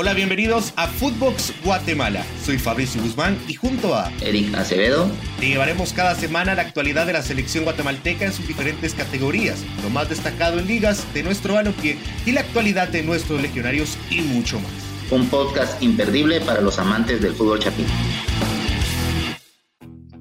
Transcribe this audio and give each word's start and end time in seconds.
Hola, 0.00 0.14
bienvenidos 0.14 0.72
a 0.76 0.86
Footbox 0.86 1.52
Guatemala. 1.64 2.24
Soy 2.44 2.56
Fabricio 2.56 3.02
Guzmán 3.02 3.36
y 3.48 3.54
junto 3.54 3.96
a 3.96 4.12
Eric 4.20 4.54
Acevedo 4.54 5.10
te 5.40 5.48
llevaremos 5.48 5.92
cada 5.92 6.14
semana 6.14 6.54
la 6.54 6.62
actualidad 6.62 7.04
de 7.04 7.14
la 7.14 7.22
selección 7.22 7.64
guatemalteca 7.64 8.24
en 8.24 8.32
sus 8.32 8.46
diferentes 8.46 8.94
categorías, 8.94 9.64
lo 9.82 9.90
más 9.90 10.08
destacado 10.08 10.60
en 10.60 10.68
ligas 10.68 11.04
de 11.14 11.24
nuestro 11.24 11.54
balompié 11.54 11.98
y 12.24 12.30
la 12.30 12.42
actualidad 12.42 12.86
de 12.86 13.02
nuestros 13.02 13.42
legionarios 13.42 13.98
y 14.08 14.20
mucho 14.20 14.60
más. 14.60 14.70
Un 15.10 15.26
podcast 15.26 15.82
imperdible 15.82 16.40
para 16.42 16.60
los 16.60 16.78
amantes 16.78 17.20
del 17.20 17.34
fútbol 17.34 17.58
chapín. 17.58 17.86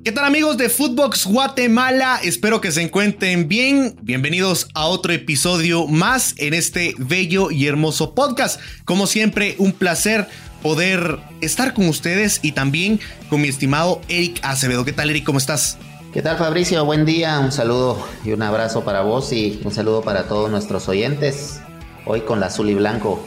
¿Qué 0.08 0.14
tal 0.14 0.24
amigos 0.24 0.56
de 0.56 0.70
Footbox 0.70 1.26
Guatemala? 1.26 2.22
Espero 2.24 2.62
que 2.62 2.72
se 2.72 2.82
encuentren 2.82 3.50
bien. 3.50 3.98
Bienvenidos 4.04 4.70
a 4.74 4.86
otro 4.86 5.12
episodio 5.12 5.86
más 5.86 6.34
en 6.38 6.54
este 6.54 6.96
bello 6.98 7.52
y 7.52 7.68
hermoso 7.68 8.16
podcast. 8.16 8.62
Como 8.86 9.06
siempre, 9.06 9.56
un 9.58 9.74
placer 9.74 10.30
poder 10.64 11.20
estar 11.42 11.74
con 11.74 11.90
ustedes 11.90 12.40
y 12.42 12.54
también 12.54 13.02
con 13.30 13.42
mi 13.42 13.50
estimado 13.50 14.00
Eric 14.08 14.40
Acevedo. 14.44 14.86
¿Qué 14.86 14.94
tal 14.94 15.10
Eric? 15.10 15.26
¿Cómo 15.26 15.40
estás? 15.40 15.78
¿Qué 16.14 16.22
tal 16.22 16.38
Fabricio? 16.38 16.86
Buen 16.86 17.04
día, 17.04 17.40
un 17.40 17.52
saludo 17.52 18.02
y 18.24 18.32
un 18.32 18.42
abrazo 18.44 18.86
para 18.86 19.02
vos 19.02 19.34
y 19.34 19.60
un 19.66 19.74
saludo 19.74 20.04
para 20.04 20.30
todos 20.30 20.50
nuestros 20.50 20.88
oyentes. 20.88 21.60
Hoy 22.06 22.22
con 22.22 22.40
la 22.40 22.46
azul 22.46 22.70
y 22.70 22.76
blanco, 22.76 23.22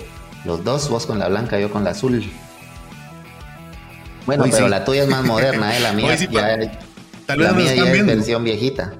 los 0.46 0.64
dos, 0.64 0.88
vos 0.88 1.04
con 1.04 1.18
la 1.18 1.28
blanca, 1.28 1.60
yo 1.60 1.70
con 1.70 1.84
la 1.84 1.90
azul. 1.90 2.24
Bueno, 4.26 4.44
pero 4.50 4.68
la 4.68 4.84
tuya 4.84 5.04
es 5.04 5.08
más 5.08 5.24
moderna, 5.24 5.76
¿eh? 5.76 5.80
La 5.80 5.92
mía 5.92 6.14
ya, 6.14 6.56
la 7.36 7.52
mía 7.52 7.74
ya 7.74 7.92
es 7.92 8.06
versión 8.06 8.44
viejita. 8.44 8.92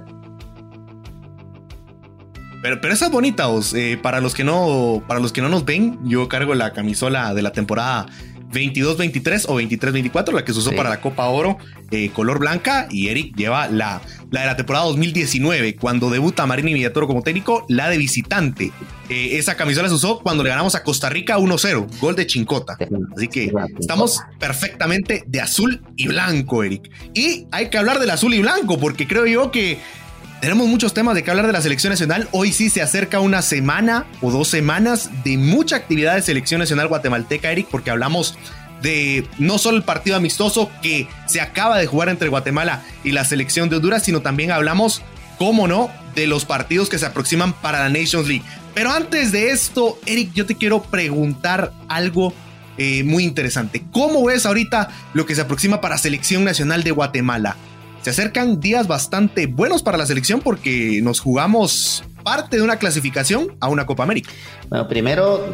Pero, 2.62 2.80
pero 2.80 2.92
esa 2.92 3.06
es 3.06 3.12
bonita, 3.12 3.46
eh, 3.74 3.98
para 4.02 4.20
los 4.20 4.34
que 4.34 4.44
no, 4.44 5.02
para 5.08 5.18
los 5.18 5.32
que 5.32 5.40
no 5.40 5.48
nos 5.48 5.64
ven, 5.64 5.98
yo 6.04 6.28
cargo 6.28 6.54
la 6.54 6.72
camisola 6.72 7.32
de 7.32 7.42
la 7.42 7.52
temporada 7.52 8.06
22-23 8.52 9.46
o 9.48 9.60
23-24, 9.60 10.32
la 10.32 10.44
que 10.44 10.52
se 10.52 10.58
usó 10.58 10.72
para 10.72 10.90
la 10.90 11.00
Copa 11.00 11.26
Oro, 11.26 11.58
eh, 11.90 12.10
color 12.10 12.38
blanca, 12.38 12.88
y 12.90 13.08
Eric 13.08 13.36
lleva 13.36 13.68
la, 13.68 14.00
la 14.30 14.40
de 14.40 14.46
la 14.46 14.56
temporada 14.56 14.86
2019, 14.86 15.76
cuando 15.76 16.10
debuta 16.10 16.46
Marini 16.46 16.74
Villatoro 16.74 17.06
como 17.06 17.22
técnico, 17.22 17.64
la 17.68 17.88
de 17.88 17.98
visitante. 17.98 18.72
Eh, 19.08 19.38
esa 19.38 19.56
camisola 19.56 19.88
se 19.88 19.94
usó 19.94 20.20
cuando 20.20 20.42
le 20.42 20.50
ganamos 20.50 20.74
a 20.74 20.82
Costa 20.82 21.08
Rica 21.08 21.38
1-0, 21.38 22.00
gol 22.00 22.16
de 22.16 22.26
Chincota. 22.26 22.76
Así 23.16 23.28
que 23.28 23.52
estamos 23.78 24.20
perfectamente 24.38 25.24
de 25.26 25.40
azul 25.40 25.82
y 25.96 26.08
blanco, 26.08 26.62
Eric. 26.62 26.90
Y 27.14 27.46
hay 27.50 27.70
que 27.70 27.78
hablar 27.78 27.98
del 27.98 28.10
azul 28.10 28.34
y 28.34 28.40
blanco, 28.40 28.78
porque 28.78 29.06
creo 29.06 29.26
yo 29.26 29.50
que 29.50 29.78
tenemos 30.40 30.66
muchos 30.68 30.94
temas 30.94 31.14
de 31.14 31.22
que 31.22 31.30
hablar 31.30 31.46
de 31.46 31.52
la 31.52 31.60
selección 31.60 31.90
nacional. 31.90 32.28
Hoy 32.32 32.52
sí 32.52 32.70
se 32.70 32.80
acerca 32.80 33.20
una 33.20 33.42
semana 33.42 34.06
o 34.22 34.30
dos 34.30 34.48
semanas 34.48 35.10
de 35.22 35.36
mucha 35.36 35.76
actividad 35.76 36.14
de 36.14 36.22
selección 36.22 36.60
nacional 36.60 36.88
guatemalteca, 36.88 37.52
Eric, 37.52 37.68
porque 37.70 37.90
hablamos 37.90 38.38
de 38.80 39.28
no 39.38 39.58
solo 39.58 39.76
el 39.76 39.82
partido 39.82 40.16
amistoso 40.16 40.70
que 40.82 41.06
se 41.26 41.42
acaba 41.42 41.78
de 41.78 41.86
jugar 41.86 42.08
entre 42.08 42.30
Guatemala 42.30 42.82
y 43.04 43.12
la 43.12 43.24
selección 43.24 43.68
de 43.68 43.76
Honduras, 43.76 44.02
sino 44.02 44.22
también 44.22 44.50
hablamos, 44.50 45.02
cómo 45.38 45.68
no, 45.68 45.90
de 46.14 46.26
los 46.26 46.46
partidos 46.46 46.88
que 46.88 46.98
se 46.98 47.06
aproximan 47.06 47.52
para 47.52 47.80
la 47.80 47.90
Nations 47.90 48.26
League. 48.26 48.44
Pero 48.72 48.92
antes 48.92 49.32
de 49.32 49.50
esto, 49.50 49.98
Eric, 50.06 50.32
yo 50.32 50.46
te 50.46 50.54
quiero 50.54 50.82
preguntar 50.82 51.72
algo 51.88 52.32
eh, 52.78 53.04
muy 53.04 53.24
interesante. 53.24 53.84
¿Cómo 53.92 54.24
ves 54.24 54.46
ahorita 54.46 54.88
lo 55.12 55.26
que 55.26 55.34
se 55.34 55.42
aproxima 55.42 55.82
para 55.82 55.98
Selección 55.98 56.44
Nacional 56.44 56.82
de 56.82 56.92
Guatemala? 56.92 57.56
Se 58.02 58.10
acercan 58.10 58.60
días 58.60 58.88
bastante 58.88 59.46
buenos 59.46 59.82
para 59.82 59.98
la 59.98 60.06
selección 60.06 60.40
porque 60.40 61.00
nos 61.02 61.20
jugamos 61.20 62.02
parte 62.24 62.56
de 62.56 62.62
una 62.62 62.76
clasificación 62.76 63.56
a 63.60 63.68
una 63.68 63.86
Copa 63.86 64.02
América. 64.04 64.30
Bueno, 64.68 64.88
primero, 64.88 65.46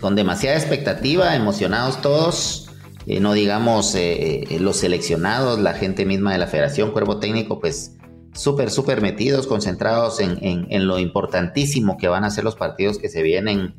con 0.00 0.14
demasiada 0.14 0.56
expectativa, 0.56 1.36
emocionados 1.36 2.00
todos, 2.00 2.70
eh, 3.06 3.20
no 3.20 3.32
digamos 3.32 3.94
eh, 3.94 4.44
eh, 4.44 4.60
los 4.60 4.78
seleccionados, 4.78 5.58
la 5.58 5.74
gente 5.74 6.06
misma 6.06 6.32
de 6.32 6.38
la 6.38 6.46
federación, 6.46 6.92
cuerpo 6.92 7.18
técnico, 7.18 7.60
pues 7.60 7.96
súper, 8.34 8.70
súper 8.70 9.02
metidos, 9.02 9.46
concentrados 9.46 10.20
en, 10.20 10.38
en, 10.40 10.86
lo 10.86 10.98
importantísimo 10.98 11.98
que 11.98 12.08
van 12.08 12.24
a 12.24 12.30
ser 12.30 12.44
los 12.44 12.56
partidos 12.56 12.98
que 12.98 13.08
se 13.08 13.22
vienen 13.22 13.74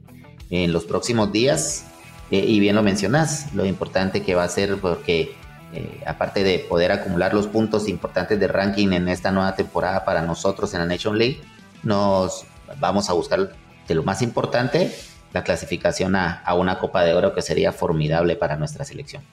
en 0.50 0.74
los 0.74 0.84
próximos 0.84 1.32
días. 1.32 1.86
y 2.30 2.60
bien 2.60 2.76
lo 2.76 2.84
mencionas, 2.84 3.54
lo 3.54 3.66
importante 3.66 4.22
que 4.22 4.36
va 4.36 4.44
a 4.44 4.50
ser 4.50 4.78
porque 4.78 5.34
eh, 5.74 6.02
aparte 6.06 6.44
de 6.44 6.60
poder 6.60 6.92
acumular 6.92 7.34
los 7.34 7.48
puntos 7.48 7.88
importantes 7.88 8.40
de 8.40 8.48
ranking 8.48 8.92
en 8.92 9.08
esta 9.08 9.32
nueva 9.32 9.56
temporada 9.56 10.06
para 10.06 10.22
nosotros 10.22 10.74
en 10.74 10.80
la 10.80 10.86
Nation 10.86 11.18
League, 11.18 11.42
nos 11.84 12.46
vamos 12.80 13.10
a 13.10 13.14
buscar 13.14 13.54
de 13.88 13.96
lo 13.96 14.04
más 14.04 14.22
importante, 14.22 14.94
la 15.34 15.44
clasificación 15.44 16.16
a, 16.16 16.42
a 16.42 16.54
una 16.54 16.80
Copa 16.80 17.04
de 17.04 17.14
Oro 17.14 17.34
que 17.34 17.42
sería 17.42 17.72
formidable 17.72 18.36
para 18.36 18.56
nuestra 18.58 18.86
selección. 18.86 19.24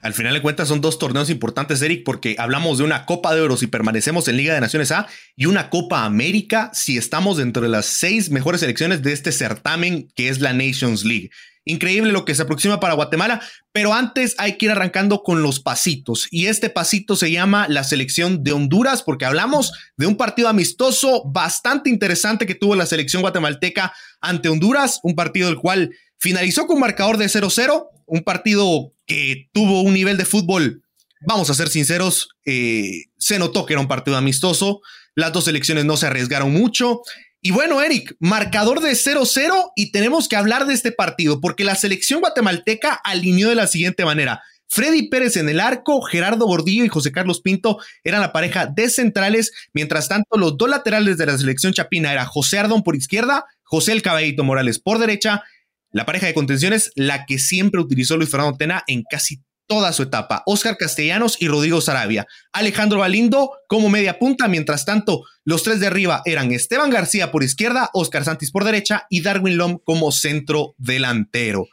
Al 0.00 0.14
final 0.14 0.32
de 0.32 0.42
cuentas 0.42 0.68
son 0.68 0.80
dos 0.80 0.98
torneos 0.98 1.28
importantes, 1.28 1.82
Eric, 1.82 2.04
porque 2.04 2.36
hablamos 2.38 2.78
de 2.78 2.84
una 2.84 3.04
Copa 3.04 3.34
de 3.34 3.40
Oro 3.40 3.56
si 3.56 3.66
permanecemos 3.66 4.28
en 4.28 4.36
Liga 4.36 4.54
de 4.54 4.60
Naciones 4.60 4.92
A 4.92 5.08
y 5.36 5.46
una 5.46 5.70
Copa 5.70 6.04
América 6.04 6.70
si 6.72 6.96
estamos 6.96 7.36
dentro 7.36 7.62
de 7.62 7.68
las 7.68 7.86
seis 7.86 8.30
mejores 8.30 8.60
selecciones 8.60 9.02
de 9.02 9.12
este 9.12 9.32
certamen 9.32 10.08
que 10.14 10.28
es 10.28 10.40
la 10.40 10.52
Nations 10.52 11.04
League. 11.04 11.30
Increíble 11.68 12.12
lo 12.12 12.24
que 12.24 12.34
se 12.34 12.42
aproxima 12.42 12.80
para 12.80 12.94
Guatemala, 12.94 13.42
pero 13.72 13.92
antes 13.92 14.34
hay 14.38 14.56
que 14.56 14.66
ir 14.66 14.72
arrancando 14.72 15.22
con 15.22 15.42
los 15.42 15.60
pasitos. 15.60 16.26
Y 16.30 16.46
este 16.46 16.70
pasito 16.70 17.14
se 17.14 17.30
llama 17.30 17.66
la 17.68 17.84
selección 17.84 18.42
de 18.42 18.52
Honduras, 18.52 19.02
porque 19.02 19.26
hablamos 19.26 19.72
de 19.98 20.06
un 20.06 20.16
partido 20.16 20.48
amistoso 20.48 21.24
bastante 21.26 21.90
interesante 21.90 22.46
que 22.46 22.54
tuvo 22.54 22.74
la 22.74 22.86
selección 22.86 23.20
guatemalteca 23.20 23.92
ante 24.22 24.48
Honduras, 24.48 24.98
un 25.02 25.14
partido 25.14 25.48
del 25.48 25.58
cual 25.58 25.94
finalizó 26.18 26.66
con 26.66 26.80
marcador 26.80 27.18
de 27.18 27.26
0-0, 27.26 27.86
un 28.06 28.20
partido 28.22 28.94
que 29.04 29.48
tuvo 29.52 29.82
un 29.82 29.92
nivel 29.92 30.16
de 30.16 30.24
fútbol, 30.24 30.82
vamos 31.26 31.50
a 31.50 31.54
ser 31.54 31.68
sinceros, 31.68 32.30
eh, 32.46 33.04
se 33.18 33.38
notó 33.38 33.66
que 33.66 33.74
era 33.74 33.80
un 33.80 33.88
partido 33.88 34.16
amistoso, 34.16 34.80
las 35.14 35.32
dos 35.32 35.46
selecciones 35.46 35.84
no 35.84 35.96
se 35.96 36.06
arriesgaron 36.06 36.52
mucho. 36.52 37.02
Y 37.40 37.52
bueno, 37.52 37.80
Eric, 37.80 38.16
marcador 38.18 38.80
de 38.80 38.92
0-0 38.92 39.72
y 39.76 39.92
tenemos 39.92 40.28
que 40.28 40.36
hablar 40.36 40.66
de 40.66 40.74
este 40.74 40.90
partido 40.90 41.40
porque 41.40 41.64
la 41.64 41.76
selección 41.76 42.20
guatemalteca 42.20 43.00
alineó 43.04 43.48
de 43.48 43.54
la 43.54 43.68
siguiente 43.68 44.04
manera. 44.04 44.42
Freddy 44.68 45.08
Pérez 45.08 45.36
en 45.36 45.48
el 45.48 45.60
arco, 45.60 46.02
Gerardo 46.02 46.46
Gordillo 46.46 46.84
y 46.84 46.88
José 46.88 47.10
Carlos 47.10 47.40
Pinto 47.40 47.78
eran 48.04 48.20
la 48.20 48.32
pareja 48.32 48.66
de 48.66 48.90
centrales, 48.90 49.52
mientras 49.72 50.08
tanto 50.08 50.36
los 50.36 50.58
dos 50.58 50.68
laterales 50.68 51.16
de 51.16 51.26
la 51.26 51.38
selección 51.38 51.72
chapina 51.72 52.12
era 52.12 52.26
José 52.26 52.58
Ardón 52.58 52.82
por 52.82 52.94
izquierda, 52.94 53.46
José 53.62 53.92
El 53.92 54.02
Caballito 54.02 54.44
Morales 54.44 54.78
por 54.78 54.98
derecha, 54.98 55.42
la 55.90 56.04
pareja 56.04 56.26
de 56.26 56.34
contenciones, 56.34 56.92
la 56.96 57.24
que 57.24 57.38
siempre 57.38 57.80
utilizó 57.80 58.16
Luis 58.16 58.30
Fernando 58.30 58.58
Tena 58.58 58.84
en 58.88 59.04
casi 59.08 59.40
toda 59.68 59.92
su 59.92 60.02
etapa. 60.02 60.42
Oscar 60.46 60.76
Castellanos 60.76 61.36
y 61.40 61.46
Rodrigo 61.46 61.80
Sarabia. 61.80 62.26
Alejandro 62.52 62.98
Valindo 62.98 63.52
como 63.68 63.88
media 63.88 64.18
punta. 64.18 64.48
Mientras 64.48 64.84
tanto, 64.84 65.22
los 65.44 65.62
tres 65.62 65.78
de 65.78 65.86
arriba 65.86 66.22
eran 66.24 66.50
Esteban 66.50 66.90
García 66.90 67.30
por 67.30 67.44
izquierda, 67.44 67.90
Oscar 67.92 68.24
Santis 68.24 68.50
por 68.50 68.64
derecha 68.64 69.06
y 69.08 69.20
Darwin 69.20 69.56
Lom 69.58 69.78
como 69.84 70.10
centro 70.10 70.74
delantero. 70.78 71.66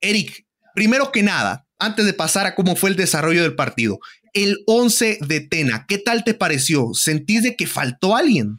Eric, 0.00 0.44
primero 0.74 1.12
que 1.12 1.22
nada, 1.22 1.66
antes 1.78 2.04
de 2.04 2.12
pasar 2.12 2.46
a 2.46 2.54
cómo 2.54 2.76
fue 2.76 2.90
el 2.90 2.96
desarrollo 2.96 3.42
del 3.42 3.54
partido, 3.54 3.98
el 4.34 4.58
11 4.66 5.18
de 5.26 5.40
Tena, 5.40 5.86
¿qué 5.88 5.98
tal 5.98 6.24
te 6.24 6.34
pareció? 6.34 6.90
¿Sentís 6.92 7.42
de 7.42 7.56
que 7.56 7.66
faltó 7.66 8.16
alguien? 8.16 8.58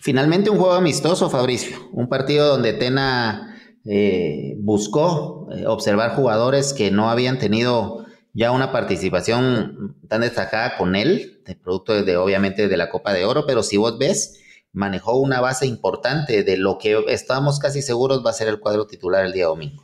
Finalmente 0.00 0.50
un 0.50 0.58
juego 0.58 0.74
amistoso, 0.74 1.30
Fabricio. 1.30 1.88
Un 1.92 2.08
partido 2.08 2.48
donde 2.48 2.72
Tena 2.72 3.55
eh, 3.88 4.56
buscó 4.58 5.48
eh, 5.52 5.66
observar 5.66 6.16
jugadores 6.16 6.72
que 6.72 6.90
no 6.90 7.08
habían 7.08 7.38
tenido 7.38 8.04
ya 8.32 8.50
una 8.50 8.72
participación 8.72 9.96
tan 10.08 10.20
destacada 10.20 10.76
con 10.76 10.96
él, 10.96 11.40
de 11.46 11.54
producto 11.54 12.02
de, 12.02 12.16
obviamente 12.16 12.68
de 12.68 12.76
la 12.76 12.90
Copa 12.90 13.12
de 13.12 13.24
Oro, 13.24 13.46
pero 13.46 13.62
si 13.62 13.76
vos 13.76 13.98
ves, 13.98 14.40
manejó 14.72 15.18
una 15.18 15.40
base 15.40 15.66
importante 15.66 16.42
de 16.42 16.56
lo 16.58 16.78
que 16.78 17.02
estábamos 17.08 17.58
casi 17.58 17.80
seguros 17.80 18.22
va 18.24 18.30
a 18.30 18.34
ser 18.34 18.48
el 18.48 18.60
cuadro 18.60 18.86
titular 18.86 19.24
el 19.24 19.32
día 19.32 19.46
domingo. 19.46 19.82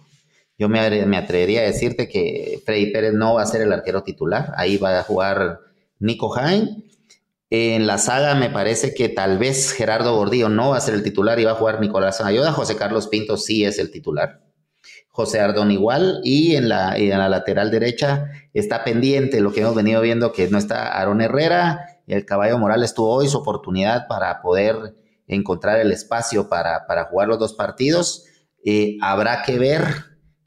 Yo 0.58 0.69
me, 0.69 1.06
me 1.06 1.16
atrevería 1.16 1.60
a 1.60 1.64
decirte 1.64 2.08
que 2.08 2.60
Freddy 2.66 2.93
Pérez 2.93 3.14
no 3.14 3.34
va 3.34 3.43
a 3.43 3.46
ser 3.46 3.62
el 3.62 3.72
arquero 3.72 4.02
titular, 4.02 4.52
ahí 4.56 4.76
va 4.76 4.98
a 4.98 5.02
jugar 5.02 5.60
Nico 5.98 6.28
Jain 6.28 6.84
en 7.54 7.87
la 7.87 7.99
saga 7.99 8.34
me 8.34 8.49
parece 8.49 8.94
que 8.94 9.10
tal 9.10 9.37
vez 9.37 9.72
Gerardo 9.72 10.16
Gordillo 10.16 10.49
no 10.49 10.70
va 10.70 10.78
a 10.78 10.81
ser 10.81 10.94
el 10.94 11.02
titular 11.02 11.38
y 11.38 11.44
va 11.44 11.50
a 11.50 11.56
jugar 11.56 11.82
Nicolás 11.82 12.22
Ayuda. 12.22 12.50
José 12.50 12.76
Carlos 12.76 13.08
Pinto 13.08 13.37
sí 13.37 13.66
es 13.66 13.78
el 13.78 13.90
titular. 13.90 14.40
José 15.10 15.38
Ardón 15.38 15.70
igual. 15.70 16.22
Y 16.25 16.56
en 16.56 16.70
la, 16.70 16.96
en 16.96 17.10
la 17.10 17.28
lateral 17.28 17.70
derecha 17.70 18.31
está 18.54 18.84
pendiente 18.84 19.43
lo 19.43 19.52
que 19.52 19.60
hemos 19.60 19.75
venido 19.75 20.00
viendo 20.00 20.32
que 20.32 20.49
no 20.49 20.56
está 20.56 20.99
Aaron 20.99 21.20
Herrera. 21.20 22.00
El 22.06 22.25
Caballo 22.25 22.56
Morales 22.56 22.94
tuvo 22.94 23.16
hoy 23.16 23.28
su 23.28 23.37
oportunidad 23.37 24.08
para 24.08 24.40
poder 24.40 24.96
encontrar 25.26 25.78
el 25.78 25.93
espacio 25.93 26.48
para, 26.48 26.87
para 26.87 27.05
jugar 27.05 27.28
los 27.28 27.38
dos 27.38 27.52
partidos. 27.52 28.25
Eh, 28.64 28.96
habrá 29.02 29.43
que 29.43 29.58
ver 29.58 29.82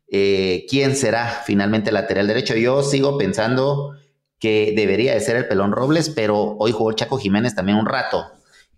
eh, 0.07 0.65
quién 0.67 0.95
será 0.95 1.27
finalmente 1.45 1.91
el 1.91 1.93
lateral 1.93 2.25
derecho. 2.25 2.55
Yo 2.55 2.81
sigo 2.81 3.15
pensando 3.19 3.91
que 4.39 4.73
debería 4.75 5.13
de 5.13 5.19
ser 5.19 5.35
el 5.37 5.47
Pelón 5.47 5.71
Robles, 5.71 6.09
pero 6.09 6.55
hoy 6.59 6.71
jugó 6.71 6.91
Chaco 6.93 7.17
Jiménez 7.17 7.55
también 7.55 7.77
un 7.77 7.85
rato. 7.85 8.25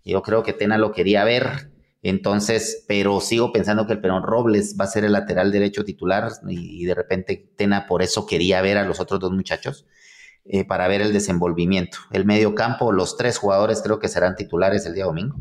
Yo 0.04 0.22
creo 0.22 0.42
que 0.42 0.52
Tena 0.52 0.78
lo 0.78 0.92
quería 0.92 1.24
ver 1.24 1.70
Entonces, 2.00 2.84
pero 2.86 3.20
sigo 3.20 3.52
pensando 3.52 3.86
que 3.86 3.92
el 3.92 4.00
Perón 4.00 4.22
Robles 4.22 4.76
va 4.80 4.84
a 4.84 4.88
ser 4.88 5.04
el 5.04 5.12
lateral 5.12 5.50
derecho 5.50 5.84
titular 5.84 6.30
y, 6.48 6.84
de 6.84 6.94
repente 6.94 7.50
Tena 7.56 7.86
por 7.88 8.02
eso 8.02 8.24
quería 8.24 8.62
ver 8.62 8.78
a 8.78 8.84
los 8.84 9.00
otros 9.00 9.18
dos 9.18 9.32
muchachos 9.32 9.84
eh, 10.44 10.64
para 10.64 10.86
ver 10.86 11.02
el 11.02 11.12
desenvolvimiento. 11.12 11.98
El 12.12 12.24
medio 12.24 12.54
campo, 12.54 12.92
los 12.92 13.16
tres 13.16 13.36
jugadores 13.36 13.82
creo 13.82 13.98
que 13.98 14.08
serán 14.08 14.36
titulares 14.36 14.86
el 14.86 14.94
día 14.94 15.06
domingo. 15.06 15.36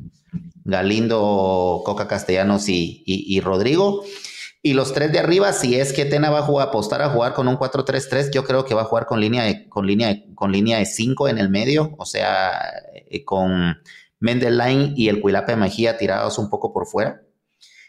Galindo, 0.65 1.83
Coca 1.85 2.07
Castellanos 2.07 2.67
y, 2.69 3.03
y 3.05 3.39
Rodrigo. 3.39 4.03
Y 4.67 4.73
los 4.73 4.91
tres 4.91 5.13
de 5.13 5.19
arriba, 5.19 5.53
si 5.53 5.75
es 5.75 5.93
que 5.93 6.03
Tena 6.03 6.29
va 6.29 6.39
a, 6.39 6.41
jugar, 6.41 6.67
apostar 6.67 7.01
a 7.01 7.07
jugar 7.07 7.33
con 7.33 7.47
un 7.47 7.57
4-3-3, 7.57 8.31
yo 8.33 8.43
creo 8.43 8.65
que 8.65 8.75
va 8.75 8.81
a 8.81 8.83
jugar 8.83 9.05
con 9.05 9.21
línea 9.21 9.43
de, 9.43 9.69
con 9.69 9.87
línea 9.87 10.13
con 10.35 10.51
línea 10.51 10.77
de 10.77 10.85
5 10.85 11.29
en 11.29 11.37
el 11.37 11.47
medio, 11.47 11.95
o 11.97 12.05
sea, 12.05 12.59
eh, 12.93 13.23
con 13.23 13.77
Mendelain 14.19 14.91
y 14.97 15.07
el 15.07 15.21
Cuilape 15.21 15.55
Mejía 15.55 15.97
tirados 15.97 16.37
un 16.37 16.49
poco 16.49 16.73
por 16.73 16.85
fuera 16.85 17.21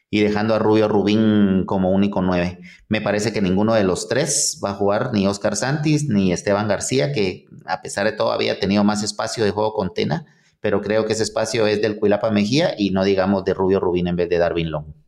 y 0.08 0.20
dejando 0.20 0.54
a 0.54 0.60
Rubio 0.60 0.86
Rubín 0.86 1.64
como 1.66 1.90
único 1.90 2.22
9. 2.22 2.60
Me 2.86 3.00
parece 3.00 3.32
que 3.32 3.42
ninguno 3.42 3.74
de 3.74 3.82
los 3.82 4.06
tres 4.06 4.60
va 4.64 4.70
a 4.70 4.74
jugar, 4.74 5.10
ni 5.12 5.26
Oscar 5.26 5.56
Santis 5.56 6.08
ni 6.08 6.32
Esteban 6.32 6.68
García, 6.68 7.10
que 7.10 7.46
a 7.66 7.82
pesar 7.82 8.06
de 8.06 8.12
todo 8.12 8.30
había 8.30 8.60
tenido 8.60 8.84
más 8.84 9.02
espacio 9.02 9.42
de 9.42 9.50
juego 9.50 9.72
con 9.72 9.92
Tena, 9.92 10.26
pero 10.60 10.80
creo 10.80 11.06
que 11.06 11.14
ese 11.14 11.24
espacio 11.24 11.66
es 11.66 11.82
del 11.82 11.98
Cuilapa 11.98 12.30
Mejía 12.30 12.76
y 12.78 12.90
no 12.90 13.02
digamos 13.02 13.44
de 13.44 13.52
Rubio 13.52 13.80
Rubín 13.80 14.06
en 14.06 14.14
vez 14.14 14.28
de 14.28 14.38
Darwin 14.38 14.70
Long. 14.70 15.07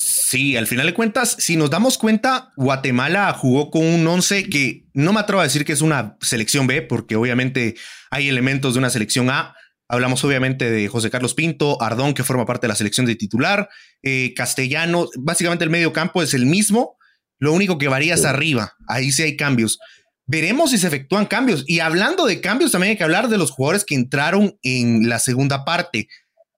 Sí, 0.00 0.56
al 0.56 0.68
final 0.68 0.86
de 0.86 0.94
cuentas, 0.94 1.34
si 1.40 1.56
nos 1.56 1.70
damos 1.70 1.98
cuenta, 1.98 2.52
Guatemala 2.56 3.32
jugó 3.32 3.68
con 3.70 3.84
un 3.84 4.06
11 4.06 4.48
que 4.48 4.86
no 4.94 5.12
me 5.12 5.18
atrevo 5.18 5.40
a 5.40 5.44
decir 5.44 5.64
que 5.64 5.72
es 5.72 5.80
una 5.80 6.16
selección 6.20 6.68
B, 6.68 6.82
porque 6.82 7.16
obviamente 7.16 7.74
hay 8.10 8.28
elementos 8.28 8.74
de 8.74 8.78
una 8.78 8.90
selección 8.90 9.28
A. 9.28 9.56
Hablamos 9.88 10.22
obviamente 10.22 10.70
de 10.70 10.86
José 10.86 11.10
Carlos 11.10 11.34
Pinto, 11.34 11.82
Ardón, 11.82 12.14
que 12.14 12.22
forma 12.22 12.46
parte 12.46 12.66
de 12.66 12.68
la 12.68 12.76
selección 12.76 13.06
de 13.06 13.16
titular, 13.16 13.68
eh, 14.02 14.34
Castellano, 14.36 15.08
básicamente 15.18 15.64
el 15.64 15.70
medio 15.70 15.92
campo 15.92 16.22
es 16.22 16.32
el 16.32 16.46
mismo, 16.46 16.96
lo 17.40 17.52
único 17.52 17.76
que 17.78 17.88
varía 17.88 18.14
es 18.14 18.24
arriba, 18.24 18.74
ahí 18.86 19.10
sí 19.10 19.22
hay 19.22 19.36
cambios. 19.36 19.78
Veremos 20.26 20.70
si 20.70 20.78
se 20.78 20.86
efectúan 20.86 21.26
cambios. 21.26 21.64
Y 21.66 21.80
hablando 21.80 22.26
de 22.26 22.40
cambios, 22.40 22.70
también 22.70 22.90
hay 22.90 22.96
que 22.98 23.04
hablar 23.04 23.28
de 23.28 23.38
los 23.38 23.50
jugadores 23.50 23.84
que 23.84 23.94
entraron 23.94 24.58
en 24.62 25.08
la 25.08 25.18
segunda 25.18 25.64
parte. 25.64 26.06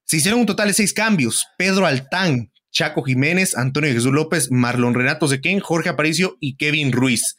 Se 0.04 0.16
hicieron 0.16 0.40
un 0.40 0.46
total 0.46 0.68
de 0.68 0.74
seis 0.74 0.92
cambios. 0.92 1.46
Pedro 1.56 1.86
Altán, 1.86 2.49
Chaco 2.70 3.02
Jiménez, 3.02 3.56
Antonio 3.56 3.92
Jesús 3.92 4.12
López, 4.12 4.50
Marlon 4.50 4.94
Renato 4.94 5.28
Sequén, 5.28 5.60
Jorge 5.60 5.88
Aparicio 5.88 6.36
y 6.40 6.56
Kevin 6.56 6.92
Ruiz. 6.92 7.36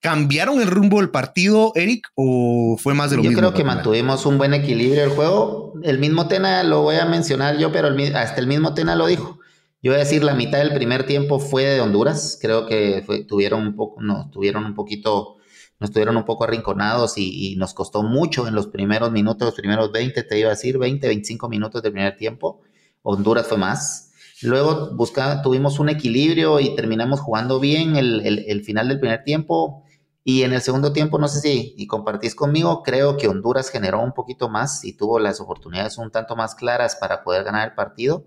¿Cambiaron 0.00 0.60
el 0.60 0.68
rumbo 0.68 0.98
del 0.98 1.10
partido, 1.10 1.72
Eric, 1.74 2.06
o 2.14 2.76
fue 2.78 2.94
más 2.94 3.10
de 3.10 3.16
lo 3.16 3.24
yo 3.24 3.30
mismo? 3.30 3.42
Yo 3.42 3.48
creo 3.48 3.56
que 3.56 3.64
mantuvimos 3.64 4.26
un 4.26 4.38
buen 4.38 4.54
equilibrio 4.54 5.00
del 5.00 5.10
juego. 5.10 5.74
El 5.82 5.98
mismo 5.98 6.28
Tena 6.28 6.62
lo 6.62 6.82
voy 6.82 6.96
a 6.96 7.04
mencionar 7.04 7.58
yo, 7.58 7.72
pero 7.72 7.88
hasta 8.14 8.40
el 8.40 8.46
mismo 8.46 8.74
Tena 8.74 8.94
lo 8.94 9.08
dijo. 9.08 9.40
Yo 9.82 9.90
voy 9.90 9.96
a 9.96 10.04
decir, 10.04 10.22
la 10.22 10.34
mitad 10.34 10.58
del 10.58 10.72
primer 10.72 11.04
tiempo 11.04 11.40
fue 11.40 11.64
de 11.64 11.80
Honduras. 11.80 12.38
Creo 12.40 12.66
que 12.66 13.04
tuvieron 13.28 13.66
un 13.66 13.74
poco, 13.74 14.00
no, 14.00 14.30
tuvieron 14.30 14.64
un 14.64 14.74
poquito, 14.74 15.36
nos 15.80 15.90
estuvieron 15.90 16.16
un 16.16 16.24
poco 16.24 16.44
arrinconados 16.44 17.18
y, 17.18 17.52
y, 17.52 17.56
nos 17.56 17.74
costó 17.74 18.04
mucho 18.04 18.46
en 18.46 18.54
los 18.54 18.68
primeros 18.68 19.10
minutos, 19.10 19.46
los 19.46 19.54
primeros 19.54 19.90
20, 19.90 20.22
te 20.22 20.38
iba 20.38 20.48
a 20.48 20.50
decir, 20.50 20.78
20, 20.78 21.08
25 21.08 21.48
minutos 21.48 21.82
del 21.82 21.92
primer 21.92 22.16
tiempo. 22.16 22.60
Honduras 23.02 23.48
fue 23.48 23.58
más. 23.58 24.07
Luego 24.42 24.94
buscaba, 24.94 25.42
tuvimos 25.42 25.78
un 25.78 25.88
equilibrio 25.88 26.60
y 26.60 26.76
terminamos 26.76 27.20
jugando 27.20 27.58
bien 27.58 27.96
el, 27.96 28.62
final 28.64 28.88
del 28.88 29.00
primer 29.00 29.24
tiempo. 29.24 29.84
Y 30.24 30.42
en 30.42 30.52
el 30.52 30.60
segundo 30.60 30.92
tiempo, 30.92 31.18
no 31.18 31.26
sé 31.28 31.40
si 31.40 31.74
y 31.76 31.86
compartís 31.86 32.34
conmigo, 32.34 32.82
creo 32.82 33.16
que 33.16 33.28
Honduras 33.28 33.70
generó 33.70 34.00
un 34.00 34.12
poquito 34.12 34.48
más 34.48 34.84
y 34.84 34.92
tuvo 34.92 35.18
las 35.18 35.40
oportunidades 35.40 35.96
un 35.98 36.10
tanto 36.10 36.36
más 36.36 36.54
claras 36.54 36.96
para 36.96 37.24
poder 37.24 37.44
ganar 37.44 37.68
el 37.68 37.74
partido. 37.74 38.26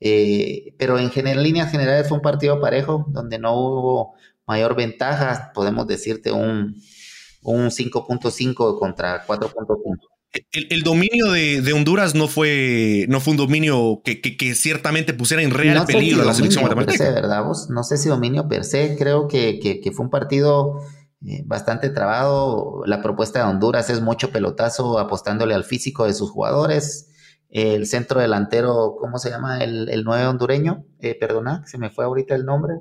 Eh, 0.00 0.74
pero 0.78 0.98
en 0.98 1.10
general, 1.10 1.42
líneas 1.42 1.70
generales 1.70 2.08
fue 2.08 2.18
un 2.18 2.22
partido 2.22 2.60
parejo, 2.60 3.06
donde 3.08 3.38
no 3.38 3.54
hubo 3.54 4.14
mayor 4.46 4.74
ventaja, 4.76 5.52
podemos 5.54 5.86
decirte 5.86 6.32
un, 6.32 6.76
un 7.42 7.70
5.5 7.70 8.78
contra 8.78 9.26
4.5 9.26 10.15
el, 10.52 10.82
dominio 10.82 11.30
de, 11.30 11.72
Honduras 11.72 12.14
no 12.14 12.28
fue, 12.28 13.06
no 13.08 13.20
fue 13.20 13.32
un 13.32 13.36
dominio 13.36 14.02
que, 14.04 14.54
ciertamente 14.54 15.14
pusiera 15.14 15.42
en 15.42 15.50
real 15.50 15.86
peligro 15.86 16.22
a 16.22 16.24
la 16.26 16.34
selección 16.34 16.62
guatemalteca. 16.62 17.10
¿verdad? 17.10 17.44
No 17.68 17.82
sé 17.82 17.96
si 17.96 18.08
dominio 18.08 18.48
per 18.48 18.64
se, 18.64 18.96
creo 18.96 19.28
que, 19.28 19.80
fue 19.94 20.04
un 20.04 20.10
partido 20.10 20.80
eh, 21.24 21.42
bastante 21.46 21.90
trabado. 21.90 22.82
La 22.86 23.02
propuesta 23.02 23.40
de 23.40 23.50
Honduras 23.50 23.88
es 23.90 24.00
mucho 24.00 24.30
pelotazo 24.30 24.98
apostándole 24.98 25.54
al 25.54 25.64
físico 25.64 26.06
de 26.06 26.14
sus 26.14 26.30
jugadores. 26.30 27.08
El 27.48 27.86
centro 27.86 28.20
delantero, 28.20 28.96
¿cómo 29.00 29.18
se 29.18 29.30
llama? 29.30 29.62
El, 29.62 29.88
el 29.88 30.04
nueve 30.04 30.26
hondureño, 30.26 30.84
eh, 31.00 31.16
perdona, 31.18 31.64
se 31.66 31.78
me 31.78 31.90
fue 31.90 32.04
ahorita 32.04 32.34
el 32.34 32.44
nombre. 32.44 32.74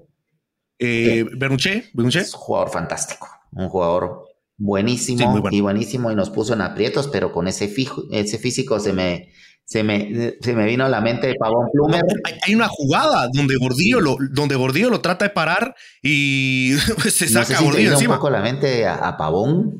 Eh, 0.80 1.26
Bernuche, 1.38 1.92
Es 2.20 2.34
un 2.34 2.40
jugador 2.40 2.70
fantástico, 2.70 3.28
un 3.52 3.70
jugador 3.70 4.26
buenísimo 4.58 5.42
y 5.52 5.62
buenísimo 5.62 6.12
y 6.12 6.16
nos 6.16 6.30
puso 6.30 6.54
en 6.54 6.62
aprietos, 6.62 7.10
pero 7.12 7.32
con 7.32 7.48
ese, 7.48 7.68
fijo, 7.68 8.04
ese 8.12 8.38
físico 8.38 8.80
se 8.80 8.94
me, 8.94 9.32
se 9.66 9.84
me, 9.84 10.36
se 10.40 10.54
me 10.54 10.66
vino 10.66 10.86
a 10.86 10.90
la 10.90 11.02
mente 11.02 11.28
de 11.28 11.36
Pavón 11.36 11.68
Plumer. 11.72 12.04
Hay, 12.46 12.56
una 12.56 12.68
jugada 12.68 13.28
donde 13.34 13.58
Gordillo, 13.58 14.00
lo, 14.00 14.18
donde 14.32 14.56
Gordillo 14.56 14.90
lo 14.90 15.02
trata 15.02 15.26
de 15.26 15.32
parar 15.32 15.76
y 16.02 16.74
se 17.10 17.28
saca 17.28 17.60
no 17.60 17.66
Gordillo 17.66 17.94
encima. 17.94 18.14
un 18.14 18.20
poco 18.20 18.30
la 18.30 18.42
mente 18.42 18.88
a, 18.88 19.18
Pavón, 19.18 19.78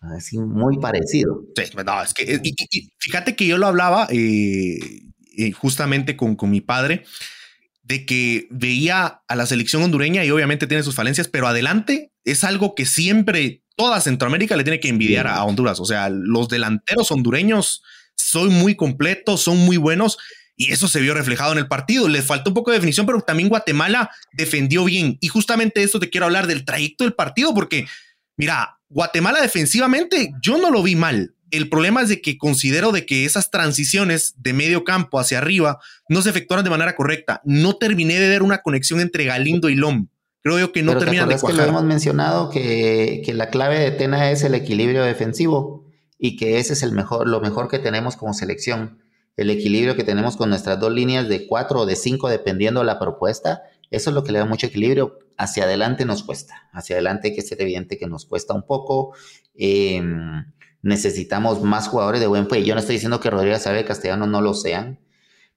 así 0.00 0.38
muy 0.38 0.78
parecido. 0.78 1.42
es 1.56 2.14
que, 2.14 2.40
fíjate 2.98 3.36
que 3.36 3.46
yo 3.46 3.58
lo 3.58 3.66
hablaba 3.66 4.08
eh, 4.10 4.78
eh, 5.36 5.52
justamente 5.52 6.16
con, 6.16 6.34
con 6.34 6.50
mi 6.50 6.60
padre 6.60 7.04
de 7.82 8.04
que 8.04 8.48
veía 8.50 9.22
a 9.28 9.36
la 9.36 9.46
selección 9.46 9.80
hondureña 9.80 10.24
y 10.24 10.30
obviamente 10.32 10.66
tiene 10.66 10.82
sus 10.82 10.96
falencias, 10.96 11.28
pero 11.28 11.46
adelante 11.46 12.12
es 12.24 12.42
algo 12.42 12.74
que 12.74 12.84
siempre 12.84 13.62
toda 13.76 14.00
Centroamérica 14.00 14.56
le 14.56 14.64
tiene 14.64 14.80
que 14.80 14.88
envidiar 14.88 15.26
a 15.26 15.44
Honduras. 15.44 15.78
O 15.80 15.84
sea, 15.84 16.08
los 16.08 16.48
delanteros 16.48 17.10
hondureños 17.10 17.82
son 18.14 18.52
muy 18.52 18.74
completos, 18.74 19.42
son 19.42 19.58
muy 19.58 19.76
buenos. 19.76 20.18
Y 20.56 20.72
eso 20.72 20.88
se 20.88 21.00
vio 21.00 21.12
reflejado 21.12 21.52
en 21.52 21.58
el 21.58 21.68
partido. 21.68 22.08
Les 22.08 22.24
faltó 22.24 22.50
un 22.50 22.54
poco 22.54 22.70
de 22.70 22.78
definición, 22.78 23.04
pero 23.04 23.20
también 23.20 23.50
Guatemala 23.50 24.10
defendió 24.32 24.84
bien. 24.84 25.18
Y 25.20 25.28
justamente 25.28 25.82
eso 25.82 26.00
te 26.00 26.08
quiero 26.08 26.26
hablar 26.26 26.46
del 26.46 26.64
trayecto 26.64 27.04
del 27.04 27.12
partido, 27.12 27.54
porque 27.54 27.86
mira, 28.36 28.78
Guatemala 28.88 29.42
defensivamente 29.42 30.32
yo 30.40 30.56
no 30.56 30.70
lo 30.70 30.82
vi 30.82 30.96
mal. 30.96 31.34
El 31.50 31.68
problema 31.68 32.02
es 32.02 32.08
de 32.08 32.20
que 32.20 32.38
considero 32.38 32.90
de 32.90 33.06
que 33.06 33.24
esas 33.24 33.50
transiciones 33.50 34.34
de 34.38 34.52
medio 34.52 34.82
campo 34.82 35.20
hacia 35.20 35.38
arriba 35.38 35.78
no 36.08 36.22
se 36.22 36.30
efectuaron 36.30 36.64
de 36.64 36.70
manera 36.70 36.96
correcta. 36.96 37.40
No 37.44 37.76
terminé 37.76 38.18
de 38.18 38.28
ver 38.28 38.42
una 38.42 38.62
conexión 38.62 39.00
entre 39.00 39.24
Galindo 39.24 39.68
y 39.68 39.74
Lom. 39.74 40.08
Creo 40.46 40.60
yo 40.60 40.70
que 40.70 40.84
no 40.84 40.96
terminan 40.96 41.28
de 41.28 41.40
cuajar. 41.40 41.58
que 41.58 41.62
lo 41.64 41.68
hemos 41.70 41.82
mencionado 41.82 42.50
que, 42.50 43.20
la 43.34 43.50
clave 43.50 43.80
de 43.80 43.90
Tena 43.90 44.30
es 44.30 44.44
el 44.44 44.54
equilibrio 44.54 45.02
defensivo 45.02 45.84
y 46.20 46.36
que 46.36 46.60
ese 46.60 46.74
es 46.74 46.84
el 46.84 46.92
mejor, 46.92 47.28
lo 47.28 47.40
mejor 47.40 47.66
que 47.66 47.80
tenemos 47.80 48.14
como 48.14 48.32
selección. 48.32 49.02
El 49.36 49.50
equilibrio 49.50 49.96
que 49.96 50.04
tenemos 50.04 50.36
con 50.36 50.48
nuestras 50.48 50.78
dos 50.78 50.92
líneas 50.92 51.28
de 51.28 51.48
cuatro 51.48 51.80
o 51.80 51.84
de 51.84 51.96
cinco, 51.96 52.28
dependiendo 52.28 52.78
de 52.78 52.86
la 52.86 53.00
propuesta, 53.00 53.64
eso 53.90 54.10
es 54.10 54.14
lo 54.14 54.22
que 54.22 54.30
le 54.30 54.38
da 54.38 54.44
mucho 54.44 54.68
equilibrio. 54.68 55.18
Hacia 55.36 55.64
adelante 55.64 56.04
nos 56.04 56.22
cuesta. 56.22 56.68
Hacia 56.72 56.94
adelante 56.94 57.30
hay 57.30 57.34
que 57.34 57.42
ser 57.42 57.60
evidente 57.60 57.98
que 57.98 58.06
nos 58.06 58.24
cuesta 58.24 58.54
un 58.54 58.62
poco. 58.62 59.16
Em, 59.56 60.44
necesitamos 60.80 61.60
más 61.60 61.88
jugadores 61.88 62.20
de 62.20 62.28
buen 62.28 62.48
fe. 62.48 62.62
Yo 62.62 62.74
no 62.74 62.78
estoy 62.78 62.94
diciendo 62.94 63.18
que 63.18 63.30
Rodríguez 63.30 63.62
Sabe 63.62 63.84
Castellano 63.84 64.28
no 64.28 64.40
lo 64.40 64.54
sean, 64.54 65.00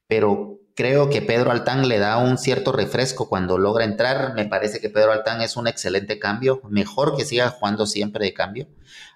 pero 0.08 0.59
Creo 0.80 1.10
que 1.10 1.20
Pedro 1.20 1.50
Altán 1.50 1.88
le 1.88 1.98
da 1.98 2.16
un 2.16 2.38
cierto 2.38 2.72
refresco 2.72 3.28
cuando 3.28 3.58
logra 3.58 3.84
entrar. 3.84 4.32
Me 4.32 4.46
parece 4.46 4.80
que 4.80 4.88
Pedro 4.88 5.12
Altán 5.12 5.42
es 5.42 5.58
un 5.58 5.66
excelente 5.66 6.18
cambio, 6.18 6.62
mejor 6.70 7.18
que 7.18 7.26
siga 7.26 7.50
jugando 7.50 7.84
siempre 7.84 8.24
de 8.24 8.32
cambio. 8.32 8.66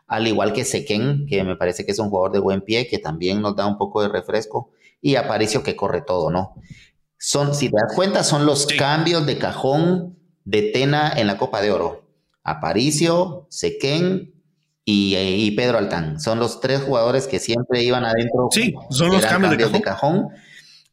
Al 0.06 0.26
igual 0.26 0.52
que 0.52 0.66
Sequén, 0.66 1.24
que 1.26 1.42
me 1.42 1.56
parece 1.56 1.86
que 1.86 1.92
es 1.92 1.98
un 1.98 2.10
jugador 2.10 2.32
de 2.32 2.40
buen 2.40 2.60
pie, 2.60 2.86
que 2.86 2.98
también 2.98 3.40
nos 3.40 3.56
da 3.56 3.64
un 3.64 3.78
poco 3.78 4.02
de 4.02 4.08
refresco. 4.08 4.72
Y 5.00 5.16
Aparicio, 5.16 5.62
que 5.62 5.74
corre 5.74 6.02
todo, 6.02 6.30
¿no? 6.30 6.54
Son, 7.16 7.54
si 7.54 7.70
te 7.70 7.76
das 7.80 7.94
cuenta, 7.96 8.24
son 8.24 8.44
los 8.44 8.66
cambios 8.66 9.24
de 9.24 9.38
cajón 9.38 10.18
de 10.44 10.70
Tena 10.70 11.14
en 11.16 11.26
la 11.26 11.38
Copa 11.38 11.62
de 11.62 11.70
Oro. 11.70 12.06
Aparicio, 12.42 13.46
Sequén 13.48 14.34
y, 14.84 15.50
Pedro 15.52 15.78
Altán. 15.78 16.20
Son 16.20 16.38
los 16.38 16.60
tres 16.60 16.82
jugadores 16.82 17.26
que 17.26 17.38
siempre 17.38 17.82
iban 17.82 18.04
adentro. 18.04 18.48
Sí, 18.50 18.74
son 18.90 19.12
los 19.12 19.24
cambios, 19.24 19.72
De 19.72 19.80
cajón 19.80 20.28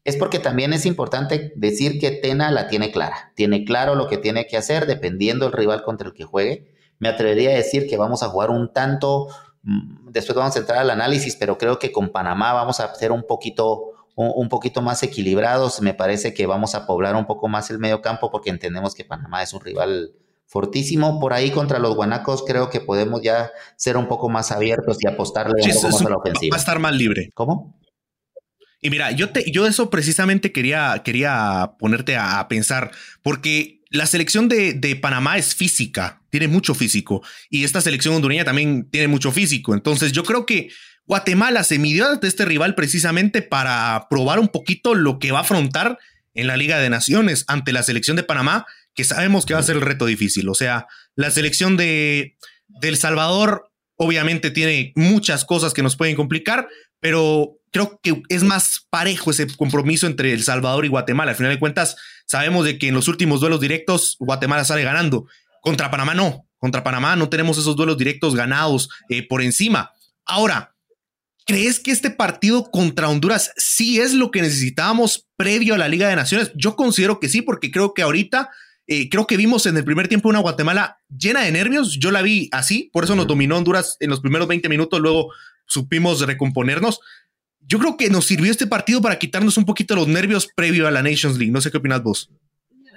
es 0.04 0.16
porque 0.16 0.38
también 0.38 0.72
es 0.72 0.84
importante 0.84 1.52
decir 1.54 2.00
que 2.00 2.10
Tena 2.10 2.50
la 2.50 2.66
tiene 2.66 2.90
clara, 2.90 3.32
tiene 3.36 3.64
claro 3.64 3.94
lo 3.94 4.08
que 4.08 4.18
tiene 4.18 4.46
que 4.46 4.56
hacer 4.56 4.86
dependiendo 4.86 5.44
del 5.44 5.52
rival 5.52 5.82
contra 5.82 6.08
el 6.08 6.14
que 6.14 6.24
juegue. 6.24 6.72
Me 6.98 7.08
atrevería 7.08 7.50
a 7.50 7.54
decir 7.54 7.86
que 7.88 7.96
vamos 7.96 8.22
a 8.22 8.28
jugar 8.28 8.50
un 8.50 8.72
tanto, 8.72 9.28
mm, 9.62 10.10
después 10.10 10.36
vamos 10.36 10.56
a 10.56 10.58
entrar 10.58 10.78
al 10.78 10.90
análisis, 10.90 11.36
pero 11.36 11.56
creo 11.56 11.78
que 11.78 11.92
con 11.92 12.10
Panamá 12.10 12.52
vamos 12.52 12.80
a 12.80 12.92
ser 12.94 13.12
un 13.12 13.24
poquito, 13.26 13.92
un, 14.16 14.48
poquito 14.48 14.82
más 14.82 15.02
equilibrados. 15.04 15.80
Me 15.80 15.94
parece 15.94 16.34
que 16.34 16.46
vamos 16.46 16.74
a 16.74 16.84
poblar 16.86 17.14
un 17.14 17.26
poco 17.26 17.48
más 17.48 17.70
el 17.70 17.78
medio 17.78 18.02
campo 18.02 18.30
porque 18.30 18.50
entendemos 18.50 18.94
que 18.94 19.04
Panamá 19.04 19.42
es 19.42 19.52
un 19.52 19.60
rival 19.60 20.14
fortísimo. 20.46 21.20
Por 21.20 21.32
ahí 21.32 21.50
contra 21.50 21.78
los 21.78 21.94
guanacos 21.94 22.44
creo 22.44 22.70
que 22.70 22.80
podemos 22.80 23.22
ya 23.22 23.52
ser 23.76 23.96
un 23.96 24.08
poco 24.08 24.28
más 24.28 24.50
abiertos 24.50 24.98
y 25.00 25.06
apostarle 25.06 25.62
un 25.62 25.74
poco 25.74 25.88
más 25.88 26.04
a 26.04 26.08
la 26.10 26.16
ofensiva. 26.16 26.54
Va 26.54 26.58
a 26.58 26.60
estar 26.60 26.78
más 26.80 26.94
libre. 26.94 27.30
¿Cómo? 27.34 27.81
Y 28.82 28.90
mira, 28.90 29.12
yo, 29.12 29.30
te, 29.30 29.50
yo 29.50 29.66
eso 29.66 29.88
precisamente 29.90 30.50
quería, 30.50 31.00
quería 31.04 31.72
ponerte 31.78 32.16
a, 32.16 32.46
pensar, 32.48 32.90
porque 33.22 33.80
la 33.90 34.06
selección 34.06 34.48
de, 34.48 34.74
de, 34.74 34.96
Panamá 34.96 35.38
es 35.38 35.54
física, 35.54 36.20
tiene 36.30 36.48
mucho 36.48 36.74
físico, 36.74 37.22
y 37.48 37.62
esta 37.62 37.80
selección 37.80 38.16
hondureña 38.16 38.44
también 38.44 38.88
tiene 38.90 39.06
mucho 39.06 39.30
físico. 39.30 39.72
Entonces 39.72 40.10
yo 40.10 40.24
creo 40.24 40.46
que 40.46 40.70
Guatemala 41.06 41.62
se 41.62 41.78
midió 41.78 42.08
ante 42.08 42.26
este 42.26 42.44
rival 42.44 42.74
precisamente 42.74 43.40
para 43.40 44.08
probar 44.10 44.40
un 44.40 44.48
poquito 44.48 44.96
lo 44.96 45.20
que 45.20 45.30
va 45.30 45.38
a 45.38 45.42
afrontar 45.42 45.98
en 46.34 46.48
la 46.48 46.56
Liga 46.56 46.80
de 46.80 46.90
Naciones 46.90 47.44
ante 47.46 47.72
la 47.72 47.84
selección 47.84 48.16
de 48.16 48.24
Panamá, 48.24 48.66
que 48.94 49.04
sabemos 49.04 49.46
que 49.46 49.54
va 49.54 49.60
a 49.60 49.64
ser 49.64 49.76
el 49.76 49.82
reto 49.82 50.06
difícil. 50.06 50.48
O 50.48 50.54
sea, 50.54 50.88
la 51.14 51.30
selección 51.30 51.76
de, 51.76 52.36
de 52.66 52.88
El 52.88 52.96
Salvador 52.96 53.70
obviamente 53.94 54.50
tiene 54.50 54.92
muchas 54.96 55.44
cosas 55.44 55.72
que 55.72 55.82
nos 55.82 55.96
pueden 55.96 56.16
complicar, 56.16 56.68
pero 56.98 57.58
creo 57.72 57.98
que 58.02 58.22
es 58.28 58.44
más 58.44 58.86
parejo 58.90 59.30
ese 59.30 59.46
compromiso 59.56 60.06
entre 60.06 60.32
El 60.32 60.44
Salvador 60.44 60.84
y 60.84 60.88
Guatemala. 60.88 61.30
Al 61.32 61.36
final 61.36 61.52
de 61.52 61.58
cuentas, 61.58 61.96
sabemos 62.26 62.64
de 62.64 62.78
que 62.78 62.88
en 62.88 62.94
los 62.94 63.08
últimos 63.08 63.40
duelos 63.40 63.60
directos 63.60 64.16
Guatemala 64.20 64.64
sale 64.64 64.84
ganando. 64.84 65.26
Contra 65.62 65.90
Panamá 65.90 66.14
no. 66.14 66.46
Contra 66.58 66.84
Panamá 66.84 67.16
no 67.16 67.28
tenemos 67.28 67.58
esos 67.58 67.74
duelos 67.74 67.98
directos 67.98 68.36
ganados 68.36 68.90
eh, 69.08 69.26
por 69.26 69.42
encima. 69.42 69.90
Ahora, 70.24 70.76
¿crees 71.46 71.80
que 71.80 71.90
este 71.90 72.10
partido 72.10 72.70
contra 72.70 73.08
Honduras 73.08 73.52
sí 73.56 74.00
es 74.00 74.12
lo 74.12 74.30
que 74.30 74.42
necesitábamos 74.42 75.26
previo 75.36 75.74
a 75.74 75.78
la 75.78 75.88
Liga 75.88 76.08
de 76.08 76.16
Naciones? 76.16 76.52
Yo 76.54 76.76
considero 76.76 77.18
que 77.18 77.28
sí, 77.28 77.42
porque 77.42 77.70
creo 77.70 77.94
que 77.94 78.02
ahorita 78.02 78.50
eh, 78.86 79.08
creo 79.08 79.26
que 79.26 79.36
vimos 79.36 79.66
en 79.66 79.76
el 79.76 79.84
primer 79.84 80.08
tiempo 80.08 80.28
una 80.28 80.40
Guatemala 80.40 80.98
llena 81.08 81.40
de 81.40 81.52
nervios. 81.52 81.98
Yo 81.98 82.10
la 82.10 82.22
vi 82.22 82.48
así, 82.52 82.90
por 82.92 83.04
eso 83.04 83.16
nos 83.16 83.26
dominó 83.26 83.56
Honduras 83.56 83.96
en 84.00 84.10
los 84.10 84.20
primeros 84.20 84.46
20 84.46 84.68
minutos. 84.68 85.00
Luego 85.00 85.32
supimos 85.66 86.20
recomponernos 86.20 87.00
yo 87.66 87.78
creo 87.78 87.96
que 87.96 88.10
nos 88.10 88.26
sirvió 88.26 88.50
este 88.50 88.66
partido 88.66 89.00
para 89.00 89.18
quitarnos 89.18 89.56
un 89.56 89.64
poquito 89.64 89.94
los 89.94 90.08
nervios 90.08 90.48
previo 90.54 90.86
a 90.86 90.90
la 90.90 91.02
Nations 91.02 91.38
League. 91.38 91.52
No 91.52 91.60
sé 91.60 91.70
qué 91.70 91.78
opinas 91.78 92.02
vos. 92.02 92.30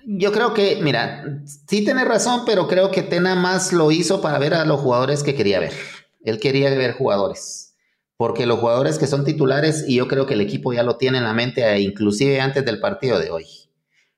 Yo 0.06 0.32
creo 0.32 0.54
que, 0.54 0.80
mira, 0.82 1.42
sí 1.46 1.84
tienes 1.84 2.08
razón, 2.08 2.44
pero 2.46 2.68
creo 2.68 2.92
que 2.92 3.02
Tena 3.02 3.36
más 3.36 3.74
lo 3.74 3.92
hizo 3.92 4.22
para 4.22 4.38
ver 4.38 4.54
a 4.54 4.66
los 4.66 4.80
jugadores 4.80 5.24
que 5.24 5.34
quería 5.34 5.60
ver. 5.60 5.74
Él 6.24 6.40
quería 6.40 6.70
ver 6.70 6.94
jugadores. 6.94 7.76
Porque 8.18 8.46
los 8.46 8.60
jugadores 8.60 8.98
que 8.98 9.08
son 9.08 9.26
titulares, 9.26 9.86
y 9.88 9.96
yo 9.96 10.08
creo 10.08 10.26
que 10.26 10.36
el 10.36 10.42
equipo 10.42 10.74
ya 10.74 10.84
lo 10.84 10.98
tiene 10.98 11.18
en 11.18 11.24
la 11.24 11.34
mente, 11.34 11.64
eh, 11.64 11.80
inclusive 11.80 12.40
antes 12.40 12.64
del 12.64 12.80
partido 12.80 13.20
de 13.20 13.32
hoy. 13.32 13.46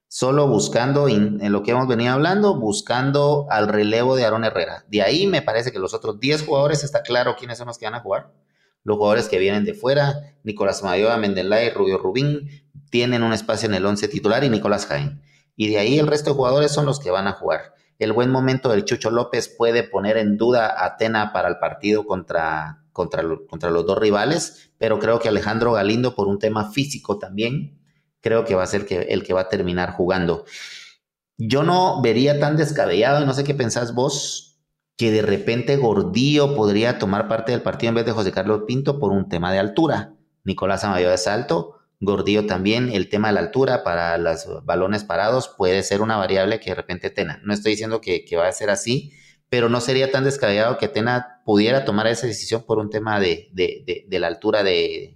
Solo 0.08 0.46
buscando, 0.46 1.08
en 1.08 1.52
lo 1.52 1.62
que 1.62 1.72
hemos 1.72 1.86
venido 1.86 2.12
hablando, 2.12 2.58
buscando 2.58 3.46
al 3.50 3.68
relevo 3.68 4.16
de 4.16 4.24
Aaron 4.24 4.44
Herrera. 4.44 4.84
De 4.88 5.02
ahí 5.02 5.26
me 5.26 5.42
parece 5.42 5.70
que 5.70 5.78
los 5.78 5.92
otros 5.92 6.18
10 6.18 6.44
jugadores 6.44 6.82
está 6.82 7.02
claro 7.02 7.36
quiénes 7.38 7.58
son 7.58 7.66
los 7.66 7.76
que 7.76 7.84
van 7.84 7.94
a 7.94 8.00
jugar 8.00 8.32
los 8.84 8.96
jugadores 8.96 9.28
que 9.28 9.38
vienen 9.38 9.64
de 9.64 9.74
fuera, 9.74 10.36
Nicolás 10.44 10.82
Mayoa, 10.82 11.16
Mendelay, 11.16 11.70
Rubio 11.70 11.98
Rubín, 11.98 12.48
tienen 12.90 13.22
un 13.22 13.32
espacio 13.32 13.68
en 13.68 13.74
el 13.74 13.84
11 13.84 14.08
titular 14.08 14.44
y 14.44 14.48
Nicolás 14.48 14.86
Jaén. 14.86 15.22
Y 15.56 15.68
de 15.68 15.78
ahí 15.78 15.98
el 15.98 16.06
resto 16.06 16.30
de 16.30 16.36
jugadores 16.36 16.72
son 16.72 16.86
los 16.86 17.00
que 17.00 17.10
van 17.10 17.26
a 17.26 17.32
jugar. 17.32 17.74
El 17.98 18.12
buen 18.12 18.30
momento 18.30 18.68
del 18.68 18.84
Chucho 18.84 19.10
López 19.10 19.48
puede 19.48 19.82
poner 19.82 20.16
en 20.16 20.36
duda 20.36 20.68
a 20.68 20.86
Atena 20.86 21.32
para 21.32 21.48
el 21.48 21.58
partido 21.58 22.06
contra, 22.06 22.84
contra, 22.92 23.24
contra 23.48 23.70
los 23.70 23.84
dos 23.84 23.98
rivales, 23.98 24.70
pero 24.78 24.98
creo 24.98 25.18
que 25.18 25.28
Alejandro 25.28 25.72
Galindo, 25.72 26.14
por 26.14 26.28
un 26.28 26.38
tema 26.38 26.70
físico 26.70 27.18
también, 27.18 27.80
creo 28.20 28.44
que 28.44 28.54
va 28.54 28.62
a 28.62 28.66
ser 28.66 28.86
que, 28.86 29.00
el 29.00 29.24
que 29.24 29.34
va 29.34 29.42
a 29.42 29.48
terminar 29.48 29.92
jugando. 29.92 30.44
Yo 31.36 31.62
no 31.62 32.00
vería 32.02 32.38
tan 32.38 32.56
descabellado, 32.56 33.22
y 33.22 33.26
no 33.26 33.34
sé 33.34 33.44
qué 33.44 33.54
pensás 33.54 33.94
vos, 33.94 34.47
que 34.98 35.12
de 35.12 35.22
repente 35.22 35.76
Gordillo 35.76 36.54
podría 36.56 36.98
tomar 36.98 37.28
parte 37.28 37.52
del 37.52 37.62
partido 37.62 37.90
en 37.90 37.94
vez 37.94 38.04
de 38.04 38.12
José 38.12 38.32
Carlos 38.32 38.64
Pinto 38.66 38.98
por 38.98 39.12
un 39.12 39.28
tema 39.28 39.52
de 39.52 39.60
altura. 39.60 40.14
Nicolás 40.44 40.82
Amayo 40.82 41.12
es 41.12 41.28
alto, 41.28 41.78
Gordillo 42.00 42.46
también, 42.46 42.90
el 42.90 43.08
tema 43.08 43.28
de 43.28 43.34
la 43.34 43.40
altura 43.40 43.84
para 43.84 44.18
los 44.18 44.46
balones 44.64 45.04
parados 45.04 45.54
puede 45.56 45.84
ser 45.84 46.00
una 46.02 46.16
variable 46.16 46.58
que 46.58 46.70
de 46.70 46.74
repente 46.74 47.10
Tena. 47.10 47.40
No 47.44 47.54
estoy 47.54 47.72
diciendo 47.72 48.00
que, 48.00 48.24
va 48.36 48.48
a 48.48 48.52
ser 48.52 48.70
así, 48.70 49.12
pero 49.48 49.68
no 49.68 49.80
sería 49.80 50.10
tan 50.10 50.24
descabellado 50.24 50.78
que 50.78 50.88
Tena 50.88 51.42
pudiera 51.44 51.84
tomar 51.84 52.08
esa 52.08 52.26
decisión 52.26 52.64
por 52.66 52.78
un 52.78 52.90
tema 52.90 53.20
de, 53.20 53.50
de 53.52 54.18
la 54.18 54.26
altura 54.26 54.64
de, 54.64 55.14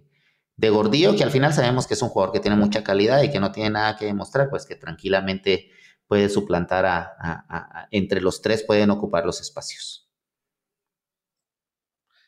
Gordillo, 0.56 1.16
que 1.16 1.24
al 1.24 1.32
final 1.32 1.52
sabemos 1.52 1.88
que 1.88 1.94
es 1.94 2.02
un 2.02 2.08
jugador 2.08 2.32
que 2.32 2.38
tiene 2.38 2.56
mucha 2.56 2.84
calidad 2.84 3.20
y 3.24 3.32
que 3.32 3.40
no 3.40 3.50
tiene 3.50 3.70
nada 3.70 3.96
que 3.96 4.04
demostrar, 4.04 4.48
pues 4.48 4.64
que 4.64 4.76
tranquilamente 4.76 5.71
puede 6.12 6.28
suplantar 6.28 6.84
a, 6.84 7.88
entre 7.90 8.20
los 8.20 8.42
tres 8.42 8.62
pueden 8.62 8.90
ocupar 8.90 9.24
los 9.24 9.40
espacios. 9.40 10.10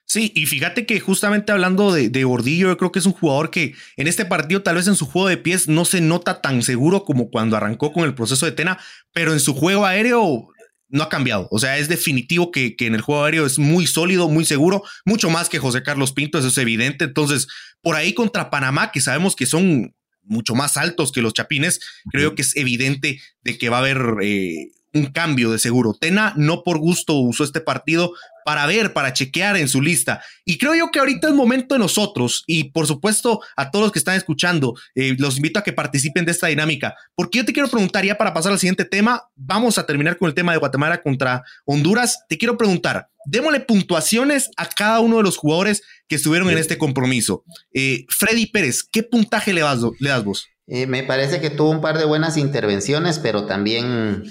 Sí, 0.07 0.33
y 0.35 0.47
fíjate 0.47 0.87
que 0.87 1.01
justamente 1.01 1.53
hablando 1.53 1.93
de, 1.93 2.09
de, 2.09 2.21
yo 2.21 2.79
creo 2.79 2.91
que 2.91 2.99
es 2.99 3.05
un 3.05 3.13
jugador 3.13 3.51
que 3.51 3.75
en 3.99 4.07
este 4.07 4.25
partido, 4.25 4.63
tal 4.63 4.77
vez 4.77 4.89
en 4.89 4.97
su 4.97 5.05
juego 5.05 5.29
de 5.29 5.37
pies, 5.37 5.69
no 5.69 5.85
se 5.85 6.01
nota 6.01 6.41
tan 6.41 6.63
seguro 6.63 7.05
como 7.05 7.29
cuando 7.29 7.59
arrancó 7.59 7.93
con 7.93 8.05
el 8.05 8.15
proceso 8.15 8.47
de 8.47 8.53
Tena, 8.53 8.79
pero 9.13 9.35
en 9.35 9.41
su 9.41 9.53
juego 9.53 9.85
aéreo 9.85 10.49
no 10.89 11.03
ha 11.03 11.11
cambiado. 11.11 11.47
O 11.51 11.59
sea, 11.59 11.77
es 11.77 11.89
definitivo 11.89 12.51
que, 12.51 12.77
que 12.77 12.87
en 12.87 12.95
el 12.95 13.03
juego 13.03 13.25
aéreo 13.25 13.45
es 13.45 13.59
muy 13.59 13.87
sólido, 13.87 14.31
muy 14.31 14.47
seguro, 14.47 14.83
mucho 15.05 15.29
más 15.29 15.51
que 15.51 15.59
José 15.59 15.83
Carlos 15.83 16.13
Pinto, 16.13 16.39
eso 16.39 16.49
es 16.49 16.57
evidente. 16.57 17.05
Entonces, 17.05 17.49
por 17.83 17.97
ahí 17.97 18.15
contra 18.15 18.49
Panamá, 18.49 18.93
que 18.93 19.03
sabemos 19.03 19.37
que 19.37 19.45
son 19.45 19.95
mucho 20.25 20.55
más 20.55 20.77
altos 20.77 21.13
que 21.13 21.23
los 21.23 21.35
chapines, 21.35 21.81
creo 22.11 22.35
que 22.35 22.43
es 22.43 22.57
evidente 22.57 23.21
de 23.43 23.59
que 23.59 23.69
va 23.69 23.79
a 23.79 23.81
haber 23.81 24.17
eh, 24.23 24.71
un 24.95 25.07
cambio 25.07 25.51
de 25.51 25.59
seguro. 25.59 25.95
Tena 25.95 26.33
no 26.37 26.63
por 26.63 26.79
gusto 26.79 27.15
usó 27.15 27.45
este 27.45 27.61
partido 27.61 28.15
para 28.45 28.67
ver, 28.67 28.93
para 28.93 29.13
chequear 29.13 29.57
en 29.57 29.69
su 29.69 29.81
lista. 29.81 30.23
Y 30.45 30.59
creo 30.59 30.75
yo 30.75 30.91
que 30.91 30.99
ahorita 30.99 31.29
es 31.29 31.35
momento 31.35 31.75
de 31.75 31.79
nosotros, 31.79 32.45
y 32.47 32.65
por 32.65 32.87
supuesto 32.87 33.41
a 33.57 33.71
todos 33.71 33.87
los 33.87 33.93
que 33.93 33.99
están 33.99 34.17
escuchando, 34.17 34.75
eh, 34.95 35.17
los 35.19 35.37
invito 35.37 35.59
a 35.59 35.63
que 35.63 35.73
participen 35.73 36.25
de 36.25 36.33
esta 36.33 36.49
dinámica, 36.49 36.95
porque 37.15 37.39
yo 37.39 37.45
te 37.45 37.53
quiero 37.53 37.69
preguntar, 37.69 38.05
ya 38.05 38.17
para 38.17 38.35
pasar 38.35 38.53
al 38.53 38.59
siguiente 38.59 38.85
tema, 38.85 39.25
vamos 39.35 39.79
a 39.79 39.87
terminar 39.87 40.19
con 40.19 40.29
el 40.29 40.35
tema 40.35 40.53
de 40.53 40.59
Guatemala 40.59 41.03
contra 41.03 41.43
Honduras. 41.65 42.25
Te 42.29 42.37
quiero 42.37 42.59
preguntar, 42.59 43.09
démosle 43.25 43.61
puntuaciones 43.61 44.51
a 44.57 44.67
cada 44.67 45.01
uno 45.01 45.17
de 45.17 45.23
los 45.23 45.39
jugadores 45.39 45.83
que 46.07 46.17
estuvieron 46.17 46.51
en 46.51 46.59
este 46.59 46.77
compromiso. 46.77 47.45
Eh, 47.73 48.05
Freddy 48.11 48.47
Pérez, 48.47 48.83
¿qué 48.83 49.03
puntaje 49.03 49.55
le 49.55 49.63
das, 49.63 49.81
le 49.99 50.11
das 50.11 50.23
vos? 50.23 50.47
Eh, 50.67 50.87
me 50.87 51.03
parece 51.03 51.41
que 51.41 51.51
tuvo 51.51 51.71
un 51.71 51.81
par 51.81 51.99
de 51.99 52.05
buenas 52.05 52.37
intervenciones, 52.37 53.19
pero 53.19 53.45
también 53.47 54.25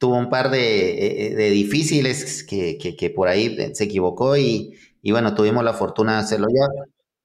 tuvo 0.00 0.16
un 0.16 0.30
par 0.30 0.50
de, 0.50 1.26
eh, 1.26 1.50
difíciles 1.50 2.42
que, 2.42 3.12
por 3.14 3.28
ahí 3.28 3.54
se 3.74 3.84
equivocó 3.84 4.34
y, 4.36 4.74
bueno, 5.04 5.34
tuvimos 5.34 5.62
la 5.62 5.74
fortuna 5.74 6.14
de 6.14 6.18
hacerlo 6.20 6.48
ya. 6.48 6.66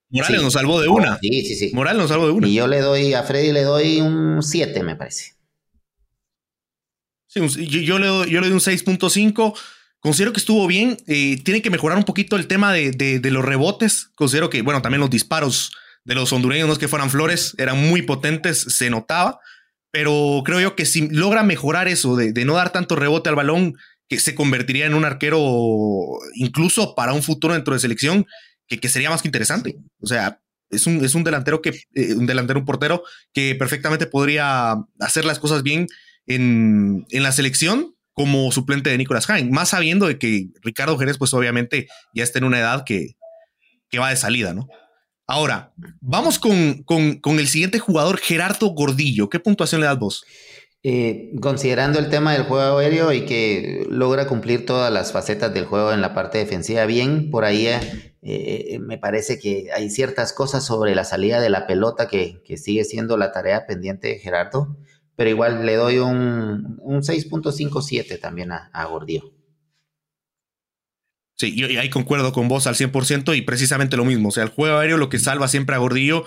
Morales 0.09 0.43
nos 0.43 0.53
salvó 0.53 0.81
de 0.81 0.89
una. 0.89 1.17
Sí, 1.19 1.45
sí, 1.45 1.55
sí. 1.55 1.71
Morales 1.73 2.01
nos 2.01 2.09
salvó 2.09 2.27
de 2.27 2.33
una. 2.33 2.47
Y 2.47 2.53
yo 2.53 2.67
le 2.67 2.81
doy, 2.81 3.13
a 3.13 3.23
Freddy 3.23 3.53
le 3.53 3.63
doy 3.63 4.01
un 4.01 4.43
7, 4.43 4.83
me 4.83 4.97
parece. 4.97 5.35
Sí, 7.27 7.39
yo, 7.67 7.97
le 7.97 8.07
doy, 8.07 8.29
yo 8.29 8.41
le 8.41 8.47
doy 8.47 8.53
un 8.53 8.59
6.5. 8.59 9.57
Considero 9.99 10.33
que 10.33 10.39
estuvo 10.39 10.67
bien. 10.67 10.97
Eh, 11.07 11.41
tiene 11.43 11.61
que 11.61 11.69
mejorar 11.69 11.97
un 11.97 12.03
poquito 12.03 12.35
el 12.35 12.47
tema 12.47 12.73
de, 12.73 12.91
de, 12.91 13.31
los 13.31 13.43
rebotes. 13.43 14.09
Considero 14.15 14.49
que, 14.49 14.61
bueno, 14.61 14.81
también 14.81 14.99
los 14.99 15.09
disparos 15.09 15.71
de 16.03 16.13
los 16.13 16.31
hondureños 16.33 16.67
no 16.67 16.73
es 16.73 16.79
que 16.79 16.89
fueran 16.89 17.09
flores, 17.09 17.55
eran 17.57 17.77
muy 17.77 18.01
potentes, 18.01 18.61
se 18.61 18.89
notaba 18.89 19.39
pero 19.95 20.41
creo 20.43 20.59
yo 20.59 20.75
que 20.75 20.85
si 20.85 21.07
logra 21.07 21.41
mejorar 21.41 21.87
eso 21.87 22.17
de, 22.17 22.33
no 22.43 22.55
dar 22.55 22.73
tanto 22.73 22.97
rebote 22.97 23.29
al 23.29 23.35
balón, 23.35 23.77
que 24.09 24.19
se 24.19 24.35
convertiría 24.35 24.85
en 24.87 24.93
un 24.93 25.05
arquero 25.05 25.39
incluso 26.33 26.95
para 26.95 27.13
un 27.13 27.23
futuro 27.23 27.53
dentro 27.53 27.73
de 27.73 27.79
selección, 27.79 28.25
que, 28.67 28.89
sería 28.89 29.09
más 29.09 29.21
que 29.21 29.29
interesante. 29.29 29.77
O 30.01 30.07
sea, 30.07 30.41
es 30.69 30.85
un, 30.85 31.05
es 31.05 31.15
un 31.15 31.23
delantero 31.23 31.61
que, 31.61 31.69
eh, 31.93 32.13
un 32.13 32.25
delantero, 32.25 32.59
un 32.59 32.65
portero 32.65 33.03
que 33.31 33.55
perfectamente 33.55 34.05
podría 34.05 34.75
hacer 34.99 35.23
las 35.23 35.39
cosas 35.39 35.63
bien 35.63 35.87
en, 36.27 37.05
la 37.09 37.31
selección 37.31 37.95
como 38.11 38.51
suplente 38.51 38.89
de 38.89 38.97
Nicolás 38.97 39.29
Hain, 39.29 39.49
más 39.49 39.69
sabiendo 39.69 40.07
de 40.07 40.19
que 40.19 40.49
Ricardo 40.61 40.97
Jerez, 40.97 41.17
pues 41.17 41.33
obviamente 41.33 41.87
ya 42.13 42.25
está 42.25 42.39
en 42.39 42.45
una 42.45 42.59
edad 42.59 42.83
que, 42.85 43.15
que 43.89 43.99
va 43.99 44.09
de 44.09 44.17
salida, 44.17 44.53
¿no? 44.53 44.67
Ahora, 45.27 45.73
vamos 46.01 46.37
con, 46.37 46.83
con, 46.83 47.39
el 47.39 47.47
siguiente 47.47 47.79
jugador, 47.79 48.19
Gerardo 48.19 48.67
Gordillo. 48.67 49.27
¿Qué 49.27 49.39
puntuación 49.39 49.81
le 49.81 49.87
das 49.87 49.97
vos? 49.97 50.25
Eh, 50.83 51.31
considerando 51.41 51.97
el 51.97 52.09
tema 52.09 52.33
del 52.33 52.43
juego 52.43 52.77
aéreo 52.77 53.11
y 53.11 53.25
que 53.25 53.87
logra 53.89 54.27
cumplir 54.27 54.67
todas 54.67 54.93
las 54.93 55.11
facetas 55.11 55.51
del 55.51 55.65
juego 55.65 55.91
en 55.91 56.01
la 56.01 56.13
parte 56.13 56.37
defensiva 56.37 56.85
bien, 56.85 57.31
por 57.31 57.43
ahí 57.43 57.65
eh, 57.65 57.79
eh, 58.21 58.79
me 58.79 58.99
parece 58.99 59.39
que 59.39 59.69
hay 59.75 59.89
ciertas 59.89 60.31
cosas 60.31 60.63
sobre 60.63 60.93
la 60.93 61.05
salida 61.05 61.41
de 61.41 61.49
la 61.49 61.65
pelota 61.65 62.07
que, 62.07 62.43
sigue 62.57 62.83
siendo 62.83 63.17
la 63.17 63.31
tarea 63.31 63.65
pendiente 63.65 64.09
de 64.09 64.19
Gerardo, 64.19 64.77
pero 65.15 65.31
igual 65.31 65.65
le 65.65 65.75
doy 65.75 65.97
un, 65.97 66.77
un 66.83 67.01
6.57 67.01 68.21
también 68.21 68.51
a, 68.51 68.69
a 68.71 68.85
Gordillo. 68.85 69.34
Sí, 71.37 71.55
yo 71.55 71.67
ahí 71.79 71.89
concuerdo 71.89 72.31
con 72.31 72.47
vos 72.47 72.65
al 72.67 72.75
100% 72.75 73.35
y 73.35 73.41
precisamente 73.41 73.97
lo 73.97 74.05
mismo. 74.05 74.29
O 74.29 74.31
sea, 74.31 74.43
el 74.43 74.49
juego 74.49 74.77
aéreo 74.77 74.97
lo 74.97 75.09
que 75.09 75.19
salva 75.19 75.47
siempre 75.47 75.75
a 75.75 75.79
Gordillo. 75.79 76.23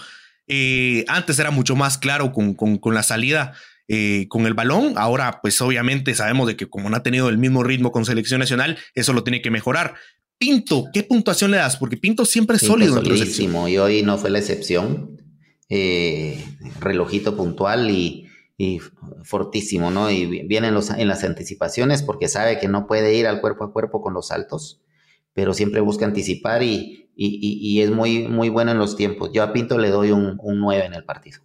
Eh, 0.46 1.04
antes 1.08 1.38
era 1.38 1.50
mucho 1.50 1.76
más 1.76 1.98
claro 1.98 2.32
con, 2.32 2.54
con, 2.54 2.94
la 2.94 3.02
salida 3.02 3.52
eh, 3.86 4.26
con 4.28 4.46
el 4.46 4.54
balón. 4.54 4.94
Ahora, 4.96 5.40
pues 5.40 5.60
obviamente 5.60 6.14
sabemos 6.14 6.46
de 6.46 6.56
que 6.56 6.68
como 6.68 6.90
no 6.90 6.96
ha 6.96 7.02
tenido 7.02 7.28
el 7.28 7.38
mismo 7.38 7.62
ritmo 7.62 7.92
con 7.92 8.04
selección 8.04 8.40
nacional, 8.40 8.78
eso 8.94 9.12
lo 9.12 9.24
tiene 9.24 9.40
que 9.40 9.50
mejorar. 9.50 9.94
Pinto, 10.38 10.84
¿qué 10.92 11.02
puntuación 11.02 11.50
le 11.50 11.56
das? 11.56 11.76
Porque 11.76 11.96
Pinto 11.96 12.24
siempre 12.24 12.56
es 12.56 12.62
sólido. 12.62 13.02
Solísimo, 13.02 13.68
y 13.68 13.78
hoy 13.78 14.02
no 14.02 14.18
fue 14.18 14.30
la 14.30 14.38
excepción. 14.38 15.18
eh, 15.68 16.42
relojito 16.80 17.36
puntual 17.36 17.90
y, 17.90 18.24
fortísimo, 19.22 19.90
¿no? 19.92 20.10
Y 20.10 20.26
viene 20.46 20.68
en, 20.68 20.74
los, 20.74 20.90
en 20.90 21.06
las 21.06 21.22
anticipaciones 21.22 22.02
porque 22.02 22.26
sabe 22.26 22.58
que 22.58 22.66
no 22.66 22.88
puede 22.88 23.14
ir 23.14 23.28
al 23.28 23.40
cuerpo 23.40 23.64
a 23.64 23.72
cuerpo 23.72 24.02
con 24.02 24.14
los 24.14 24.28
saltos, 24.28 24.80
pero 25.38 25.54
siempre 25.54 25.80
busca 25.80 26.04
anticipar 26.04 26.64
y, 26.64 27.12
y, 27.14 27.80
es 27.80 27.92
muy, 27.92 28.26
muy 28.26 28.48
bueno 28.48 28.72
en 28.72 28.78
los 28.78 28.96
tiempos. 28.96 29.30
Yo 29.32 29.44
a 29.44 29.52
Pinto 29.52 29.78
le 29.78 29.88
doy 29.90 30.10
un, 30.10 30.36
un 30.42 30.58
9 30.58 30.84
en 30.84 30.94
el 30.94 31.04
partido. 31.04 31.38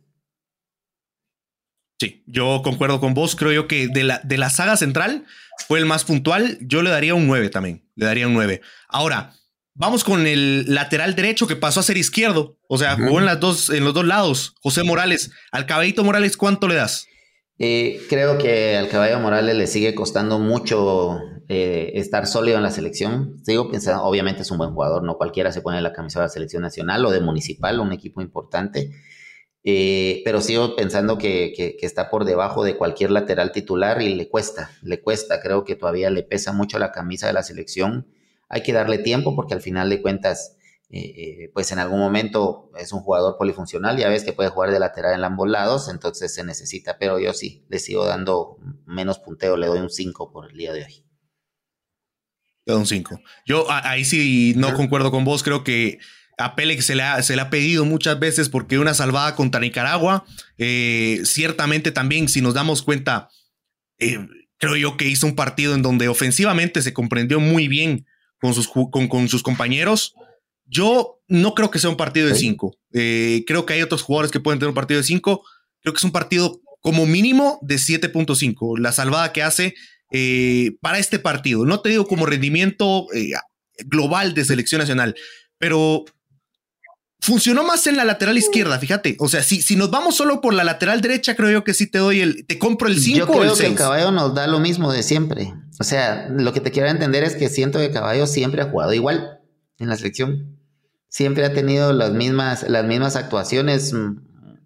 Sí, 2.00 2.24
yo 2.26 2.62
concuerdo 2.64 3.00
con 3.00 3.14
vos. 3.14 3.36
Creo 3.36 3.52
yo 3.52 3.68
que 3.68 3.88
de 3.88 4.04
la, 4.04 4.20
de 4.24 4.40
la 4.40 4.50
saga 4.50 4.78
central 4.78 5.26
fue 5.68 5.78
el 5.78 5.86
más 5.86 6.06
puntual. 6.06 6.58
Yo 6.62 6.82
le 6.82 6.90
daría 6.90 7.14
un 7.14 7.28
9 7.28 7.52
también. 7.52 7.88
Le 7.94 8.08
daría 8.08 8.26
un 8.26 8.34
9. 8.34 8.62
Ahora, 8.88 9.36
vamos 9.76 10.04
con 10.04 10.26
el 10.26 10.74
lateral 10.74 11.14
derecho 11.14 11.46
que 11.46 11.56
pasó 11.56 11.80
a 11.80 11.84
ser 11.84 11.98
izquierdo. 11.98 12.58
O 12.68 12.80
sea, 12.80 12.96
jugó 12.96 13.20
en, 13.20 13.28
las 13.28 13.40
dos, 13.40 13.70
en 13.70 13.84
los 13.84 13.94
dos 13.94 14.08
lados. 14.08 14.56
José 14.64 14.82
Morales. 14.82 15.30
Al 15.52 15.68
caballito 15.68 16.04
Morales, 16.04 16.36
¿cuánto 16.36 16.68
le 16.68 16.74
das? 16.74 17.06
Eh, 17.60 18.02
creo 18.10 18.40
que 18.40 18.76
al 18.76 18.90
caballo 18.90 19.20
Morales 19.20 19.56
le 19.56 19.68
sigue 19.68 19.94
costando 19.94 20.40
mucho 20.40 21.20
eh, 21.50 21.92
estar 21.96 22.28
sólido 22.28 22.58
en 22.58 22.64
la 22.64 22.72
selección. 22.72 23.40
Sigo 23.44 23.70
pensando, 23.70 24.04
obviamente 24.04 24.44
es 24.44 24.52
un 24.52 24.58
buen 24.58 24.72
jugador, 24.72 25.04
no 25.04 25.18
cualquiera 25.18 25.52
se 25.52 25.62
pone 25.62 25.82
la 25.82 25.94
camisa 25.94 26.20
de 26.20 26.26
la 26.26 26.30
selección 26.30 26.62
nacional 26.62 27.06
o 27.06 27.12
de 27.12 27.20
municipal, 27.20 27.80
un 27.80 27.92
equipo 27.92 28.22
importante. 28.22 28.92
Eh, 29.66 30.22
pero 30.26 30.42
sigo 30.42 30.76
pensando 30.76 31.18
que, 31.18 31.78
está 31.82 32.10
por 32.10 32.26
debajo 32.26 32.64
de 32.64 32.76
cualquier 32.78 33.12
lateral 33.12 33.52
titular 33.52 34.02
y 34.02 34.14
le 34.14 34.30
cuesta, 34.30 34.72
le 34.82 35.02
cuesta, 35.02 35.42
creo 35.42 35.64
que 35.64 35.76
todavía 35.76 36.10
le 36.10 36.24
pesa 36.24 36.52
mucho 36.52 36.80
la 36.80 36.92
camisa 36.92 37.28
de 37.28 37.34
la 37.34 37.44
selección. 37.44 38.08
Hay 38.50 38.64
que 38.64 38.74
darle 38.74 38.98
tiempo 38.98 39.36
porque 39.36 39.54
al 39.54 39.62
final 39.62 39.90
de 39.90 40.02
cuentas, 40.02 40.58
eh, 40.90 41.50
pues 41.54 41.72
en 41.72 41.80
algún 41.80 42.00
momento 42.00 42.72
es 42.78 42.94
un 42.94 43.02
jugador 43.02 43.38
polifuncional, 43.38 43.98
ya 43.98 44.10
ves 44.10 44.24
que 44.24 44.34
puede 44.34 44.50
jugar 44.50 44.72
de 44.72 44.80
lateral 44.80 45.16
en 45.16 45.24
ambos 45.24 45.50
lados, 45.50 45.90
entonces 45.90 46.34
se 46.34 46.44
necesita, 46.44 46.98
pero 47.00 47.20
yo 47.20 47.34
sí, 47.34 47.66
le 47.70 47.80
sigo 47.80 48.06
dando 48.06 48.58
menos 48.86 49.20
punteo, 49.20 49.58
le 49.58 49.68
doy 49.68 49.80
un 49.80 49.90
5 49.90 50.32
por 50.32 50.52
el 50.52 50.58
día 50.58 50.74
de 50.74 50.84
hoy. 50.84 51.03
Le 52.66 52.74
doy 52.74 52.82
un 52.82 52.88
5. 52.88 53.22
Yo 53.46 53.68
ahí 53.70 54.06
sí 54.06 54.54
no 54.56 54.74
concuerdo 54.74 55.12
con 55.12 55.26
vos, 55.26 55.44
creo 55.44 55.64
que 55.64 56.00
a 56.38 56.56
Pele 56.56 56.82
se 56.82 56.96
le, 56.96 57.04
ha, 57.04 57.22
se 57.22 57.36
le 57.36 57.42
ha 57.42 57.50
pedido 57.50 57.86
muchas 57.86 58.20
veces 58.20 58.50
porque 58.50 58.80
una 58.80 58.94
salvada 58.94 59.36
contra 59.36 59.62
Nicaragua. 59.62 60.26
Eh, 60.58 61.22
ciertamente 61.26 61.92
también, 61.92 62.28
si 62.28 62.42
nos 62.42 62.54
damos 62.54 62.82
cuenta, 62.82 63.30
eh, 64.00 64.20
creo 64.58 64.76
yo 64.76 64.98
que 64.98 65.08
hizo 65.08 65.28
un 65.28 65.36
partido 65.36 65.76
en 65.76 65.82
donde 65.82 66.08
ofensivamente 66.08 66.82
se 66.82 66.94
comprendió 66.94 67.40
muy 67.40 67.68
bien 67.68 68.06
con 68.40 68.54
sus, 68.54 68.68
con, 68.68 69.30
sus 69.30 69.44
compañeros. 69.44 70.16
Yo 70.66 71.22
no 71.28 71.54
creo 71.54 71.70
que 71.70 71.80
sea 71.80 71.90
un 71.90 71.98
partido 71.98 72.28
de 72.28 72.36
cinco. 72.36 72.78
Eh, 72.94 73.44
creo 73.46 73.66
que 73.66 73.74
hay 73.74 73.82
otros 73.82 74.02
jugadores 74.02 74.32
que 74.32 74.40
pueden 74.40 74.60
tener 74.60 74.70
un 74.70 74.76
partido 74.76 75.00
de 75.00 75.06
cinco. 75.06 75.44
Creo 75.82 75.94
que 75.94 76.00
es 76.00 76.04
un 76.04 76.12
partido 76.12 76.62
como 76.80 77.06
mínimo 77.06 77.60
de 77.62 77.76
7.5. 77.76 78.80
La 78.80 78.92
salvada 78.92 79.32
que 79.32 79.44
hace 79.44 79.76
para 80.82 81.00
este 81.00 81.20
partido. 81.20 81.66
No 81.66 81.82
te 81.82 81.90
digo 81.90 82.08
como 82.08 82.26
rendimiento 82.26 83.08
global 83.86 84.34
de 84.34 84.46
selección 84.46 84.80
nacional, 84.80 85.16
pero 85.58 86.06
funcionó 87.24 87.64
más 87.64 87.88
en 87.88 87.96
la 87.96 88.04
lateral 88.04 88.38
izquierda, 88.38 88.78
fíjate. 88.78 89.16
O 89.20 89.30
sea, 89.30 89.42
si, 89.44 89.62
si 89.62 89.78
nos 89.78 89.90
vamos 89.90 90.16
solo 90.16 90.42
por 90.42 90.54
la 90.54 90.66
lateral 90.66 91.00
derecha, 91.00 91.36
creo 91.36 91.50
yo 91.50 91.64
que 91.64 91.74
sí 91.74 91.88
te 91.88 91.98
doy 91.98 92.20
el, 92.20 92.46
te 92.46 92.60
compro 92.60 92.90
el 92.90 93.00
5 93.00 93.32
o 93.32 93.44
el 93.44 93.50
6. 93.50 93.60
que 93.60 93.66
el 93.68 93.76
caballo 93.76 94.12
nos 94.12 94.36
da 94.36 94.46
lo 94.46 94.60
mismo 94.60 94.92
de 94.92 95.04
siempre. 95.04 95.54
O 95.80 95.86
sea, 95.86 96.28
lo 96.30 96.52
que 96.52 96.60
te 96.60 96.72
quiero 96.72 96.90
entender 96.90 97.24
es 97.24 97.36
que 97.36 97.48
siento 97.48 97.80
que 97.80 97.92
caballo 97.92 98.28
siempre 98.28 98.62
ha 98.62 98.66
jugado 98.70 98.94
igual 98.94 99.40
en 99.80 99.88
la 99.88 99.96
selección. 99.96 100.60
Siempre 101.08 101.46
ha 101.46 101.54
tenido 101.54 101.94
las 101.94 102.12
mismas, 102.12 102.68
las 102.68 102.86
mismas 102.86 103.16
actuaciones, 103.16 103.94
mm, 103.94 104.18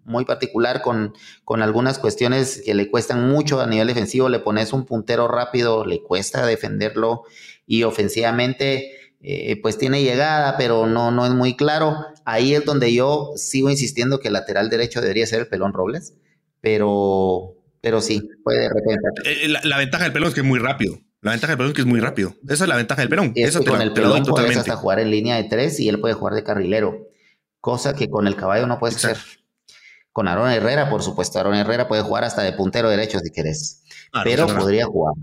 muy 0.08 0.24
particular 0.24 0.82
con, 0.82 1.14
con 1.44 1.62
algunas 1.62 1.98
cuestiones 1.98 2.62
que 2.64 2.74
le 2.74 2.90
cuestan 2.90 3.28
mucho 3.28 3.60
a 3.60 3.66
nivel 3.66 3.86
defensivo. 3.86 4.28
Le 4.28 4.40
pones 4.40 4.72
un 4.72 4.84
puntero 4.84 5.28
rápido, 5.28 5.84
le 5.84 6.02
cuesta 6.02 6.44
defenderlo 6.46 7.24
y 7.66 7.84
ofensivamente 7.84 8.98
eh, 9.20 9.60
pues 9.60 9.78
tiene 9.78 10.02
llegada, 10.02 10.56
pero 10.56 10.86
no, 10.86 11.10
no 11.10 11.26
es 11.26 11.32
muy 11.32 11.56
claro. 11.56 12.06
Ahí 12.24 12.54
es 12.54 12.64
donde 12.64 12.92
yo 12.92 13.32
sigo 13.36 13.70
insistiendo 13.70 14.20
que 14.20 14.28
el 14.28 14.34
lateral 14.34 14.70
derecho 14.70 15.00
debería 15.00 15.26
ser 15.26 15.40
el 15.40 15.48
Pelón 15.48 15.72
Robles, 15.72 16.14
pero, 16.60 17.56
pero 17.80 18.00
sí, 18.00 18.28
puede 18.44 18.60
de 18.60 18.68
repente. 18.68 19.44
Eh, 19.44 19.48
la, 19.48 19.78
ventaja 19.78 20.04
del 20.04 20.12
Pelón 20.12 20.28
es 20.28 20.34
que 20.34 20.40
es 20.40 20.46
muy 20.46 20.60
rápido. 20.60 20.98
La 21.20 21.32
ventaja 21.32 21.52
del 21.52 21.58
Pelón 21.58 21.70
es 21.70 21.74
que 21.74 21.80
es 21.82 21.86
muy 21.86 22.00
rápido. 22.00 22.34
Esa 22.48 22.64
es 22.64 22.68
la 22.68 22.76
ventaja 22.76 23.00
del 23.00 23.08
Pelón. 23.08 23.32
Eso 23.34 23.64
con 23.64 23.82
el 23.82 23.92
Pelón 23.92 24.22
puedes 24.22 24.56
hasta 24.56 24.76
jugar 24.76 25.00
en 25.00 25.10
línea 25.10 25.36
de 25.36 25.44
tres 25.44 25.80
y 25.80 25.88
él 25.88 25.98
puede 25.98 26.14
jugar 26.14 26.34
de 26.34 26.44
carrilero, 26.44 27.08
cosa 27.60 27.94
que 27.94 28.08
con 28.08 28.28
el 28.28 28.36
caballo 28.36 28.68
no 28.68 28.78
puedes 28.78 28.96
hacer. 28.96 29.18
Con 30.18 30.26
Aaron 30.26 30.50
Herrera, 30.50 30.90
por 30.90 31.00
supuesto, 31.04 31.38
Aaron 31.38 31.54
Herrera 31.54 31.86
puede 31.86 32.02
jugar 32.02 32.24
hasta 32.24 32.42
de 32.42 32.52
puntero 32.52 32.90
derecho 32.90 33.20
si 33.20 33.30
querés, 33.30 33.84
pero 34.24 34.48
podría 34.48 34.84
jugar. 34.84 35.14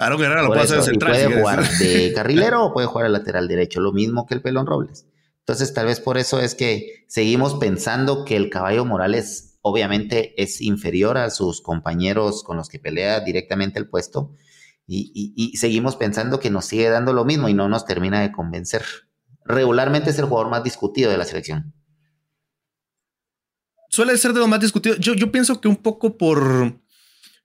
Aaron 0.00 0.20
Herrera 0.20 0.42
lo 0.42 0.48
puede 0.48 0.62
hacer 0.62 0.82
central. 0.82 1.12
puede 1.12 1.38
jugar 1.40 1.68
de 1.78 2.12
carrilero 2.16 2.64
o 2.64 2.72
puede 2.72 2.88
jugar 2.88 3.06
al 3.06 3.12
lateral 3.12 3.46
derecho, 3.46 3.78
lo 3.78 3.92
mismo 3.92 4.26
que 4.26 4.34
el 4.34 4.42
Pelón 4.42 4.66
Robles. 4.66 5.06
Entonces, 5.38 5.72
tal 5.74 5.86
vez 5.86 6.00
por 6.00 6.18
eso 6.18 6.40
es 6.40 6.56
que 6.56 7.04
seguimos 7.06 7.54
pensando 7.54 8.24
que 8.24 8.34
el 8.34 8.50
caballo 8.50 8.84
Morales 8.84 9.60
obviamente 9.60 10.34
es 10.42 10.60
inferior 10.60 11.18
a 11.18 11.30
sus 11.30 11.62
compañeros 11.62 12.42
con 12.42 12.56
los 12.56 12.68
que 12.68 12.80
pelea 12.80 13.20
directamente 13.20 13.78
el 13.78 13.88
puesto 13.88 14.34
y, 14.88 15.56
seguimos 15.56 15.94
pensando 15.94 16.40
que 16.40 16.50
nos 16.50 16.64
sigue 16.64 16.88
dando 16.88 17.12
lo 17.12 17.24
mismo 17.24 17.48
y 17.48 17.54
no 17.54 17.68
nos 17.68 17.86
termina 17.86 18.22
de 18.22 18.32
convencer. 18.32 18.82
Regularmente 19.44 20.10
es 20.10 20.18
el 20.18 20.24
jugador 20.24 20.50
más 20.50 20.64
discutido 20.64 21.12
de 21.12 21.18
la 21.18 21.26
selección. 21.26 21.74
Suele 23.92 24.16
ser 24.16 24.32
de 24.32 24.40
los 24.40 24.48
más 24.48 24.58
discutidos. 24.58 24.98
Yo, 25.00 25.12
yo 25.12 25.30
pienso 25.30 25.60
que 25.60 25.68
un 25.68 25.76
poco 25.76 26.16
por 26.16 26.80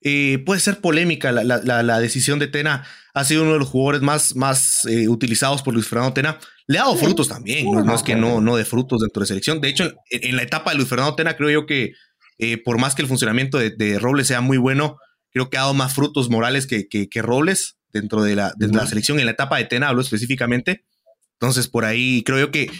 eh, 0.01 0.41
puede 0.45 0.61
ser 0.61 0.79
polémica 0.79 1.33
la, 1.33 1.99
decisión 1.99 2.39
de 2.39 2.47
Tena. 2.47 2.85
Ha 3.13 3.25
sido 3.25 3.43
uno 3.43 3.51
de 3.51 3.59
los 3.59 3.67
jugadores 3.67 4.01
más, 4.01 4.33
más 4.33 4.85
eh, 4.85 5.09
utilizados 5.09 5.61
por 5.61 5.73
Luis 5.73 5.87
Fernando 5.87 6.13
Tena. 6.13 6.39
Le 6.65 6.79
ha 6.79 6.83
dado 6.83 6.95
frutos 6.95 7.27
también, 7.27 7.65
no, 7.65 7.93
es 7.93 8.01
que 8.01 8.15
no, 8.15 8.39
no 8.39 8.55
de 8.55 8.63
frutos 8.63 9.01
dentro 9.01 9.21
de 9.21 9.27
selección. 9.27 9.59
De 9.59 9.67
hecho, 9.67 9.91
en, 10.09 10.37
la 10.37 10.43
etapa 10.43 10.71
de 10.71 10.77
Luis 10.77 10.87
Fernando 10.87 11.15
Tena, 11.15 11.35
creo 11.35 11.49
yo 11.49 11.65
que 11.65 11.91
eh, 12.37 12.57
por 12.57 12.77
más 12.77 12.95
que 12.95 13.01
el 13.01 13.09
funcionamiento 13.09 13.57
de, 13.57 13.99
Robles 13.99 14.27
sea 14.27 14.39
muy 14.39 14.57
bueno, 14.57 14.97
creo 15.31 15.49
que 15.49 15.57
ha 15.57 15.61
dado 15.61 15.73
más 15.73 15.93
frutos 15.93 16.29
morales 16.29 16.65
que, 16.65 16.87
que, 16.87 17.21
Robles 17.21 17.77
dentro 17.91 18.23
de 18.23 18.35
la, 18.35 18.53
de 18.55 18.69
la 18.69 18.87
selección. 18.87 19.19
En 19.19 19.25
la 19.25 19.31
etapa 19.31 19.57
de 19.57 19.65
Tena 19.65 19.89
hablo 19.89 20.01
específicamente. 20.01 20.85
Entonces, 21.33 21.67
por 21.67 21.83
ahí 21.83 22.23
creo 22.25 22.39
yo 22.39 22.51
que 22.51 22.71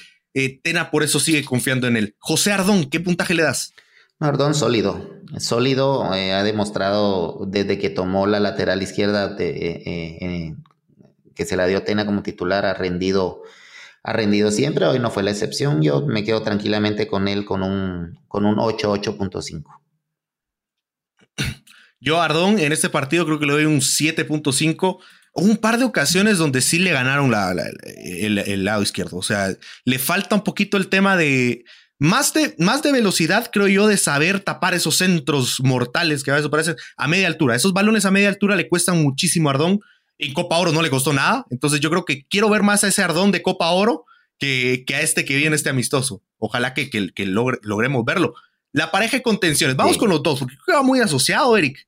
Tena 0.64 0.92
por 0.92 1.04
eso 1.04 1.20
sigue 1.20 1.44
confiando 1.44 1.88
en 1.88 1.98
él. 1.98 2.16
José 2.20 2.52
Ardón, 2.52 2.90
¿qué 2.90 3.00
puntaje 3.00 3.34
le 3.34 3.44
das? 3.44 3.74
Ardón 4.20 4.56
sólido, 4.56 5.16
sólido, 5.38 6.14
eh, 6.16 6.34
ha 6.34 6.42
demostrado 6.42 7.46
desde 7.48 7.78
que 7.78 7.92
tomó 7.92 8.26
la 8.26 8.40
lateral 8.40 8.82
izquierda 8.82 9.36
eh, 9.38 9.84
eh, 9.86 10.56
que 11.36 11.46
se 11.46 11.56
la 11.56 11.68
dio 11.68 11.84
Tena 11.84 12.06
como 12.08 12.24
titular, 12.24 12.66
ha 12.66 12.74
rendido, 12.74 13.44
ha 14.02 14.14
rendido 14.14 14.50
siempre, 14.50 14.88
hoy 14.88 14.98
no 14.98 15.12
fue 15.12 15.22
la 15.22 15.30
excepción, 15.30 15.84
yo 15.84 16.04
me 16.06 16.24
quedo 16.24 16.42
tranquilamente 16.42 17.08
con 17.08 17.28
él 17.28 17.46
con 17.46 17.62
un, 17.62 18.20
con 18.28 18.46
un 18.46 18.58
8, 18.58 18.92
8.5. 18.96 19.64
Yo 22.00 22.22
Ardón 22.22 22.60
en 22.60 22.72
este 22.72 22.90
partido 22.90 23.26
creo 23.26 23.40
que 23.40 23.46
le 23.46 23.54
doy 23.54 23.66
un 23.66 23.82
7.5. 23.82 25.00
Un 25.38 25.58
par 25.58 25.78
de 25.78 25.86
ocasiones 25.86 26.40
donde 26.40 26.62
sí 26.62 26.80
le 26.80 26.92
ganaron 26.92 27.32
el 27.34 28.66
lado 28.66 28.82
izquierdo. 28.82 29.18
O 29.18 29.24
sea, 29.24 29.56
le 29.86 30.00
falta 30.00 30.36
un 30.36 30.44
poquito 30.44 30.78
el 30.78 30.90
tema 30.90 31.16
de, 31.16 31.64
más 32.00 32.34
de, 32.34 32.56
más 32.60 32.84
de 32.84 32.92
velocidad, 32.92 33.50
creo 33.52 33.68
yo, 33.68 33.88
de 33.88 33.98
saber 33.98 34.40
tapar 34.40 34.74
esos 34.74 34.98
centros 34.98 35.60
mortales 35.62 36.24
que 36.24 36.32
a 36.32 36.36
veces 36.36 36.76
a 36.96 37.08
media 37.08 37.28
altura. 37.28 37.56
Esos 37.56 37.74
balones 37.74 38.06
a 38.06 38.12
media 38.12 38.30
altura 38.30 38.56
le 38.56 38.68
cuestan 38.68 39.02
muchísimo 39.02 39.50
Ardón. 39.50 39.80
En 40.18 40.34
Copa 40.34 40.58
Oro 40.58 40.72
no 40.72 40.82
le 40.82 40.90
costó 40.90 41.14
nada. 41.14 41.46
Entonces 41.50 41.80
yo 41.80 41.90
creo 41.90 42.06
que 42.06 42.26
quiero 42.28 42.50
ver 42.50 42.64
más 42.64 42.84
a 42.84 42.88
ese 42.88 43.04
Ardón 43.04 43.32
de 43.32 43.42
Copa 43.42 43.70
Oro 43.72 44.06
que, 44.40 44.84
que 44.86 44.96
a 44.96 45.02
este 45.02 45.26
que 45.26 45.36
viene, 45.36 45.56
este 45.56 45.70
amistoso. 45.70 46.24
Ojalá 46.38 46.74
que, 46.74 46.90
que, 46.90 47.26
logremos 47.26 48.06
verlo. 48.06 48.34
La 48.74 48.92
pareja 48.92 49.18
de 49.18 49.24
contenciones. 49.24 49.76
Vamos 49.76 49.98
con 49.98 50.10
los 50.10 50.22
dos, 50.22 50.40
porque 50.40 50.56
queda 50.66 50.84
muy 50.84 51.00
asociado, 51.00 51.58
Eric. 51.58 51.88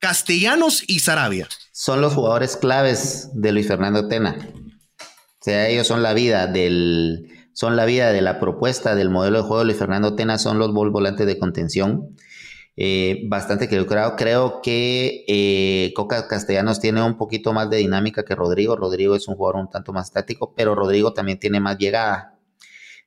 Castellanos 0.00 0.82
y 0.86 1.00
Sarabia. 1.00 1.48
Son 1.72 2.00
los 2.00 2.14
jugadores 2.14 2.56
claves 2.56 3.30
de 3.34 3.52
Luis 3.52 3.68
Fernando 3.68 4.08
Tena. 4.08 4.36
O 5.00 5.40
sea, 5.40 5.68
ellos 5.68 5.86
son 5.86 6.02
la 6.02 6.12
vida 6.14 6.46
del, 6.46 7.48
son 7.52 7.76
la 7.76 7.84
vida 7.84 8.12
de 8.12 8.22
la 8.22 8.40
propuesta 8.40 8.94
del 8.94 9.10
modelo 9.10 9.38
de 9.38 9.42
juego 9.44 9.60
de 9.60 9.64
Luis 9.66 9.78
Fernando 9.78 10.14
Tena, 10.14 10.38
son 10.38 10.58
los 10.58 10.72
volantes 10.72 11.26
de 11.26 11.38
contención. 11.38 12.16
Eh, 12.80 13.22
bastante 13.26 13.68
que 13.68 13.84
creo, 13.86 14.14
creo 14.14 14.60
que 14.62 15.24
eh, 15.26 15.92
Coca 15.96 16.28
Castellanos 16.28 16.78
tiene 16.78 17.02
un 17.02 17.16
poquito 17.16 17.52
más 17.52 17.68
de 17.70 17.78
dinámica 17.78 18.24
que 18.24 18.36
Rodrigo. 18.36 18.76
Rodrigo 18.76 19.16
es 19.16 19.26
un 19.26 19.34
jugador 19.34 19.60
un 19.60 19.68
tanto 19.68 19.92
más 19.92 20.06
estático, 20.06 20.54
pero 20.56 20.76
Rodrigo 20.76 21.12
también 21.12 21.40
tiene 21.40 21.58
más 21.58 21.76
llegada. 21.76 22.37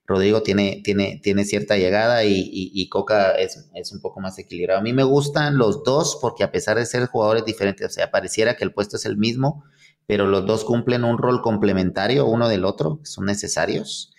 Rodrigo 0.05 0.43
tiene, 0.43 0.81
tiene, 0.83 1.19
tiene 1.23 1.45
cierta 1.45 1.77
llegada 1.77 2.23
y, 2.25 2.89
Coca 2.89 3.31
es, 3.31 3.69
es, 3.73 3.91
un 3.91 4.01
poco 4.01 4.19
más 4.19 4.37
equilibrado. 4.39 4.79
A 4.79 4.83
mí 4.83 4.93
me 4.93 5.03
gustan 5.03 5.57
los 5.57 5.83
dos 5.83 6.17
porque 6.21 6.43
a 6.43 6.51
pesar 6.51 6.77
de 6.77 6.85
ser 6.85 7.07
jugadores 7.07 7.45
diferentes, 7.45 7.87
o 7.87 7.89
sea, 7.89 8.11
pareciera 8.11 8.55
que 8.55 8.63
el 8.63 8.73
puesto 8.73 8.97
es 8.97 9.05
el 9.05 9.17
mismo, 9.17 9.63
pero 10.07 10.27
los 10.27 10.45
dos 10.45 10.65
cumplen 10.65 11.03
un 11.03 11.17
rol 11.17 11.41
complementario 11.41 12.25
uno 12.25 12.49
del 12.49 12.65
otro, 12.65 12.99
son 13.03 13.25
necesarios. 13.25 14.13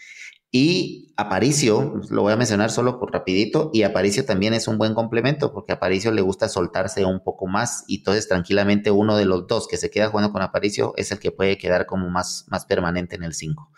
Y 0.55 1.15
Aparicio, 1.17 2.01
lo 2.11 2.21
voy 2.21 2.35
a 2.35 2.37
mencionar 2.37 2.71
solo 2.71 2.99
por 2.99 3.11
rapidito, 3.11 3.71
y 3.73 3.85
Aparicio 3.85 4.27
también 4.27 4.53
es 4.53 4.69
un 4.69 4.77
buen 4.77 4.93
complemento 4.93 5.51
porque 5.51 5.73
Aparicio 5.73 6.13
le 6.13 6.21
gusta 6.21 6.47
soltarse 6.51 7.07
un 7.07 7.25
poco 7.25 7.47
más 7.47 7.85
y 7.89 7.99
entonces 7.99 8.29
tranquilamente 8.29 8.91
uno 8.91 9.17
de 9.17 9.25
los 9.25 9.47
dos 9.47 9.67
que 9.67 9.79
se 9.79 9.91
queda 9.91 10.09
jugando 10.09 10.31
con 10.31 10.43
Aparicio 10.43 10.93
es 10.99 11.11
el 11.11 11.21
que 11.21 11.31
puede 11.31 11.57
quedar 11.57 11.87
como 11.87 12.11
más, 12.11 12.45
más 12.49 12.67
permanente 12.67 13.17
en 13.17 13.23
el 13.23 13.33
5. 13.33 13.71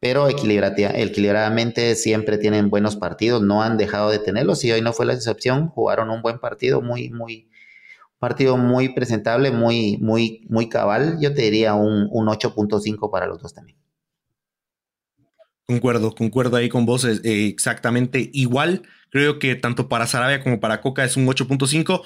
Pero 0.00 0.28
equilibradamente 0.28 1.96
siempre 1.96 2.38
tienen 2.38 2.70
buenos 2.70 2.96
partidos, 2.96 3.42
no 3.42 3.62
han 3.62 3.76
dejado 3.76 4.10
de 4.10 4.20
tenerlos 4.20 4.64
y 4.64 4.70
hoy 4.70 4.80
no 4.80 4.92
fue 4.92 5.06
la 5.06 5.14
excepción, 5.14 5.68
jugaron 5.68 6.10
un 6.10 6.22
buen 6.22 6.38
partido, 6.38 6.80
muy, 6.80 7.10
muy, 7.10 7.48
partido 8.18 8.56
muy 8.56 8.90
presentable, 8.90 9.50
muy, 9.50 9.98
muy, 9.98 10.46
muy 10.48 10.68
cabal. 10.68 11.18
Yo 11.20 11.34
te 11.34 11.42
diría 11.42 11.74
un, 11.74 12.08
un 12.10 12.26
8.5 12.26 13.10
para 13.10 13.26
los 13.26 13.40
dos 13.40 13.54
también. 13.54 13.78
Concuerdo, 15.66 16.14
concuerdo 16.14 16.56
ahí 16.56 16.68
con 16.68 16.86
vos, 16.86 17.04
eh, 17.04 17.20
exactamente 17.46 18.30
igual. 18.32 18.82
Creo 19.10 19.38
que 19.38 19.54
tanto 19.54 19.88
para 19.88 20.06
Sarabia 20.06 20.42
como 20.42 20.60
para 20.60 20.80
Coca 20.80 21.04
es 21.04 21.16
un 21.16 21.26
8.5. 21.26 22.02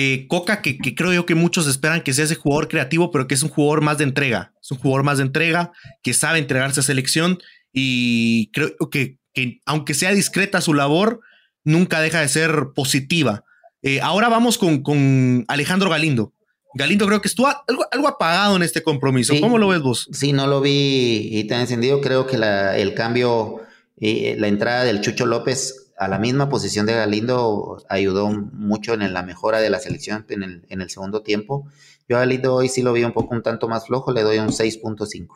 Eh, 0.00 0.28
Coca, 0.28 0.62
que, 0.62 0.78
creo 0.78 1.12
yo 1.12 1.26
que 1.26 1.34
muchos 1.34 1.66
esperan 1.66 2.02
que 2.02 2.12
sea 2.14 2.24
ese 2.24 2.36
jugador 2.36 2.68
creativo, 2.68 3.10
pero 3.10 3.26
que 3.26 3.34
es 3.34 3.42
un 3.42 3.48
jugador 3.48 3.80
más 3.80 3.98
de 3.98 4.04
entrega. 4.04 4.52
Es 4.62 4.70
un 4.70 4.78
jugador 4.78 5.02
más 5.02 5.18
de 5.18 5.24
entrega, 5.24 5.72
que 6.04 6.14
sabe 6.14 6.38
entregarse 6.38 6.78
a 6.78 6.84
selección 6.84 7.40
y 7.72 8.52
creo 8.52 8.76
que, 8.92 9.18
que 9.34 9.58
aunque 9.66 9.94
sea 9.94 10.12
discreta 10.12 10.60
su 10.60 10.72
labor, 10.72 11.18
nunca 11.64 12.00
deja 12.00 12.20
de 12.20 12.28
ser 12.28 12.68
positiva. 12.76 13.42
Eh, 13.82 14.00
ahora 14.00 14.28
vamos 14.28 14.56
con, 14.56 14.84
con 14.84 15.44
Alejandro 15.48 15.90
Galindo. 15.90 16.32
Galindo 16.74 17.04
creo 17.08 17.20
que 17.20 17.26
estuvo 17.26 17.48
algo, 17.48 18.06
apagado 18.06 18.54
en 18.54 18.62
este 18.62 18.84
compromiso. 18.84 19.34
¿Cómo 19.40 19.58
lo 19.58 19.66
ves 19.66 19.80
vos? 19.80 20.08
Sí, 20.12 20.32
no 20.32 20.46
lo 20.46 20.60
vi 20.60 21.28
y 21.28 21.44
te 21.48 21.56
ha 21.56 21.60
encendido. 21.60 22.00
Creo 22.00 22.24
que 22.24 22.36
el 22.36 22.94
cambio, 22.94 23.62
eh, 23.96 24.36
la 24.38 24.46
entrada 24.46 24.84
del 24.84 25.00
Chucho 25.00 25.26
López 25.26 25.87
a 25.98 26.08
la 26.08 26.18
misma 26.18 26.48
posición 26.48 26.86
de 26.86 26.94
Galindo 26.94 27.84
ayudó 27.88 28.30
mucho 28.30 28.94
en 28.94 29.12
la 29.12 29.22
mejora 29.22 29.60
de 29.60 29.70
la 29.70 29.80
selección 29.80 30.26
en 30.28 30.64
el, 30.68 30.90
segundo 30.90 31.22
tiempo. 31.22 31.68
Yo 32.08 32.16
a 32.16 32.20
Galindo 32.20 32.54
hoy 32.54 32.68
sí 32.68 32.82
lo 32.82 32.92
vi 32.92 33.04
un 33.04 33.12
poco 33.12 33.34
un 33.34 33.42
tanto 33.42 33.68
más 33.68 33.86
flojo, 33.86 34.12
le 34.12 34.22
doy 34.22 34.38
un 34.38 34.48
6.5. 34.48 35.26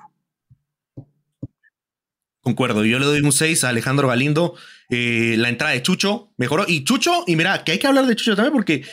Concuerdo, 2.41 2.85
yo 2.85 2.99
le 2.99 3.07
doy 3.07 3.21
un 3.21 3.33
6 3.33 3.65
a 3.65 3.69
Alejandro 3.69 4.09
Galindo. 4.09 4.55
Eh, 4.89 5.37
la 5.39 5.49
entrada 5.49 5.75
de 5.75 5.83
Chucho 5.83 6.33
mejoró. 6.37 6.65
Y 6.67 6.85
Chucho, 6.85 7.25
y 7.27 7.37
mira, 7.37 7.63
que 7.65 7.73
hay 7.73 7.79
que 7.79 7.87
hablar 7.87 8.07
de 8.07 8.17
Chucho 8.17 8.35
también 8.35 8.53
porque 8.53 8.85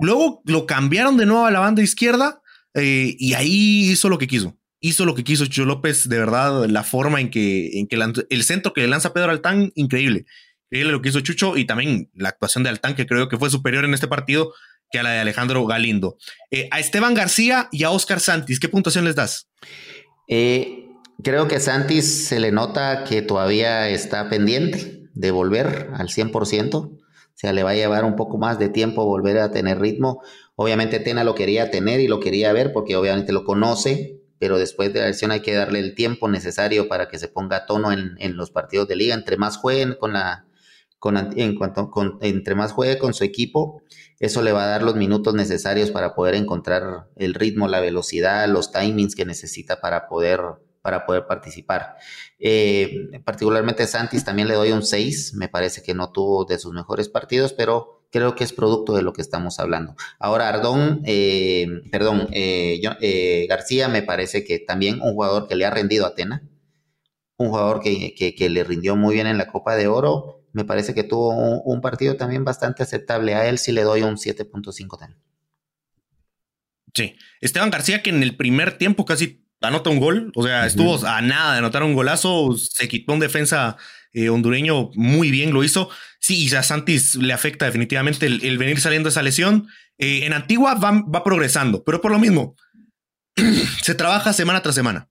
Luego 0.00 0.42
lo 0.44 0.66
cambiaron 0.66 1.16
de 1.16 1.26
nuevo 1.26 1.44
a 1.44 1.50
la 1.50 1.60
banda 1.60 1.82
izquierda 1.82 2.40
eh, 2.74 3.16
y 3.18 3.34
ahí 3.34 3.90
hizo 3.90 4.08
lo 4.08 4.18
que 4.18 4.28
quiso. 4.28 4.56
Hizo 4.80 5.04
lo 5.04 5.14
que 5.14 5.24
quiso 5.24 5.44
Chucho 5.46 5.64
López, 5.64 6.08
de 6.08 6.18
verdad, 6.18 6.66
la 6.66 6.84
forma 6.84 7.20
en 7.20 7.30
que, 7.30 7.80
en 7.80 7.88
que 7.88 7.98
el 8.30 8.44
centro 8.44 8.72
que 8.72 8.82
le 8.82 8.88
lanza 8.88 9.12
Pedro 9.12 9.32
Altán, 9.32 9.72
increíble. 9.74 10.26
Increíble 10.70 10.92
lo 10.92 11.00
que 11.00 11.08
hizo 11.08 11.20
Chucho 11.20 11.56
y 11.56 11.64
también 11.64 12.10
la 12.14 12.28
actuación 12.28 12.62
de 12.62 12.70
Altán, 12.70 12.94
que 12.94 13.06
creo 13.06 13.28
que 13.28 13.38
fue 13.38 13.50
superior 13.50 13.84
en 13.84 13.94
este 13.94 14.06
partido 14.06 14.52
que 14.90 14.98
a 14.98 15.02
la 15.02 15.10
de 15.10 15.20
Alejandro 15.20 15.64
Galindo. 15.66 16.18
Eh, 16.50 16.68
a 16.70 16.78
Esteban 16.80 17.14
García 17.14 17.68
y 17.72 17.84
a 17.84 17.90
Oscar 17.90 18.20
Santis, 18.20 18.60
¿qué 18.60 18.68
puntuación 18.68 19.04
les 19.04 19.14
das? 19.14 19.48
Eh, 20.28 20.86
creo 21.22 21.48
que 21.48 21.60
Santis 21.60 22.26
se 22.26 22.40
le 22.40 22.52
nota 22.52 23.04
que 23.04 23.22
todavía 23.22 23.88
está 23.88 24.28
pendiente 24.28 25.08
de 25.14 25.30
volver 25.30 25.90
al 25.94 26.08
100%. 26.08 26.74
O 26.74 27.40
sea, 27.40 27.52
le 27.52 27.62
va 27.62 27.70
a 27.70 27.74
llevar 27.74 28.04
un 28.04 28.16
poco 28.16 28.36
más 28.36 28.58
de 28.58 28.68
tiempo 28.68 29.04
volver 29.04 29.38
a 29.38 29.50
tener 29.50 29.80
ritmo. 29.80 30.22
Obviamente 30.56 30.98
Tena 30.98 31.22
lo 31.22 31.34
quería 31.34 31.70
tener 31.70 32.00
y 32.00 32.08
lo 32.08 32.18
quería 32.18 32.52
ver 32.52 32.72
porque 32.72 32.96
obviamente 32.96 33.32
lo 33.32 33.44
conoce, 33.44 34.18
pero 34.40 34.58
después 34.58 34.92
de 34.92 35.00
la 35.00 35.06
lesión 35.06 35.30
hay 35.30 35.40
que 35.40 35.54
darle 35.54 35.78
el 35.78 35.94
tiempo 35.94 36.28
necesario 36.28 36.88
para 36.88 37.08
que 37.08 37.18
se 37.18 37.28
ponga 37.28 37.64
tono 37.64 37.92
en, 37.92 38.36
los 38.36 38.50
partidos 38.50 38.88
de 38.88 38.96
liga. 38.96 39.14
Entre 39.14 39.36
más 39.36 39.56
jueguen 39.56 39.94
con 40.00 40.14
la, 40.14 40.47
en 41.36 41.54
cuanto, 41.54 41.90
entre 42.20 42.54
más 42.54 42.72
juegue 42.72 42.98
con 42.98 43.14
su 43.14 43.24
equipo, 43.24 43.82
eso 44.18 44.42
le 44.42 44.52
va 44.52 44.64
a 44.64 44.68
dar 44.68 44.82
los 44.82 44.96
minutos 44.96 45.34
necesarios 45.34 45.90
para 45.90 46.14
poder 46.14 46.34
encontrar 46.34 47.08
el 47.16 47.34
ritmo, 47.34 47.68
la 47.68 47.80
velocidad, 47.80 48.48
los 48.48 48.72
timings 48.72 49.14
que 49.14 49.24
necesita 49.24 49.80
para 49.80 50.08
poder 50.08 50.40
para 50.80 51.04
poder 51.04 51.26
participar. 51.26 51.96
Eh, 52.38 53.10
particularmente 53.24 53.86
Santis 53.86 54.24
también 54.24 54.48
le 54.48 54.54
doy 54.54 54.72
un 54.72 54.82
6, 54.82 55.34
me 55.34 55.48
parece 55.48 55.82
que 55.82 55.92
no 55.92 56.12
tuvo 56.12 56.44
de 56.46 56.58
sus 56.58 56.72
mejores 56.72 57.08
partidos, 57.10 57.52
pero 57.52 58.06
creo 58.10 58.34
que 58.34 58.44
es 58.44 58.52
producto 58.52 58.94
de 58.94 59.02
lo 59.02 59.12
que 59.12 59.20
estamos 59.20 59.58
hablando. 59.60 59.96
Ahora 60.18 60.48
Ardón, 60.48 61.02
eh, 61.04 61.66
perdón, 61.90 62.28
eh, 62.32 63.46
García 63.48 63.88
me 63.88 64.02
parece 64.02 64.44
que 64.44 64.60
también 64.60 65.02
un 65.02 65.12
jugador 65.12 65.46
que 65.46 65.56
le 65.56 65.66
ha 65.66 65.70
rendido 65.70 66.06
a 66.06 66.08
Atena, 66.08 66.48
un 67.36 67.48
jugador 67.50 67.80
que, 67.80 68.48
le 68.50 68.64
rindió 68.64 68.96
muy 68.96 69.14
bien 69.14 69.26
en 69.26 69.38
la 69.38 69.50
Copa 69.50 69.76
de 69.76 69.86
Oro, 69.88 70.37
me 70.52 70.64
parece 70.64 70.94
que 70.94 71.04
tuvo 71.04 71.30
un, 71.30 71.60
un 71.64 71.80
partido 71.80 72.16
también 72.16 72.44
bastante 72.44 72.82
aceptable. 72.82 73.34
A 73.34 73.48
él 73.48 73.58
sí 73.58 73.72
le 73.72 73.82
doy 73.82 74.02
un 74.02 74.16
7.5 74.16 74.98
también. 74.98 75.20
Sí, 76.94 77.16
Esteban 77.40 77.70
García 77.70 78.02
que 78.02 78.10
en 78.10 78.22
el 78.22 78.36
primer 78.36 78.78
tiempo 78.78 79.04
casi 79.04 79.44
anota 79.60 79.90
un 79.90 80.00
gol, 80.00 80.32
o 80.34 80.42
sea, 80.42 80.66
estuvo 80.66 81.04
a 81.06 81.20
nada 81.20 81.52
de 81.52 81.58
anotar 81.58 81.82
un 81.82 81.94
golazo, 81.94 82.56
se 82.56 82.88
quitó 82.88 83.12
un 83.12 83.20
defensa 83.20 83.76
eh, 84.12 84.28
hondureño, 84.28 84.90
muy 84.94 85.30
bien 85.30 85.52
lo 85.52 85.64
hizo. 85.64 85.90
Sí, 86.20 86.46
y 86.46 86.54
a 86.54 86.62
Santis 86.62 87.16
le 87.16 87.32
afecta 87.32 87.66
definitivamente 87.66 88.26
el, 88.26 88.58
venir 88.58 88.80
saliendo 88.80 89.08
de 89.08 89.10
esa 89.10 89.22
lesión. 89.22 89.68
Eh, 89.98 90.24
en 90.24 90.32
Antigua 90.32 90.74
va, 90.74 91.24
progresando, 91.24 91.82
pero 91.84 92.00
por 92.00 92.12
lo 92.12 92.18
mismo, 92.18 92.56
se 93.82 93.94
trabaja 93.94 94.32
semana 94.32 94.62
tras 94.62 94.74
semana. 94.74 95.08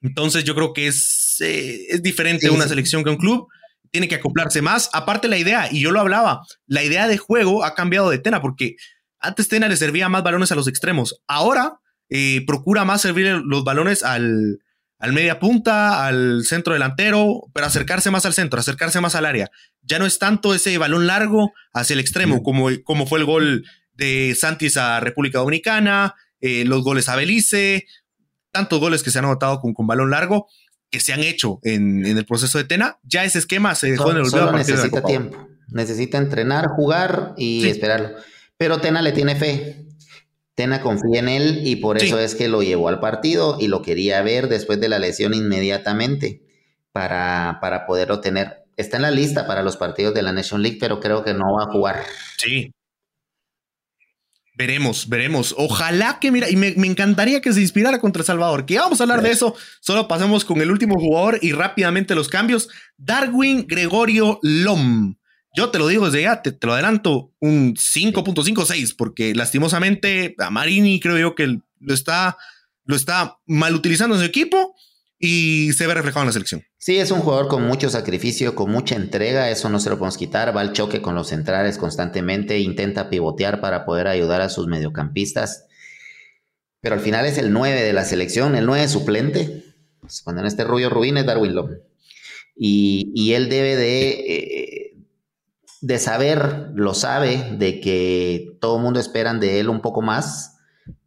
Entonces 0.00 0.44
yo 0.44 0.54
creo 0.54 0.72
que 0.72 0.88
es, 0.88 1.36
eh, 1.40 1.86
es 1.88 2.02
diferente 2.02 2.50
una 2.50 2.68
selección 2.68 3.04
que 3.04 3.10
un 3.10 3.16
club. 3.16 3.48
Tiene 3.92 4.08
que 4.08 4.16
acoplarse 4.16 4.62
más. 4.62 4.90
Aparte 4.92 5.28
la 5.28 5.38
idea, 5.38 5.68
y 5.70 5.80
yo 5.80 5.92
lo 5.92 6.00
hablaba, 6.00 6.40
la 6.66 6.82
idea 6.82 7.06
de 7.06 7.18
juego 7.18 7.64
ha 7.64 7.74
cambiado 7.74 8.10
de 8.10 8.18
Tena 8.18 8.40
porque 8.40 8.74
antes 9.20 9.48
Tena 9.48 9.68
le 9.68 9.76
servía 9.76 10.08
más 10.08 10.24
balones 10.24 10.50
a 10.50 10.56
los 10.56 10.66
extremos. 10.66 11.22
Ahora 11.28 11.78
eh, 12.08 12.44
procura 12.46 12.84
más 12.84 13.02
servir 13.02 13.40
los 13.44 13.64
balones 13.64 14.02
al, 14.02 14.58
al 14.98 15.12
media 15.12 15.38
punta, 15.38 16.06
al 16.06 16.44
centro 16.44 16.74
delantero, 16.74 17.42
pero 17.52 17.66
acercarse 17.66 18.10
más 18.10 18.24
al 18.24 18.34
centro, 18.34 18.60
acercarse 18.60 19.00
más 19.00 19.14
al 19.14 19.26
área. 19.26 19.50
Ya 19.82 19.98
no 19.98 20.06
es 20.06 20.18
tanto 20.18 20.54
ese 20.54 20.78
balón 20.78 21.06
largo 21.06 21.52
hacia 21.72 21.94
el 21.94 22.00
extremo, 22.00 22.42
como, 22.42 22.68
como 22.84 23.06
fue 23.06 23.18
el 23.18 23.24
gol 23.24 23.64
de 23.94 24.34
Santis 24.38 24.76
a 24.76 25.00
República 25.00 25.38
Dominicana, 25.38 26.14
eh, 26.40 26.64
los 26.64 26.82
goles 26.82 27.08
a 27.08 27.16
Belice, 27.16 27.86
tantos 28.52 28.78
goles 28.78 29.02
que 29.02 29.10
se 29.10 29.18
han 29.18 29.24
anotado 29.24 29.60
con, 29.60 29.74
con 29.74 29.86
balón 29.86 30.10
largo 30.10 30.48
que 30.92 31.00
se 31.00 31.12
han 31.12 31.20
hecho 31.20 31.58
en, 31.62 32.06
el 32.06 32.24
proceso 32.26 32.58
de 32.58 32.64
Tena. 32.64 32.98
Ya 33.02 33.24
ese 33.24 33.38
esquema 33.38 33.74
se 33.74 33.90
dejó 33.90 34.10
en 34.10 34.18
el 34.18 34.22
olvido. 34.24 34.52
necesita 34.52 35.02
tiempo, 35.02 35.48
necesita 35.68 36.18
entrenar, 36.18 36.68
jugar 36.68 37.32
y 37.36 37.66
esperarlo. 37.66 38.10
Pero 38.58 38.80
Tena 38.80 39.02
le 39.02 39.12
tiene 39.12 39.34
fe. 39.34 39.86
Tena 40.54 40.82
confía 40.82 41.20
en 41.20 41.30
él 41.30 41.62
y 41.64 41.76
por 41.76 41.96
eso 41.96 42.18
es 42.18 42.34
que 42.34 42.46
lo 42.46 42.62
llevó 42.62 42.88
al 42.88 43.00
partido 43.00 43.56
y 43.58 43.68
lo 43.68 43.80
quería 43.80 44.20
ver 44.20 44.48
después 44.48 44.78
de 44.80 44.90
la 44.90 44.98
lesión 44.98 45.32
inmediatamente 45.32 46.42
para, 46.92 47.58
para 47.62 47.86
poderlo 47.86 48.20
tener. 48.20 48.64
Está 48.76 48.96
en 48.96 49.02
la 49.02 49.10
lista 49.10 49.46
para 49.46 49.62
los 49.62 49.78
partidos 49.78 50.12
de 50.12 50.20
la 50.20 50.32
Nation 50.32 50.62
League, 50.62 50.76
pero 50.78 51.00
creo 51.00 51.24
que 51.24 51.32
no 51.32 51.54
va 51.54 51.64
a 51.64 51.72
jugar. 51.72 52.04
Sí. 52.36 52.70
Veremos, 54.62 55.08
veremos. 55.08 55.56
Ojalá 55.58 56.20
que, 56.20 56.30
mira, 56.30 56.48
y 56.48 56.54
me, 56.54 56.68
encantaría 56.68 57.40
que 57.40 57.52
se 57.52 57.60
inspirara 57.60 57.98
contra 57.98 58.22
Salvador. 58.22 58.64
Que 58.64 58.78
vamos 58.78 59.00
a 59.00 59.02
hablar 59.02 59.20
de 59.20 59.32
eso. 59.32 59.56
Solo 59.80 60.06
pasamos 60.06 60.44
con 60.44 60.60
el 60.60 60.70
último 60.70 61.00
jugador 61.00 61.40
y 61.42 61.50
rápidamente 61.50 62.14
los 62.14 62.28
cambios. 62.28 62.68
Darwin 62.96 63.66
Gregorio 63.66 64.38
Lom. 64.40 65.16
Yo 65.56 65.70
te 65.70 65.80
lo 65.80 65.88
digo 65.88 66.06
desde 66.06 66.22
ya, 66.22 66.42
te, 66.42 66.56
lo 66.64 66.74
adelanto, 66.74 67.34
un 67.40 67.74
5.56, 67.74 68.94
porque 68.96 69.34
lastimosamente 69.34 70.36
a 70.38 70.50
Marini 70.50 71.00
creo 71.00 71.18
yo 71.18 71.34
que 71.34 71.58
lo 71.80 71.92
está, 71.92 72.38
lo 72.84 72.94
está 72.94 73.38
mal 73.46 73.74
utilizando 73.74 74.14
en 74.14 74.20
su 74.20 74.26
equipo 74.26 74.76
y 75.18 75.72
se 75.72 75.88
ve 75.88 75.94
reflejado 75.94 76.22
en 76.22 76.28
la 76.28 76.32
selección. 76.34 76.62
Sí, 76.84 76.98
es 76.98 77.12
un 77.12 77.20
jugador 77.20 77.46
con 77.46 77.64
mucho 77.64 77.90
sacrificio, 77.90 78.56
con 78.56 78.72
mucha 78.72 78.96
entrega, 78.96 79.48
eso 79.50 79.68
no 79.68 79.78
se 79.78 79.88
lo 79.88 79.98
podemos 79.98 80.18
quitar, 80.18 80.56
va 80.56 80.62
al 80.62 80.72
choque 80.72 81.00
con 81.00 81.14
los 81.14 81.28
centrales 81.28 81.78
constantemente, 81.78 82.58
intenta 82.58 83.08
pivotear 83.08 83.60
para 83.60 83.84
poder 83.84 84.08
ayudar 84.08 84.40
a 84.40 84.48
sus 84.48 84.66
mediocampistas, 84.66 85.66
pero 86.80 86.96
al 86.96 87.00
final 87.00 87.24
es 87.24 87.38
el 87.38 87.52
9 87.52 87.82
de 87.82 87.92
la 87.92 88.04
selección, 88.04 88.56
el 88.56 88.66
9 88.66 88.88
suplente, 88.88 89.62
pues, 90.00 90.22
cuando 90.22 90.40
en 90.40 90.48
este 90.48 90.64
Rubio 90.64 90.90
Rubín 90.90 91.18
es 91.18 91.24
Darwin 91.24 91.54
Lom. 91.54 91.70
Y, 92.56 93.32
él 93.32 93.48
debe 93.48 93.76
de... 93.76 94.10
Eh, 94.10 94.96
de 95.82 95.98
saber, 96.00 96.70
lo 96.74 96.94
sabe, 96.94 97.56
de 97.58 97.78
que 97.78 98.56
todo 98.60 98.78
el 98.78 98.82
mundo 98.82 98.98
esperan 98.98 99.38
de 99.38 99.60
él 99.60 99.68
un 99.68 99.82
poco 99.82 100.02
más, 100.02 100.51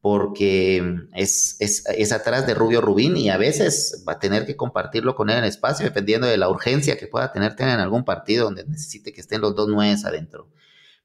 porque 0.05 1.07
es, 1.15 1.55
es, 1.59 2.11
atrás 2.11 2.45
de 2.45 2.53
Rubio 2.53 2.79
Rubín 2.79 3.17
y 3.17 3.31
a 3.31 3.37
veces 3.37 4.03
va 4.07 4.13
a 4.13 4.19
tener 4.19 4.45
que 4.45 4.55
compartirlo 4.55 5.15
con 5.15 5.31
él 5.31 5.37
en 5.39 5.45
el 5.45 5.49
espacio, 5.49 5.83
dependiendo 5.83 6.27
de 6.27 6.37
la 6.37 6.47
urgencia 6.47 6.95
que 6.95 7.07
pueda 7.07 7.31
tener, 7.31 7.55
tener 7.55 7.73
en 7.73 7.79
algún 7.79 8.05
partido 8.05 8.45
donde 8.45 8.65
necesite 8.67 9.11
que 9.11 9.21
estén 9.21 9.41
los 9.41 9.55
dos 9.55 9.67
nueves 9.67 10.05
adentro. 10.05 10.47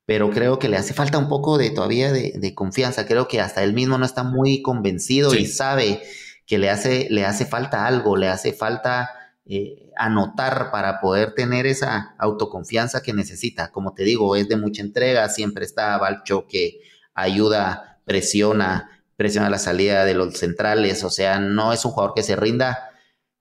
Pero 0.04 0.28
creo 0.28 0.58
que 0.58 0.68
le 0.68 0.76
hace 0.76 0.92
falta 0.92 1.16
un 1.16 1.30
poco 1.30 1.56
de 1.56 1.70
todavía 1.70 2.12
de, 2.12 2.54
confianza. 2.54 3.06
Creo 3.06 3.26
que 3.26 3.40
hasta 3.40 3.64
él 3.64 3.72
mismo 3.72 3.96
no 3.96 4.04
está 4.04 4.22
muy 4.22 4.60
convencido 4.60 5.34
y 5.34 5.46
sabe 5.46 6.02
que 6.44 6.58
le 6.58 6.68
hace, 6.68 7.08
le 7.08 7.24
hace 7.24 7.46
falta 7.46 7.86
algo, 7.86 8.18
le 8.18 8.28
hace 8.28 8.52
falta 8.52 9.08
eh, 9.46 9.90
anotar 9.96 10.70
para 10.70 11.00
poder 11.00 11.32
tener 11.32 11.64
esa 11.66 12.16
autoconfianza 12.18 13.02
que 13.02 13.14
necesita. 13.14 13.70
Como 13.70 13.94
te 13.94 14.04
digo, 14.04 14.36
es 14.36 14.46
de 14.50 14.58
mucha 14.58 14.82
entrega, 14.82 15.26
siempre 15.30 15.64
está 15.64 15.96
Balcho 15.96 16.46
que 16.46 16.80
ayuda, 17.14 17.89
presiona, 18.10 18.90
presiona 19.16 19.48
la 19.48 19.58
salida 19.58 20.04
de 20.04 20.14
los 20.14 20.36
centrales, 20.36 21.04
o 21.04 21.10
sea, 21.10 21.38
no 21.38 21.72
es 21.72 21.84
un 21.84 21.92
jugador 21.92 22.12
que 22.12 22.24
se 22.24 22.34
rinda, 22.34 22.90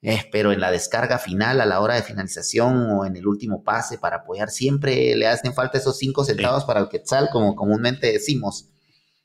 eh, 0.03 0.29
pero 0.31 0.51
en 0.51 0.59
la 0.59 0.69
descarga 0.69 1.17
final, 1.17 1.59
a 1.59 1.65
la 1.65 1.79
hora 1.79 1.95
de 1.95 2.03
finalización 2.03 2.91
o 2.91 3.03
en 3.03 3.15
el 3.15 3.25
último 3.25 3.63
pase 3.63 3.97
para 3.97 4.17
apoyar, 4.17 4.51
siempre 4.51 5.15
le 5.15 5.25
hacen 5.25 5.55
falta 5.55 5.79
esos 5.79 5.97
cinco 5.97 6.23
centavos 6.23 6.65
para 6.65 6.81
el 6.81 6.87
Quetzal, 6.87 7.29
como 7.31 7.55
comúnmente 7.55 8.11
decimos. 8.11 8.69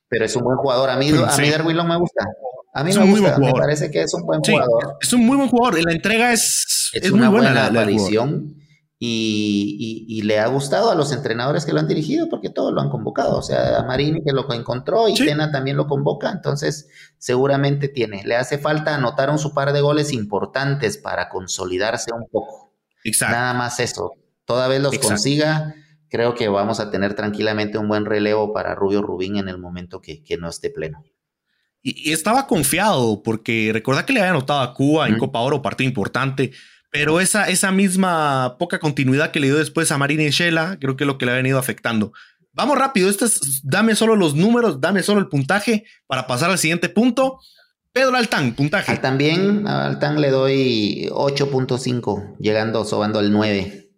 Pero 0.09 0.25
es 0.25 0.35
un 0.35 0.45
buen 0.45 0.57
jugador. 0.57 0.89
A 0.89 0.97
mí, 0.97 1.11
a 1.11 1.37
mí 1.37 1.51
Darwin 1.51 1.77
me 1.77 1.97
gusta. 1.99 2.25
A 2.73 2.83
mí 2.83 2.93
me 2.95 3.05
gusta, 3.05 3.39
me 3.39 3.53
parece 3.53 3.91
que 3.91 4.01
es 4.01 4.15
un 4.15 4.23
buen 4.23 4.41
jugador. 4.41 4.97
Es 5.03 5.13
un 5.13 5.27
muy 5.27 5.37
buen 5.37 5.51
jugador. 5.51 5.85
La 5.85 5.93
entrega 5.93 6.33
es, 6.33 6.91
es, 6.95 7.11
una 7.11 7.29
buena, 7.29 7.51
buena 7.51 7.71
la, 7.71 7.81
aparición 7.81 8.64
y, 9.07 10.23
le 10.23 10.39
ha 10.39 10.47
gustado 10.47 10.91
a 10.91 10.95
los 10.95 11.13
entrenadores 11.13 11.67
que 11.67 11.73
lo 11.73 11.81
han 11.81 11.89
dirigido 11.89 12.29
porque 12.29 12.49
todos 12.49 12.73
lo 12.73 12.81
han 12.81 12.89
convocado. 12.89 13.39
O 13.39 13.43
sea, 13.43 13.79
a 13.79 13.83
Marini 13.83 14.23
que 14.25 14.33
lo 14.33 14.51
encontró 14.53 15.09
y 15.09 15.15
Tena 15.15 15.51
también 15.51 15.77
lo 15.77 15.87
convoca, 15.87 16.31
entonces 16.31 16.89
seguramente 17.19 17.89
tiene. 17.89 18.25
Le 18.25 18.37
hace 18.37 18.59
falta 18.59 18.95
anotar 18.95 19.31
un 19.31 19.39
su 19.39 19.53
par 19.53 19.73
de 19.73 19.81
goles 19.81 20.13
importantes 20.13 20.97
para 20.97 21.29
consolidarse 21.29 22.13
un 22.15 22.27
poco. 22.31 22.73
Exacto. 23.05 23.37
Nada 23.37 23.55
más 23.55 23.81
eso. 23.81 24.13
Toda 24.47 24.69
vez 24.69 24.81
los 24.81 24.99
consiga, 24.99 25.75
creo 26.09 26.35
que 26.35 26.49
vamos 26.49 26.81
a 26.81 26.91
tener 26.91 27.15
tranquilamente 27.15 27.79
un 27.79 27.89
buen 27.89 28.07
relevo 28.07 28.53
para 28.53 28.75
Rubio 28.75 29.03
Rubín 29.03 29.37
en 29.37 29.49
el 29.49 29.59
momento 29.59 30.01
que, 30.01 30.23
no 30.39 30.49
esté 30.49 30.71
pleno. 30.71 31.05
Y, 31.83 32.13
estaba 32.13 32.47
confiado 32.47 33.23
porque 33.23 33.71
recuerda 33.73 34.07
que 34.07 34.15
le 34.15 34.21
había 34.21 34.31
anotado 34.31 34.61
a 34.61 34.73
Cuba 34.75 35.09
en 35.09 35.19
Copa 35.19 35.41
Oro, 35.41 35.61
partido 35.61 35.89
importante 35.89 36.53
pero 36.95 37.19
esa, 37.19 37.49
esa 37.49 37.73
misma 37.73 38.55
poca 38.57 38.79
continuidad 38.79 39.33
que 39.33 39.41
le 39.41 39.49
dio 39.49 39.57
después 39.57 39.91
a 39.91 39.99
Marina 39.99 40.23
y 40.23 40.31
Shela, 40.31 40.79
creo 40.81 40.97
que 40.97 41.03
es 41.03 41.09
lo 41.09 41.19
que 41.19 41.27
le 41.27 41.33
ha 41.33 41.35
venido 41.35 41.59
afectando. 41.59 42.13
Vamos 42.53 42.79
rápido, 42.79 43.11
esto 43.11 43.25
es, 43.25 43.63
dame 43.65 43.97
solo 43.97 44.15
los 44.15 44.37
números, 44.37 44.81
dame 44.81 45.03
solo 45.03 45.19
el 45.19 45.27
puntaje 45.27 45.87
para 46.07 46.29
pasar 46.29 46.53
al 46.53 46.59
siguiente 46.59 46.89
punto. 46.89 47.41
Pedro 47.91 48.15
Altán, 48.15 48.55
puntaje. 48.55 48.97
También 48.99 49.67
a 49.67 49.87
Altán 49.87 50.21
le 50.21 50.31
doy 50.31 51.09
8.5, 51.11 52.37
llegando, 52.39 52.85
sobando 52.85 53.19
el 53.19 53.33
9. 53.33 53.91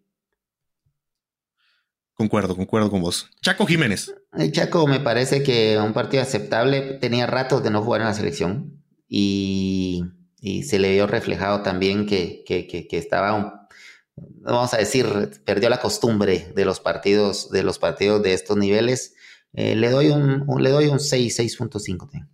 Concuerdo, 2.14 2.56
concuerdo 2.56 2.90
con 2.90 3.02
vos. 3.02 3.28
Chaco 3.42 3.66
Jiménez. 3.66 4.14
El 4.32 4.52
Chaco 4.52 4.86
me 4.86 5.00
parece 5.00 5.42
que 5.42 5.78
un 5.78 5.92
partido 5.92 6.22
aceptable. 6.22 6.94
Tenía 6.98 7.26
ratos 7.26 7.62
de 7.62 7.68
no 7.68 7.82
jugar 7.82 8.00
en 8.00 8.06
la 8.06 8.14
selección. 8.14 8.82
Y 9.06 10.02
y 10.40 10.64
se 10.64 10.78
le 10.78 10.92
vio 10.92 11.06
reflejado 11.06 11.62
también 11.62 12.06
que, 12.06 12.44
estaba, 12.90 13.68
vamos 14.16 14.74
a 14.74 14.76
decir, 14.76 15.06
perdió 15.44 15.68
la 15.70 15.80
costumbre 15.80 16.52
de 16.54 16.64
los 16.64 16.80
partidos, 16.80 17.50
de 17.50 17.62
los 17.62 17.78
partidos 17.78 18.22
de 18.22 18.34
estos 18.34 18.56
niveles. 18.56 19.14
Eh, 19.52 19.74
le 19.74 19.90
doy 19.90 20.08
un, 20.08 20.44
le 20.60 20.70
doy 20.70 20.86
un 20.86 21.00
6, 21.00 21.38
6.5. 21.38 22.28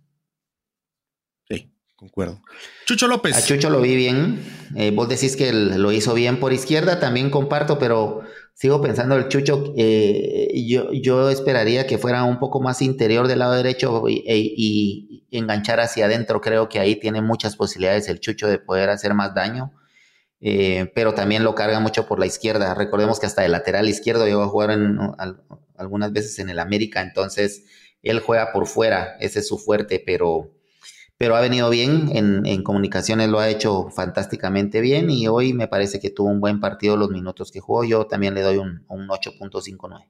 Sí, 1.49 1.73
concuerdo. 1.95 2.41
Chucho 2.85 3.07
López. 3.07 3.37
A 3.37 3.41
Chucho 3.41 3.69
lo 3.69 3.79
vi 3.79 3.95
bien. 3.95 4.43
Eh, 4.75 4.91
vos 4.91 5.07
decís 5.07 5.35
que 5.35 5.53
lo 5.53 5.91
hizo 5.91 6.13
bien 6.13 6.39
por 6.39 6.51
izquierda, 6.51 6.99
también 6.99 7.29
comparto, 7.29 7.79
pero 7.79 8.23
sigo 8.53 8.81
pensando 8.81 9.15
el 9.15 9.27
Chucho, 9.27 9.73
eh, 9.77 10.51
yo, 10.67 10.91
yo 10.93 11.29
esperaría 11.29 11.87
que 11.87 11.97
fuera 11.97 12.23
un 12.23 12.39
poco 12.39 12.61
más 12.61 12.81
interior 12.81 13.27
del 13.27 13.39
lado 13.39 13.53
derecho 13.53 14.07
y, 14.07 14.23
y, 14.25 15.27
enganchar 15.31 15.79
hacia 15.79 16.05
adentro. 16.05 16.41
Creo 16.41 16.69
que 16.69 16.79
ahí 16.79 16.95
tiene 16.95 17.21
muchas 17.21 17.55
posibilidades 17.55 18.07
el 18.07 18.19
Chucho 18.19 18.47
de 18.47 18.59
poder 18.59 18.89
hacer 18.89 19.13
más 19.13 19.33
daño. 19.33 19.73
Eh, 20.45 20.91
pero 20.93 21.13
también 21.13 21.45
lo 21.45 21.55
carga 21.55 21.79
mucho 21.79 22.05
por 22.05 22.19
la 22.19 22.25
izquierda. 22.25 22.73
Recordemos 22.73 23.19
que 23.19 23.25
hasta 23.25 23.45
el 23.45 23.53
lateral 23.53 23.87
izquierdo 23.87 24.25
llegó 24.25 24.43
a 24.43 24.49
jugar 24.49 24.77
algunas 25.77 26.11
veces 26.11 26.37
en 26.39 26.49
el 26.49 26.59
América, 26.59 27.01
entonces 27.01 27.63
él 28.01 28.19
juega 28.19 28.51
por 28.51 28.67
fuera, 28.67 29.15
ese 29.21 29.39
es 29.39 29.47
su 29.47 29.57
fuerte, 29.57 30.03
pero 30.05 30.51
pero 31.17 31.35
ha 31.35 31.41
venido 31.41 31.69
bien, 31.69 32.09
en, 32.13 32.63
comunicaciones 32.63 33.29
lo 33.29 33.39
ha 33.39 33.49
hecho 33.49 33.89
fantásticamente 33.95 34.81
bien 34.81 35.09
y 35.09 35.27
hoy 35.27 35.53
me 35.53 35.67
parece 35.67 35.99
que 35.99 36.09
tuvo 36.09 36.29
un 36.29 36.41
buen 36.41 36.59
partido 36.59 36.97
los 36.97 37.09
minutos 37.09 37.51
que 37.51 37.59
jugó, 37.59 37.83
yo 37.83 38.05
también 38.05 38.33
le 38.33 38.41
doy 38.41 38.57
un, 38.57 38.83
un 38.87 39.07
8.59. 39.07 40.05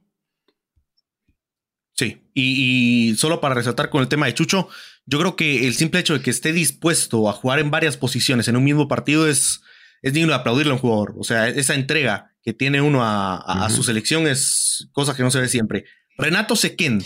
Sí, 1.94 2.22
y, 2.34 3.14
solo 3.16 3.40
para 3.40 3.54
resaltar 3.54 3.88
con 3.88 4.02
el 4.02 4.08
tema 4.08 4.26
de 4.26 4.34
Chucho, 4.34 4.68
yo 5.06 5.18
creo 5.20 5.36
que 5.36 5.66
el 5.66 5.74
simple 5.74 6.00
hecho 6.00 6.14
de 6.14 6.22
que 6.22 6.30
esté 6.30 6.52
dispuesto 6.52 7.28
a 7.28 7.32
jugar 7.32 7.60
en 7.60 7.70
varias 7.70 7.96
posiciones 7.96 8.48
en 8.48 8.56
un 8.56 8.64
mismo 8.64 8.88
partido 8.88 9.28
es, 9.28 9.60
es 10.02 10.12
digno 10.12 10.30
de 10.30 10.36
aplaudirle 10.36 10.72
a 10.72 10.74
un 10.74 10.80
jugador. 10.80 11.14
O 11.16 11.22
sea, 11.22 11.48
esa 11.48 11.74
entrega 11.74 12.32
que 12.42 12.52
tiene 12.52 12.80
uno 12.80 13.00
a, 13.02 13.68
su 13.70 13.84
selección 13.84 14.26
es 14.26 14.88
cosa 14.92 15.14
que 15.14 15.22
no 15.22 15.30
se 15.30 15.40
ve 15.40 15.48
siempre. 15.48 15.84
Renato 16.18 16.56
Sequén, 16.56 17.04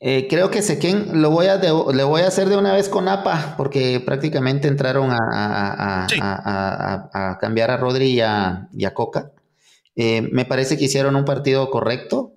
eh, 0.00 0.26
creo 0.28 0.50
que 0.50 0.62
Sequén 0.62 1.22
lo 1.22 1.30
voy 1.30 1.46
a 1.46 1.56
le 1.56 2.04
voy 2.04 2.22
a 2.22 2.28
hacer 2.28 2.48
de 2.48 2.56
una 2.56 2.72
vez 2.72 2.88
con 2.88 3.08
APA, 3.08 3.54
porque 3.56 4.00
prácticamente 4.00 4.68
entraron 4.68 5.10
a, 5.12 6.06
cambiar 7.40 7.70
a 7.70 7.76
Rodri 7.76 8.10
y 8.10 8.20
a, 8.20 8.68
Coca. 8.94 9.32
Eh, 9.94 10.22
me 10.32 10.44
parece 10.44 10.76
que 10.78 10.84
hicieron 10.84 11.16
un 11.16 11.24
partido 11.24 11.70
correcto, 11.70 12.34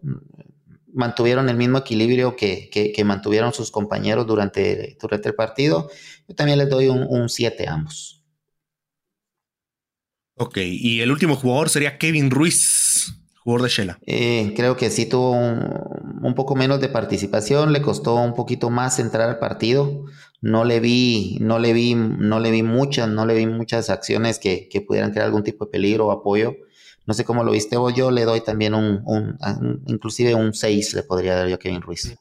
mantuvieron 0.93 1.49
el 1.49 1.57
mismo 1.57 1.77
equilibrio 1.79 2.35
que, 2.35 3.01
mantuvieron 3.05 3.53
sus 3.53 3.71
compañeros 3.71 4.27
durante, 4.27 4.97
durante, 4.99 5.29
el 5.29 5.35
partido. 5.35 5.89
Yo 6.27 6.35
también 6.35 6.59
les 6.59 6.69
doy 6.69 6.89
un 6.89 7.29
7 7.29 7.67
a 7.67 7.73
ambos. 7.73 8.23
Ok, 10.37 10.57
y 10.57 10.99
el 10.99 11.11
último 11.11 11.35
jugador 11.35 11.69
sería 11.69 11.97
Kevin 11.97 12.29
Ruiz 12.29 12.94
jugador 13.45 13.61
de 13.61 13.69
Shela. 13.69 13.99
Eh, 14.07 14.53
creo 14.55 14.75
que 14.75 14.89
sí 14.89 15.05
tuvo 15.05 15.31
un, 15.31 16.33
poco 16.35 16.55
menos 16.55 16.81
de 16.81 16.89
participación, 16.89 17.73
le 17.73 17.81
costó 17.81 18.15
un 18.15 18.33
poquito 18.33 18.71
más 18.71 18.97
entrar 18.97 19.29
al 19.29 19.37
partido. 19.37 20.05
No 20.41 20.65
le 20.65 20.79
vi, 20.79 21.37
no 21.41 21.59
le 21.59 21.71
vi, 21.71 21.93
no 21.93 22.39
le 22.39 22.49
vi 22.49 22.63
muchas, 22.63 23.07
no 23.07 23.25
le 23.25 23.35
vi 23.35 23.45
muchas 23.45 23.91
acciones 23.91 24.39
que, 24.39 24.67
pudieran 24.85 25.11
crear 25.11 25.27
algún 25.27 25.43
tipo 25.43 25.65
de 25.65 25.71
peligro 25.71 26.07
o 26.07 26.11
apoyo. 26.11 26.55
No 27.05 27.13
sé 27.13 27.23
cómo 27.23 27.43
lo 27.43 27.51
viste 27.51 27.77
vos, 27.77 27.93
yo 27.93 28.09
le 28.09 28.25
doy 28.25 28.41
también 28.41 28.73
un, 28.73 29.37
inclusive 29.85 30.33
un 30.33 30.55
6 30.55 30.95
le 30.95 31.03
podría 31.03 31.35
dar 31.35 31.47
yo 31.47 31.55
a 31.55 31.59
Kevin 31.59 31.83
Ruiz. 31.83 32.17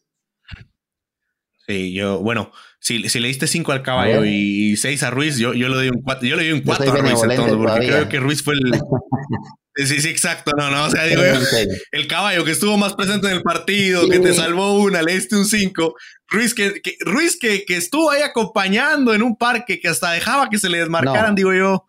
Sí, 1.67 1.95
yo, 1.95 2.21
bueno, 2.21 2.53
si, 2.85 3.09
si 3.09 3.19
le 3.19 3.29
diste 3.29 3.47
5 3.47 3.73
al 3.73 3.83
caballo 3.83 4.27
y 4.27 4.77
6 4.77 5.03
a 5.05 5.11
Ruiz, 5.11 5.39
yo, 5.39 5.55
yo 5.55 5.71
le 5.71 5.75
doy 5.75 5.89
un 5.89 6.03
4, 6.03 6.29
yo 6.29 6.37
le 6.37 6.43
doy 6.45 6.53
un 6.53 6.61
4 6.61 6.93
a 6.93 6.97
Ruiz 6.97 7.23
entonces, 7.23 7.57
porque 7.57 7.87
creo 7.87 8.09
que 8.11 8.21
Ruiz 8.21 8.43
fue 8.43 8.55
el, 8.55 8.79
Sí, 9.77 10.01
sí, 10.03 10.09
exacto. 10.09 10.53
No, 10.57 10.71
no, 10.71 10.85
o 10.85 10.91
sea, 10.91 11.05
digo 11.05 11.23
el 11.93 12.07
caballo 12.07 12.45
que 12.45 12.53
estuvo 12.53 12.77
más 12.77 12.95
presente 12.95 13.27
en 13.27 13.33
el 13.33 13.43
partido, 13.43 14.09
que 14.09 14.21
te 14.21 14.35
salvó 14.35 14.83
una, 14.83 15.03
le 15.03 15.15
diste 15.15 15.35
un 15.35 15.47
5. 15.47 15.95
Ruiz, 16.29 16.55
que, 16.55 16.81
Ruiz 17.01 17.39
que, 17.41 17.65
que, 17.65 17.77
estuvo 17.77 18.11
ahí 18.11 18.21
acompañando 18.21 19.15
en 19.15 19.23
un 19.23 19.35
parque, 19.35 19.81
que 19.81 19.89
hasta 19.89 20.13
dejaba 20.13 20.51
que 20.51 20.59
se 20.59 20.69
le 20.69 20.79
desmarcaran, 20.79 21.35
digo 21.35 21.55
yo. 21.55 21.87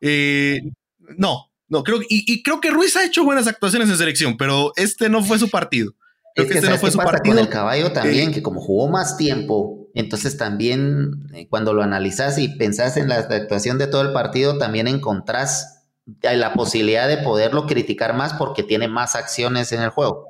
Eh, 0.00 0.60
no, 1.18 1.50
no, 1.68 1.82
creo, 1.82 2.00
y, 2.02 2.24
y, 2.32 2.42
creo 2.44 2.60
que 2.60 2.70
Ruiz 2.70 2.96
ha 2.96 3.04
hecho 3.04 3.24
buenas 3.24 3.48
actuaciones 3.48 3.90
en 3.90 3.98
selección, 3.98 4.36
pero 4.36 4.72
este 4.76 5.08
no 5.08 5.24
fue 5.24 5.40
su 5.40 5.50
partido. 5.50 5.92
Creo 6.36 6.48
que, 6.48 6.54
este 6.54 6.70
no 6.70 6.78
fue 6.78 6.90
su 6.90 6.98
partido. 6.98 7.34
Con 7.34 7.44
el 7.44 7.50
caballo 7.50 7.92
también, 7.92 8.32
que 8.32 8.42
como 8.42 8.60
jugó 8.60 8.88
más 8.88 9.16
tiempo, 9.16 9.85
entonces 9.96 10.36
también 10.36 11.28
eh, 11.34 11.48
cuando 11.48 11.72
lo 11.72 11.82
analizás 11.82 12.38
y 12.38 12.48
pensás 12.56 12.96
en 12.96 13.08
la 13.08 13.16
actuación 13.16 13.78
de 13.78 13.86
todo 13.86 14.02
el 14.02 14.12
partido, 14.12 14.58
también 14.58 14.86
encontrás 14.88 15.76
hay 16.22 16.36
la 16.36 16.54
posibilidad 16.54 17.08
de 17.08 17.18
poderlo 17.18 17.66
criticar 17.66 18.14
más 18.14 18.34
porque 18.34 18.62
tiene 18.62 18.88
más 18.88 19.16
acciones 19.16 19.72
en 19.72 19.82
el 19.82 19.90
juego. 19.90 20.28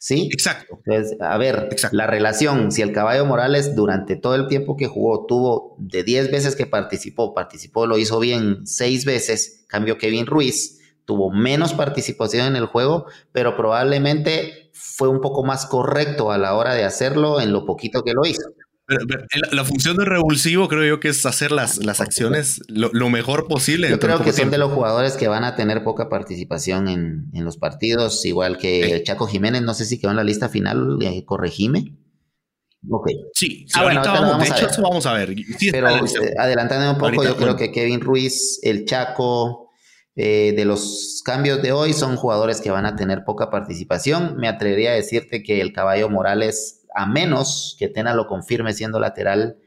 ¿Sí? 0.00 0.28
Exacto. 0.32 0.78
Entonces, 0.86 1.18
a 1.20 1.36
ver, 1.38 1.68
la 1.90 2.06
relación, 2.06 2.70
si 2.70 2.82
el 2.82 2.92
caballo 2.92 3.26
Morales 3.26 3.74
durante 3.74 4.14
todo 4.14 4.36
el 4.36 4.46
tiempo 4.46 4.76
que 4.76 4.86
jugó 4.86 5.26
tuvo 5.26 5.74
de 5.80 6.04
10 6.04 6.30
veces 6.30 6.54
que 6.54 6.66
participó, 6.66 7.34
participó, 7.34 7.84
lo 7.84 7.98
hizo 7.98 8.20
bien 8.20 8.64
6 8.64 9.04
veces, 9.04 9.64
cambio 9.66 9.98
Kevin 9.98 10.26
Ruiz, 10.26 10.78
tuvo 11.04 11.32
menos 11.32 11.74
participación 11.74 12.46
en 12.46 12.54
el 12.54 12.66
juego, 12.66 13.06
pero 13.32 13.56
probablemente 13.56 14.70
fue 14.72 15.08
un 15.08 15.20
poco 15.20 15.42
más 15.42 15.66
correcto 15.66 16.30
a 16.30 16.38
la 16.38 16.54
hora 16.54 16.74
de 16.74 16.84
hacerlo 16.84 17.40
en 17.40 17.52
lo 17.52 17.66
poquito 17.66 18.04
que 18.04 18.12
lo 18.12 18.24
hizo. 18.24 18.42
La 19.52 19.64
función 19.64 19.98
de 19.98 20.06
revulsivo 20.06 20.66
creo 20.66 20.84
yo 20.84 21.00
que 21.00 21.08
es 21.08 21.26
hacer 21.26 21.52
las, 21.52 21.84
las 21.84 22.00
acciones 22.00 22.60
lo, 22.68 23.10
mejor 23.10 23.46
posible. 23.46 23.90
Yo 23.90 23.98
creo 23.98 24.22
que 24.22 24.32
son 24.32 24.50
de 24.50 24.56
los 24.56 24.72
jugadores 24.72 25.16
que 25.18 25.28
van 25.28 25.44
a 25.44 25.56
tener 25.56 25.84
poca 25.84 26.08
participación 26.08 26.88
en, 26.88 27.44
los 27.44 27.58
partidos, 27.58 28.24
igual 28.24 28.56
que 28.56 29.02
Chaco 29.04 29.26
Jiménez, 29.26 29.62
no 29.62 29.74
sé 29.74 29.84
si 29.84 30.00
quedó 30.00 30.12
en 30.12 30.16
la 30.16 30.24
lista 30.24 30.48
final, 30.48 30.98
eh, 31.02 31.24
corregime. 31.26 31.96
Ok. 32.90 33.08
Sí, 33.34 33.66
sí 33.66 33.72
ah, 33.74 33.82
ahorita 33.82 34.12
vamos, 34.12 34.42
de 34.42 34.48
hecho, 34.48 34.68
eso 34.68 34.82
vamos 34.82 35.04
a 35.04 35.12
ver. 35.12 35.34
Pero 35.70 35.88
eh, 35.88 36.34
adelantando 36.38 36.90
un 36.92 36.98
poco, 36.98 37.24
yo 37.24 37.36
creo 37.36 37.56
que 37.56 37.70
Kevin 37.70 38.00
Ruiz, 38.00 38.60
el 38.62 38.86
Chaco, 38.86 39.68
eh, 40.20 40.52
de 40.56 40.64
los 40.64 41.22
cambios 41.24 41.62
de 41.62 41.72
hoy 41.72 41.92
son 41.92 42.16
jugadores 42.16 42.60
que 42.60 42.70
van 42.70 42.86
a 42.86 42.96
tener 42.96 43.24
poca 43.24 43.50
participación. 43.50 44.36
Me 44.36 44.48
atrevería 44.48 44.90
a 44.90 44.94
decirte 44.94 45.42
que 45.42 45.60
el 45.60 45.72
Caballo 45.72 46.08
Morales 46.08 46.77
a 46.94 47.06
menos 47.06 47.76
que 47.78 47.88
Tena 47.88 48.14
lo 48.14 48.26
confirme 48.26 48.72
siendo 48.72 49.00
lateral, 49.00 49.58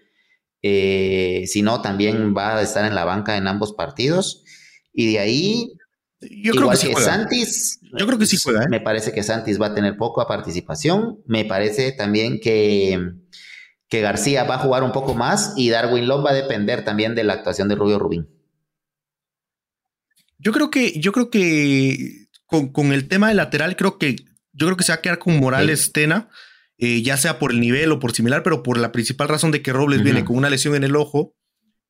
eh, 0.61 1.43
si 1.47 1.61
no, 1.61 1.81
también 1.81 2.35
va 2.35 2.57
a 2.57 2.61
estar 2.61 2.85
en 2.85 2.95
la 2.95 3.05
banca 3.05 3.37
en 3.37 3.47
ambos 3.47 3.73
partidos. 3.73 4.43
Y 4.93 5.13
de 5.13 5.19
ahí, 5.19 5.73
yo 6.19 6.53
creo 6.53 6.69
que, 6.69 6.77
sí 6.77 6.93
Santis. 6.93 7.79
Yo 7.97 8.05
creo 8.05 8.19
que 8.19 8.25
sí 8.25 8.37
juega. 8.37 8.63
¿eh? 8.63 8.69
Me 8.69 8.79
parece 8.79 9.11
que 9.11 9.23
Santis 9.23 9.59
va 9.59 9.67
a 9.67 9.73
tener 9.73 9.97
poca 9.97 10.27
participación. 10.27 11.21
Me 11.25 11.45
parece 11.45 11.91
también 11.91 12.39
que, 12.39 13.13
que 13.87 14.01
García 14.01 14.43
va 14.43 14.55
a 14.55 14.59
jugar 14.59 14.83
un 14.83 14.91
poco 14.91 15.15
más 15.15 15.53
y 15.57 15.69
Darwin 15.69 16.07
Love 16.07 16.25
va 16.25 16.31
a 16.31 16.35
depender 16.35 16.85
también 16.85 17.15
de 17.15 17.23
la 17.23 17.33
actuación 17.33 17.67
de 17.67 17.75
Rubio 17.75 17.99
Rubín. 17.99 18.29
Yo 20.37 20.51
creo 20.51 20.71
que, 20.71 20.99
yo 20.99 21.11
creo 21.11 21.29
que 21.29 22.27
con, 22.45 22.91
el 22.91 23.07
tema 23.07 23.29
de 23.29 23.35
lateral, 23.35 23.75
creo 23.75 23.97
que 23.97 24.15
yo 24.53 24.67
creo 24.67 24.75
que 24.75 24.83
se 24.83 24.91
va 24.91 24.97
a 24.97 25.01
quedar 25.01 25.19
con 25.19 25.39
Morales 25.39 25.93
Tena, 25.93 26.29
eh, 26.81 27.01
ya 27.01 27.15
sea 27.15 27.39
por 27.39 27.51
el 27.51 27.61
nivel 27.61 27.91
o 27.91 27.99
por 27.99 28.11
similar, 28.11 28.43
pero 28.43 28.63
por 28.63 28.77
la 28.77 28.91
principal 28.91 29.29
razón 29.29 29.51
de 29.51 29.61
que 29.61 29.71
Robles 29.71 30.03
viene 30.03 30.25
con 30.25 30.35
una 30.35 30.49
lesión 30.49 30.75
en 30.75 30.83
el 30.83 30.97
ojo. 30.97 31.33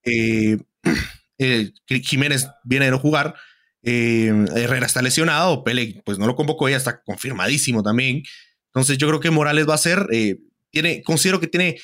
Eh, 0.04 0.60
eh, 1.40 1.72
Jiménez 1.88 2.48
viene 2.64 2.86
de 2.86 2.92
no 2.92 3.00
jugar. 3.00 3.36
Herrera 3.84 4.86
está 4.86 5.02
lesionado, 5.02 5.64
Pele 5.64 6.04
pues 6.06 6.20
no 6.20 6.28
lo 6.28 6.36
convocó, 6.36 6.70
ya 6.70 6.78
está 6.78 7.02
confirmadísimo 7.02 7.82
también. 7.82 8.22
Entonces 8.68 9.00
yo 9.00 9.08
creo 9.08 9.20
que 9.20 9.32
Morales 9.32 9.68
va 9.68 9.74
a 9.74 9.80
ser, 9.80 10.06
tiene, 10.70 11.02
considero 11.02 11.40
que 11.40 11.48
tiene 11.48 11.80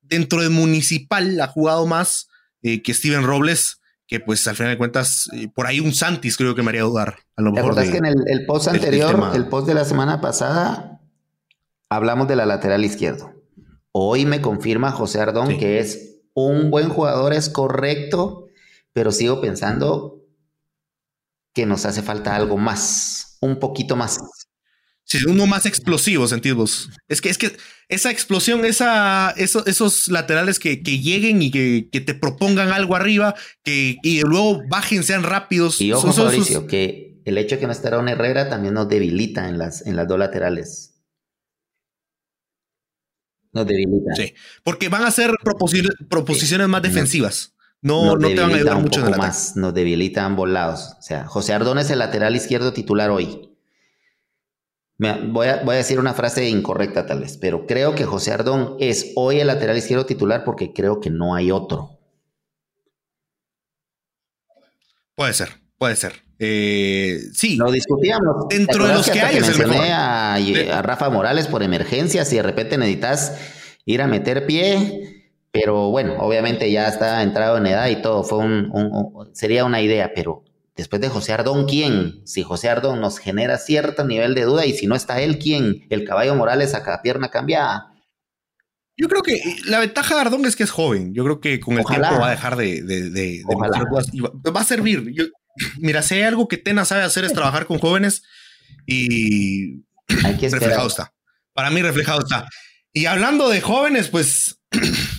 dentro 0.00 0.40
de 0.40 0.48
Municipal 0.48 1.38
ha 1.42 1.48
jugado 1.48 1.84
más 1.86 2.28
que 2.62 2.94
Steven 2.94 3.24
Robles 3.24 3.80
que 4.06 4.20
pues 4.20 4.46
al 4.46 4.56
final 4.56 4.72
de 4.72 4.78
cuentas, 4.78 5.28
eh, 5.32 5.48
por 5.52 5.66
ahí 5.66 5.80
un 5.80 5.92
Santis 5.92 6.36
creo 6.36 6.54
que 6.54 6.62
me 6.62 6.70
haría 6.70 6.82
dudar. 6.82 7.16
A 7.36 7.42
lo 7.42 7.52
mejor. 7.52 7.74
que 7.74 7.96
en 7.96 8.06
el, 8.06 8.46
post 8.46 8.68
anterior, 8.68 9.32
el, 9.34 9.48
post 9.48 9.66
de 9.66 9.74
la 9.74 9.84
semana 9.84 10.20
pasada, 10.20 10.95
hablamos 11.88 12.28
de 12.28 12.36
la 12.36 12.46
lateral 12.46 12.84
izquierdo. 12.84 13.32
Hoy 13.92 14.26
me 14.26 14.40
confirma 14.40 14.92
José 14.92 15.20
Ardón 15.20 15.58
que 15.58 15.78
es 15.78 16.20
un 16.34 16.70
buen 16.70 16.88
jugador, 16.90 17.32
es 17.32 17.48
correcto, 17.48 18.46
pero 18.92 19.10
sigo 19.10 19.40
pensando 19.40 20.22
que 21.54 21.64
nos 21.64 21.86
hace 21.86 22.02
falta 22.02 22.36
algo 22.36 22.58
más, 22.58 23.38
un 23.40 23.58
poquito 23.58 23.96
más. 23.96 24.20
Sí, 25.04 25.18
uno 25.26 25.46
más 25.46 25.66
explosivo, 25.66 26.26
sentidos. 26.26 26.90
Es 27.08 27.20
que, 27.20 27.30
es 27.30 27.38
que 27.38 27.56
esa 27.88 28.10
explosión, 28.10 28.64
esa, 28.64 29.30
esos 29.36 30.08
laterales 30.08 30.58
que, 30.58 30.76
lleguen 30.76 31.40
y 31.40 31.50
que, 31.50 31.88
te 32.00 32.12
propongan 32.12 32.72
algo 32.72 32.96
arriba, 32.96 33.34
que 33.62 33.96
y 34.02 34.20
luego 34.22 34.62
bajen, 34.68 35.04
sean 35.04 35.22
rápidos. 35.22 35.80
Y 35.80 35.92
ojo, 35.92 36.12
Mauricio, 36.12 36.66
que 36.66 37.22
el 37.24 37.38
hecho 37.38 37.54
de 37.54 37.60
que 37.60 37.66
no 37.66 37.72
estará 37.72 37.98
una 37.98 38.12
Herrera 38.12 38.48
también 38.48 38.74
nos 38.74 38.88
debilita 38.88 39.48
en 39.48 39.58
las, 39.58 39.86
en 39.86 39.96
las 39.96 40.08
dos 40.08 40.18
laterales. 40.18 40.95
Nos 43.56 43.66
debilita. 43.66 44.14
Sí, 44.14 44.34
porque 44.62 44.90
van 44.90 45.04
a 45.04 45.10
ser 45.10 45.30
proposiciones 46.10 46.68
más 46.68 46.82
defensivas. 46.82 47.54
No, 47.80 48.16
no 48.16 48.28
te 48.28 48.38
van 48.38 48.50
a 48.50 48.54
ayudar 48.54 48.82
mucho 48.82 49.06
en 49.06 49.16
más, 49.16 49.56
Nos 49.56 49.72
debilita 49.72 50.26
ambos 50.26 50.46
lados. 50.46 50.94
O 50.98 51.02
sea, 51.02 51.26
José 51.26 51.54
Ardón 51.54 51.78
es 51.78 51.88
el 51.88 51.98
lateral 51.98 52.36
izquierdo 52.36 52.74
titular 52.74 53.08
hoy. 53.10 53.56
Voy 54.98 55.46
a, 55.46 55.62
decir 55.62 55.98
una 55.98 56.12
frase 56.12 56.46
incorrecta 56.50 57.06
tal 57.06 57.20
vez, 57.20 57.38
pero 57.38 57.66
creo 57.66 57.94
que 57.94 58.04
José 58.04 58.32
Ardón 58.32 58.76
es 58.78 59.12
hoy 59.16 59.40
el 59.40 59.46
lateral 59.46 59.78
izquierdo 59.78 60.04
titular 60.04 60.44
porque 60.44 60.74
creo 60.74 61.00
que 61.00 61.08
no 61.08 61.34
hay 61.34 61.50
otro. 61.50 61.98
Puede 65.14 65.32
ser, 65.32 65.48
puede 65.78 65.96
ser. 65.96 66.25
Eh, 66.38 67.18
sí. 67.32 67.56
Lo 67.56 67.70
discutíamos. 67.70 68.48
Dentro 68.48 68.86
de 68.86 68.94
los 68.94 69.08
que, 69.08 69.20
hay, 69.20 69.40
mencioné 69.40 69.92
A, 69.92 70.34
a, 70.34 70.82
Rafa 70.82 71.08
Morales 71.10 71.46
por 71.46 71.62
emergencia, 71.62 72.24
si 72.24 72.36
de 72.36 72.42
repente 72.42 72.78
necesitas 72.78 73.38
ir 73.84 74.02
a 74.02 74.06
meter 74.06 74.46
pie, 74.46 75.32
pero 75.50 75.90
bueno, 75.90 76.16
obviamente 76.18 76.70
ya 76.70 76.88
está 76.88 77.22
entrado 77.22 77.56
en 77.56 77.66
edad 77.66 77.88
y 77.88 78.02
todo, 78.02 78.22
fue 78.24 78.38
un 78.38 79.30
sería 79.32 79.64
una 79.64 79.80
idea, 79.80 80.12
pero 80.14 80.44
Después 80.76 81.00
de 81.00 81.08
José 81.08 81.32
Ardón, 81.32 81.64
¿quién? 81.66 82.20
Si 82.26 82.42
José 82.42 82.68
Ardón 82.68 83.00
nos 83.00 83.18
genera 83.18 83.56
cierto 83.56 84.04
nivel 84.04 84.34
de 84.34 84.42
duda 84.42 84.66
y 84.66 84.74
si 84.74 84.86
no 84.86 84.94
está 84.94 85.22
él, 85.22 85.38
¿quién? 85.38 85.86
El 85.88 86.04
caballo 86.04 86.34
Morales 86.34 86.74
a 86.74 86.82
cada 86.82 87.00
pierna 87.00 87.30
cambiada. 87.30 87.94
Yo 88.98 89.08
creo 89.08 89.22
que 89.22 89.40
la 89.66 89.80
ventaja 89.80 90.14
de 90.14 90.20
Ardón 90.20 90.44
es 90.44 90.54
que 90.54 90.64
es 90.64 90.70
joven. 90.70 91.14
Yo 91.14 91.24
creo 91.24 91.40
que 91.40 91.60
con 91.60 91.78
el 91.78 91.84
tiempo 91.84 92.20
va 92.20 92.28
a 92.28 92.30
dejar 92.30 92.56
de, 92.56 92.82
de, 92.82 93.42
va, 93.46 94.60
a 94.60 94.64
servir. 94.64 95.14
Mira, 95.78 96.02
si 96.02 96.14
hay 96.14 96.22
algo 96.22 96.48
que 96.48 96.56
Tena 96.56 96.84
sabe 96.84 97.02
hacer 97.02 97.24
es 97.24 97.32
trabajar 97.32 97.66
con 97.66 97.78
jóvenes 97.78 98.22
y 98.86 99.82
reflejado 100.08 100.88
está. 100.88 101.12
Para 101.52 101.70
mí 101.70 101.82
reflejado 101.82 102.20
está. 102.20 102.48
Y 102.92 103.06
hablando 103.06 103.48
de 103.48 103.60
jóvenes, 103.60 104.08
pues 104.08 104.58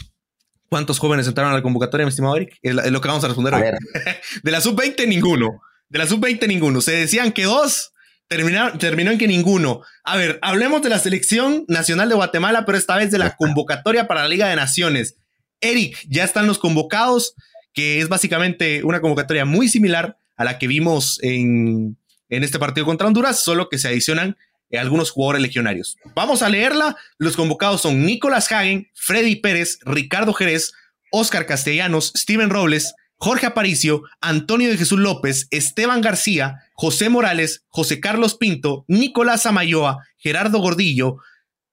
¿Cuántos 0.70 1.00
jóvenes 1.00 1.28
entraron 1.28 1.54
a 1.54 1.56
la 1.56 1.62
convocatoria, 1.62 2.06
mi 2.06 2.10
estimado 2.10 2.36
Eric? 2.36 2.58
Es, 2.62 2.74
lo 2.74 3.02
que 3.02 3.08
vamos 3.08 3.24
a 3.24 3.28
responder 3.28 3.54
hoy. 3.54 3.64
De 4.44 4.52
la 4.52 4.60
sub-20, 4.60 5.08
ninguno. 5.08 5.62
De 5.88 6.00
la 6.00 6.08
sub-20, 6.08 6.48
ninguno. 6.48 6.82
Se 6.82 6.92
decían 6.92 7.32
que 7.32 7.46
dos, 7.46 7.94
terminaron, 8.28 8.78
terminó 8.78 9.12
en 9.12 9.18
que 9.18 9.28
ninguno. 9.28 9.82
A 10.04 10.18
ver, 10.18 10.40
hablemos 10.42 10.82
de 10.82 10.90
la 10.90 11.00
selección 11.00 11.64
nacional 11.70 12.10
de 12.10 12.16
Guatemala, 12.16 12.66
pero 12.66 12.78
esta 12.78 12.98
vez 12.98 13.12
de 13.12 13.18
la 13.18 13.36
convocatoria 13.38 14.08
para 14.08 14.24
la 14.24 14.28
Liga 14.28 14.50
de 14.50 14.58
Naciones. 14.58 15.16
Eric, 15.62 16.06
ya 16.10 16.26
están 16.26 16.48
los 16.48 16.60
convocados, 16.60 17.34
que 17.74 18.02
es 18.02 18.10
básicamente 18.10 18.84
una 18.84 19.00
convocatoria 19.00 19.46
muy 19.46 19.70
similar 19.70 20.18
a 20.38 20.44
la 20.44 20.58
que 20.58 20.68
vimos 20.68 21.20
en, 21.22 21.98
en 22.30 22.44
este 22.44 22.60
partido 22.60 22.86
contra 22.86 23.08
Honduras, 23.08 23.44
solo 23.44 23.70
que 23.70 23.78
se 23.78 23.90
adicionan 23.90 24.38
eh, 24.70 24.78
algunos 24.78 25.12
jugadores 25.12 25.42
legionarios. 25.42 25.98
Vamos 26.16 26.42
a 26.42 26.50
leerla. 26.50 26.96
Los 27.18 27.36
convocados 27.36 27.82
son 27.82 28.06
Nicolás 28.06 28.52
Hagen, 28.52 28.90
Freddy 28.94 29.38
Pérez, 29.38 29.80
Ricardo 29.84 30.34
Jerez, 30.34 30.74
Oscar 31.12 31.46
Castellanos, 31.46 32.14
Steven 32.16 32.50
Robles, 32.50 32.94
Jorge 33.16 33.48
Aparicio, 33.48 34.04
Antonio 34.22 34.70
de 34.70 34.78
Jesús 34.78 35.00
López, 35.00 35.48
Esteban 35.50 36.02
García, 36.02 36.64
José 36.74 37.10
Morales, 37.10 37.64
José 37.70 38.00
Carlos 38.00 38.36
Pinto, 38.36 38.86
Nicolás 38.88 39.46
Amayoa, 39.46 40.06
Gerardo 40.18 40.60
Gordillo. 40.60 41.18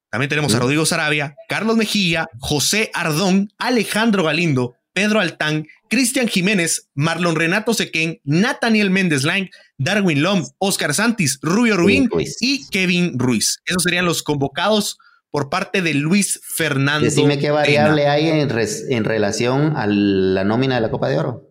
También 0.09 0.29
tenemos 0.29 0.55
a 0.55 0.61
Rodrigo 0.61 0.87
Sarabia, 0.87 1.35
Carlos 1.49 1.77
Mejía, 1.77 2.29
José 2.39 2.91
Ardón, 2.95 3.53
Alejandro 3.59 4.23
Galindo, 4.23 4.77
Pedro 4.95 5.21
Altán, 5.21 5.67
Cristian 5.91 6.29
Jiménez, 6.29 6.89
Marlon 6.95 7.35
Renato 7.35 7.75
Sequén, 7.75 8.21
Nathaniel 8.25 8.91
Méndez 8.91 9.25
Lang, 9.25 9.51
Darwin 9.77 10.23
Lom, 10.23 10.45
Oscar 10.59 10.95
Santis, 10.95 11.39
Rubio 11.43 11.77
Rubín 11.77 12.09
y 12.41 12.67
Kevin 12.71 13.19
Ruiz. 13.19 13.59
Esos 13.67 13.83
serían 13.83 14.07
los 14.07 14.23
convocados 14.23 14.99
por 15.31 15.51
parte 15.51 15.83
de 15.83 15.95
Luis 15.95 16.41
Fernando. 16.45 17.05
Decime 17.05 17.39
qué 17.39 17.51
variable 17.51 18.07
hay 18.07 18.29
en, 18.29 19.05
relación 19.05 19.77
a 19.77 19.87
la 19.89 20.45
nómina 20.45 20.77
de 20.77 20.81
la 20.81 20.91
Copa 20.93 21.09
de 21.09 21.19
Oro. 21.19 21.51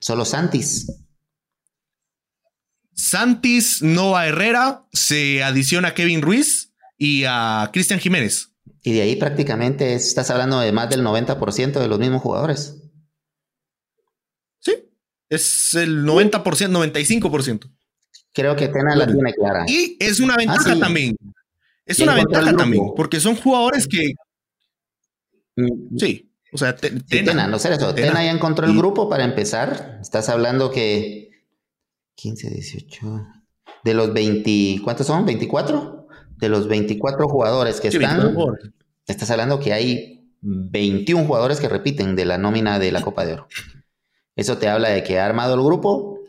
Solo 0.00 0.24
Santis. 0.24 0.86
Santis, 2.94 3.82
Nova 3.82 4.26
Herrera, 4.26 4.86
se 4.92 5.42
adiciona 5.42 5.88
a 5.88 5.94
Kevin 5.94 6.22
Ruiz 6.22 6.72
y 6.96 7.24
a 7.26 7.70
Cristian 7.72 7.98
Jiménez. 7.98 8.47
Y 8.82 8.92
de 8.92 9.02
ahí 9.02 9.16
prácticamente 9.16 9.94
estás 9.94 10.30
hablando 10.30 10.60
de 10.60 10.72
más 10.72 10.88
del 10.88 11.04
90% 11.04 11.80
de 11.80 11.88
los 11.88 11.98
mismos 11.98 12.22
jugadores. 12.22 12.76
Sí, 14.60 14.74
es 15.28 15.74
el 15.74 16.04
90%, 16.04 16.40
95%. 16.42 17.70
Creo 18.32 18.54
que 18.54 18.68
Tena 18.68 18.94
la 18.94 19.06
tiene 19.06 19.32
clara. 19.34 19.64
Y 19.66 19.96
es 19.98 20.20
una 20.20 20.36
ventaja 20.36 20.72
ah, 20.72 20.78
también. 20.78 21.16
Es 21.84 21.98
una 22.00 22.14
ventaja 22.14 22.54
también, 22.54 22.84
porque 22.94 23.18
son 23.18 23.34
jugadores 23.34 23.88
que. 23.88 24.14
Mm. 25.56 25.96
Sí, 25.98 26.30
o 26.52 26.58
sea, 26.58 26.76
Tena, 26.76 27.46
no 27.46 27.58
sé 27.58 27.72
eso. 27.72 27.94
Tena, 27.94 28.24
ya 28.24 28.30
encontró 28.30 28.66
el 28.66 28.76
grupo 28.76 29.08
para 29.08 29.24
empezar. 29.24 29.98
Estás 30.00 30.28
hablando 30.28 30.70
que 30.70 31.30
15, 32.14 32.50
18. 32.50 33.26
De 33.84 33.94
los 33.94 34.12
20, 34.12 34.80
¿cuántos 34.82 35.06
son? 35.06 35.26
¿24? 35.26 35.97
De 36.38 36.48
los 36.48 36.68
24 36.68 37.28
jugadores 37.28 37.80
que 37.80 37.88
están, 37.88 38.34
estás 39.06 39.30
hablando 39.30 39.60
que 39.60 39.72
hay 39.72 40.32
21 40.40 41.26
jugadores 41.26 41.60
que 41.60 41.68
repiten 41.68 42.16
de 42.16 42.24
la 42.24 42.38
nómina 42.38 42.78
de 42.78 42.92
la 42.92 43.02
Copa 43.02 43.24
de 43.24 43.34
Oro. 43.34 43.48
Eso 44.36 44.58
te 44.58 44.68
habla 44.68 44.90
de 44.90 45.02
que 45.02 45.18
ha 45.18 45.26
armado 45.26 45.54
el 45.54 45.62
grupo, 45.62 46.20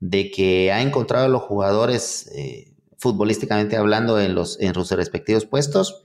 de 0.00 0.30
que 0.30 0.72
ha 0.72 0.80
encontrado 0.80 1.28
los 1.28 1.42
jugadores 1.42 2.30
eh, 2.34 2.72
futbolísticamente 2.96 3.76
hablando 3.76 4.18
en, 4.20 4.34
los, 4.34 4.58
en 4.60 4.72
sus 4.74 4.90
respectivos 4.92 5.44
puestos. 5.44 6.02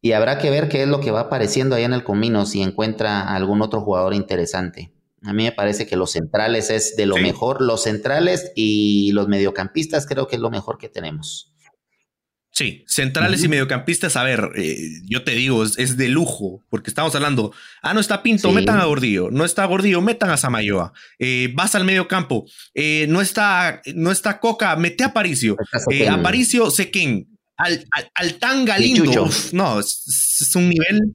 Y 0.00 0.12
habrá 0.12 0.38
que 0.38 0.50
ver 0.50 0.68
qué 0.68 0.82
es 0.82 0.88
lo 0.88 1.00
que 1.00 1.10
va 1.10 1.20
apareciendo 1.20 1.74
ahí 1.74 1.84
en 1.84 1.92
el 1.92 2.04
comino, 2.04 2.46
si 2.46 2.62
encuentra 2.62 3.34
algún 3.34 3.60
otro 3.60 3.80
jugador 3.80 4.14
interesante. 4.14 4.92
A 5.22 5.32
mí 5.32 5.42
me 5.42 5.52
parece 5.52 5.86
que 5.86 5.96
los 5.96 6.12
centrales 6.12 6.70
es 6.70 6.96
de 6.96 7.06
lo 7.06 7.16
mejor. 7.16 7.60
Los 7.60 7.82
centrales 7.82 8.52
y 8.54 9.10
los 9.12 9.26
mediocampistas 9.26 10.06
creo 10.06 10.28
que 10.28 10.36
es 10.36 10.42
lo 10.42 10.50
mejor 10.50 10.78
que 10.78 10.88
tenemos. 10.88 11.52
Sí, 12.56 12.86
centrales 12.86 13.44
y 13.44 13.48
mediocampistas, 13.48 14.16
a 14.16 14.22
ver, 14.22 14.52
eh, 14.54 14.78
yo 15.04 15.24
te 15.24 15.32
digo, 15.32 15.62
es, 15.62 15.98
de 15.98 16.08
lujo, 16.08 16.64
porque 16.70 16.88
estamos 16.88 17.14
hablando, 17.14 17.52
ah, 17.82 17.92
no 17.92 18.00
está 18.00 18.22
Pinto, 18.22 18.50
metan 18.50 18.80
a 18.80 18.86
Gordillo, 18.86 19.28
no 19.30 19.44
está 19.44 19.66
Gordillo, 19.66 20.00
metan 20.00 20.30
a 20.30 20.38
Samayoa, 20.38 20.94
eh, 21.18 21.52
vas 21.54 21.74
al 21.74 21.84
mediocampo, 21.84 22.46
eh, 22.72 23.04
no, 23.10 23.20
está, 23.20 23.82
no 23.94 24.10
está 24.10 24.40
Coca, 24.40 24.74
mete 24.76 25.04
a 25.04 25.08
Aparicio, 25.08 25.54
Aparicio 26.10 26.70
Sequén, 26.70 27.28
al, 27.58 27.84
al, 27.90 28.10
al, 28.14 28.34
tan 28.38 28.64
Galindo, 28.64 29.28
no, 29.52 29.78
es, 29.78 30.50
un 30.54 30.70
nivel 30.70 31.12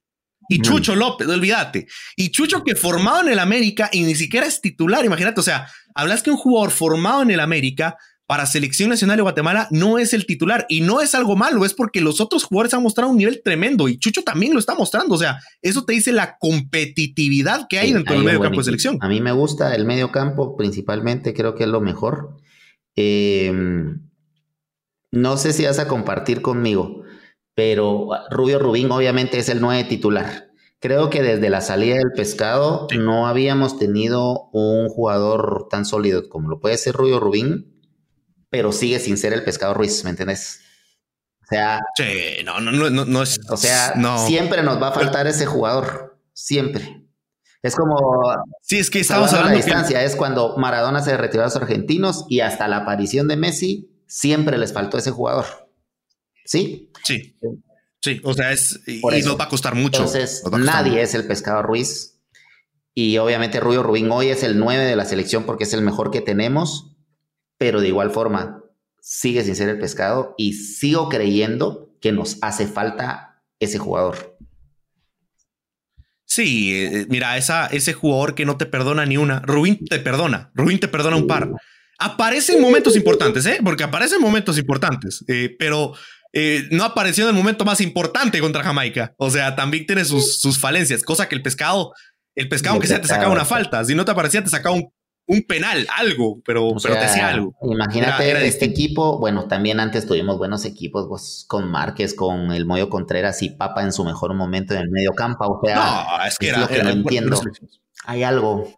Y 0.48 0.60
Chucho 0.60 0.94
López, 0.94 1.26
olvídate. 1.26 1.88
Y 2.14 2.30
Chucho 2.30 2.62
que 2.62 2.76
formado 2.76 3.22
en 3.22 3.30
el 3.30 3.40
América 3.40 3.90
y 3.92 4.02
ni 4.02 4.14
siquiera 4.14 4.46
es 4.46 4.60
titular, 4.60 5.04
imagínate, 5.04 5.40
o 5.40 5.42
sea, 5.42 5.66
hablas 5.96 6.22
que 6.22 6.30
un 6.30 6.36
jugador 6.36 6.70
formado 6.70 7.22
en 7.22 7.32
el 7.32 7.40
América 7.40 7.96
para 8.32 8.46
Selección 8.46 8.88
Nacional 8.88 9.18
de 9.18 9.24
Guatemala 9.24 9.68
no 9.70 9.98
es 9.98 10.14
el 10.14 10.24
titular 10.24 10.64
y 10.70 10.80
no 10.80 11.02
es 11.02 11.14
algo 11.14 11.36
malo, 11.36 11.66
es 11.66 11.74
porque 11.74 12.00
los 12.00 12.18
otros 12.18 12.44
jugadores 12.44 12.72
han 12.72 12.82
mostrado 12.82 13.10
un 13.10 13.18
nivel 13.18 13.42
tremendo 13.44 13.88
y 13.88 13.98
Chucho 13.98 14.22
también 14.22 14.54
lo 14.54 14.58
está 14.58 14.74
mostrando. 14.74 15.16
O 15.16 15.18
sea, 15.18 15.38
eso 15.60 15.84
te 15.84 15.92
dice 15.92 16.12
la 16.12 16.38
competitividad 16.38 17.66
que 17.68 17.78
hay 17.78 17.92
dentro 17.92 18.14
del 18.14 18.24
medio 18.24 18.40
campo 18.40 18.60
de 18.60 18.64
selección. 18.64 18.96
A 19.02 19.08
mí 19.08 19.20
me 19.20 19.32
gusta 19.32 19.74
el 19.74 19.84
medio 19.84 20.10
campo, 20.12 20.56
principalmente 20.56 21.34
creo 21.34 21.54
que 21.54 21.64
es 21.64 21.68
lo 21.68 21.82
mejor. 21.82 22.38
Em, 22.96 24.00
no 25.10 25.36
sé 25.36 25.52
si 25.52 25.66
vas 25.66 25.78
a 25.78 25.86
compartir 25.86 26.40
conmigo, 26.40 27.02
pero 27.54 28.08
Rubio 28.30 28.58
Rubín 28.58 28.90
obviamente 28.92 29.40
es 29.40 29.50
el 29.50 29.60
nueve 29.60 29.84
titular. 29.84 30.48
Creo 30.80 31.10
que 31.10 31.20
desde 31.20 31.50
la 31.50 31.60
salida 31.60 31.96
del 31.96 32.12
pescado 32.16 32.86
no 32.98 33.26
habíamos 33.26 33.78
tenido 33.78 34.48
un 34.54 34.88
jugador 34.88 35.66
tan 35.68 35.84
sólido 35.84 36.30
como 36.30 36.48
lo 36.48 36.60
puede 36.60 36.78
ser 36.78 36.94
Rubio 36.94 37.20
Rubín 37.20 37.71
pero 38.52 38.70
sigue 38.70 39.00
sin 39.00 39.16
ser 39.16 39.32
el 39.32 39.44
pescado 39.44 39.72
Ruiz, 39.72 40.04
¿me 40.04 40.10
entiendes? 40.10 40.60
O 41.42 41.46
sea, 41.48 41.80
no, 42.44 42.60
no, 42.60 42.70
no, 42.70 43.04
no, 43.06 43.22
es. 43.22 43.40
O 43.48 43.56
sea, 43.56 43.94
siempre 44.26 44.62
nos 44.62 44.80
va 44.80 44.88
a 44.88 44.92
faltar 44.92 45.26
ese 45.26 45.46
jugador, 45.46 46.18
siempre. 46.34 47.02
Es 47.62 47.74
como. 47.74 47.96
Sí, 48.60 48.78
es 48.78 48.90
que 48.90 49.00
estamos 49.00 49.32
hablando. 49.32 49.52
La 49.52 49.56
distancia 49.56 50.04
es 50.04 50.16
cuando 50.16 50.58
Maradona 50.58 51.00
se 51.00 51.16
retiró 51.16 51.44
a 51.44 51.46
los 51.46 51.56
argentinos 51.56 52.26
y 52.28 52.40
hasta 52.40 52.68
la 52.68 52.78
aparición 52.78 53.26
de 53.26 53.38
Messi 53.38 53.90
siempre 54.06 54.58
les 54.58 54.74
faltó 54.74 54.98
ese 54.98 55.12
jugador. 55.12 55.46
¿Sí? 56.44 56.92
Sí. 57.04 57.38
Sí, 58.02 58.20
o 58.22 58.34
sea, 58.34 58.52
es. 58.52 58.80
y 58.86 59.00
nos 59.00 59.40
va 59.40 59.44
a 59.44 59.48
costar 59.48 59.74
mucho. 59.74 59.96
Entonces, 59.96 60.42
nadie 60.58 61.00
es 61.00 61.14
el 61.14 61.26
pescado 61.26 61.62
Ruiz. 61.62 62.20
Y 62.94 63.16
obviamente 63.16 63.60
Rubio 63.60 63.82
Rubín 63.82 64.10
hoy 64.10 64.28
es 64.28 64.42
el 64.42 64.58
9 64.58 64.84
de 64.84 64.96
la 64.96 65.06
selección 65.06 65.44
porque 65.44 65.64
es 65.64 65.72
el 65.72 65.80
mejor 65.80 66.10
que 66.10 66.20
tenemos 66.20 66.91
pero 67.62 67.80
de 67.80 67.86
igual 67.86 68.10
forma 68.10 68.60
sigue 69.00 69.44
sin 69.44 69.54
ser 69.54 69.68
el 69.68 69.78
pescado 69.78 70.34
y 70.36 70.54
sigo 70.54 71.08
creyendo 71.08 71.94
que 72.00 72.10
nos 72.10 72.38
hace 72.42 72.66
falta 72.66 73.40
ese 73.60 73.78
jugador. 73.78 74.36
Sí, 76.24 76.74
eh, 76.74 77.06
mira, 77.08 77.36
esa, 77.36 77.66
ese 77.66 77.92
jugador 77.92 78.34
que 78.34 78.44
no 78.44 78.56
te 78.56 78.66
perdona 78.66 79.06
ni 79.06 79.16
una, 79.16 79.38
Rubín 79.38 79.78
te 79.84 80.00
perdona, 80.00 80.50
Rubín 80.56 80.80
te 80.80 80.88
perdona 80.88 81.14
un 81.14 81.28
par. 81.28 81.52
Aparece 82.00 82.54
en 82.54 82.62
momentos 82.62 82.96
importantes, 82.96 83.46
¿eh? 83.46 83.60
Porque 83.62 83.84
aparece 83.84 84.16
en 84.16 84.22
momentos 84.22 84.58
importantes, 84.58 85.24
eh, 85.28 85.54
pero 85.56 85.94
eh, 86.32 86.66
no 86.72 86.82
apareció 86.82 87.22
en 87.22 87.30
el 87.30 87.36
momento 87.36 87.64
más 87.64 87.80
importante 87.80 88.40
contra 88.40 88.64
Jamaica. 88.64 89.14
O 89.18 89.30
sea, 89.30 89.54
también 89.54 89.86
tiene 89.86 90.04
sus, 90.04 90.40
sus 90.40 90.58
falencias, 90.58 91.04
cosa 91.04 91.28
que 91.28 91.36
el 91.36 91.42
pescado, 91.42 91.92
el 92.34 92.48
pescado, 92.48 92.72
aunque 92.72 92.88
sea, 92.88 93.00
te 93.00 93.06
sacaba 93.06 93.30
una 93.30 93.44
falta. 93.44 93.84
Si 93.84 93.94
no 93.94 94.04
te 94.04 94.10
aparecía, 94.10 94.42
te 94.42 94.50
sacaba 94.50 94.74
un 94.74 94.92
un 95.26 95.42
penal, 95.42 95.86
algo, 95.96 96.40
pero, 96.44 96.74
pero 96.82 96.94
te 96.94 97.04
hacía 97.04 97.28
algo. 97.28 97.54
Imagínate 97.62 98.46
este 98.46 98.64
equipo, 98.64 99.18
bueno, 99.18 99.46
también 99.46 99.80
antes 99.80 100.06
tuvimos 100.06 100.36
buenos 100.38 100.64
equipos 100.64 101.06
pues, 101.08 101.44
con 101.48 101.70
Márquez, 101.70 102.14
con 102.14 102.52
el 102.52 102.66
Moyo 102.66 102.88
Contreras 102.88 103.42
y 103.42 103.50
Papa 103.50 103.82
en 103.82 103.92
su 103.92 104.04
mejor 104.04 104.34
momento 104.34 104.74
en 104.74 104.80
el 104.80 104.90
medio 104.90 105.12
campo. 105.12 105.44
O 105.46 105.60
sea, 105.64 105.76
no, 105.76 106.24
es 106.26 106.38
que 106.38 106.48
era, 106.48 106.58
lo 106.58 106.68
que 106.68 106.82
no 106.82 106.90
entiendo. 106.90 107.40
Hay 108.04 108.22
algo. 108.22 108.68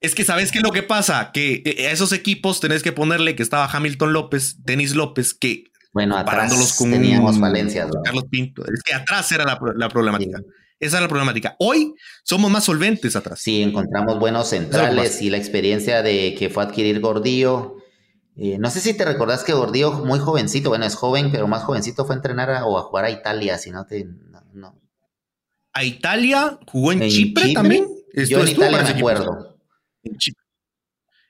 Es 0.00 0.14
que 0.14 0.24
sabes 0.24 0.52
qué 0.52 0.58
es 0.58 0.64
lo 0.64 0.72
que 0.72 0.82
pasa, 0.82 1.30
que 1.32 1.62
eh, 1.64 1.86
a 1.86 1.92
esos 1.92 2.12
equipos 2.12 2.60
tenés 2.60 2.82
que 2.82 2.92
ponerle 2.92 3.36
que 3.36 3.42
estaba 3.42 3.66
Hamilton 3.72 4.12
López, 4.12 4.62
Denis 4.64 4.94
López, 4.94 5.32
que 5.32 5.64
bueno, 5.94 6.18
atrás 6.18 6.76
teníamos 6.76 7.38
Valencia. 7.38 7.86
Carlos 8.02 8.24
Pinto. 8.28 8.64
Es 8.66 8.82
que 8.82 8.92
atrás 8.92 9.30
era 9.30 9.44
la, 9.44 9.88
problemática. 9.88 10.40
Esa 10.84 10.98
es 10.98 11.02
la 11.02 11.08
problemática. 11.08 11.56
Hoy 11.58 11.94
somos 12.24 12.50
más 12.50 12.64
solventes 12.64 13.16
atrás. 13.16 13.40
Sí, 13.40 13.62
encontramos 13.62 14.18
buenos 14.18 14.50
centrales 14.50 15.22
y 15.22 15.30
la 15.30 15.38
experiencia 15.38 16.02
de 16.02 16.34
que 16.38 16.50
fue 16.50 16.62
adquirir 16.62 17.00
Gordillo. 17.00 17.76
Eh, 18.36 18.58
no 18.58 18.70
sé 18.70 18.80
si 18.80 18.92
te 18.92 19.06
recordás 19.06 19.44
que 19.44 19.54
Gordillo, 19.54 19.92
muy 19.92 20.18
jovencito, 20.18 20.68
bueno, 20.68 20.84
es 20.84 20.94
joven, 20.94 21.32
pero 21.32 21.48
más 21.48 21.62
jovencito 21.62 22.04
fue 22.04 22.14
a 22.14 22.18
entrenar 22.18 22.50
o 22.66 22.78
a 22.78 22.82
jugar 22.82 23.06
a 23.06 23.10
Italia, 23.10 23.56
si 23.56 23.70
no 23.70 23.86
te. 23.86 24.06
No, 24.52 24.78
¿A 25.72 25.84
Italia? 25.84 26.58
¿Jugó 26.66 26.92
en, 26.92 27.08
Chipre, 27.08 27.54
también? 27.54 27.88
Yo 28.12 28.40
en 28.40 28.48
Italia 28.48 28.82
me 28.82 28.90
acuerdo. 28.90 29.58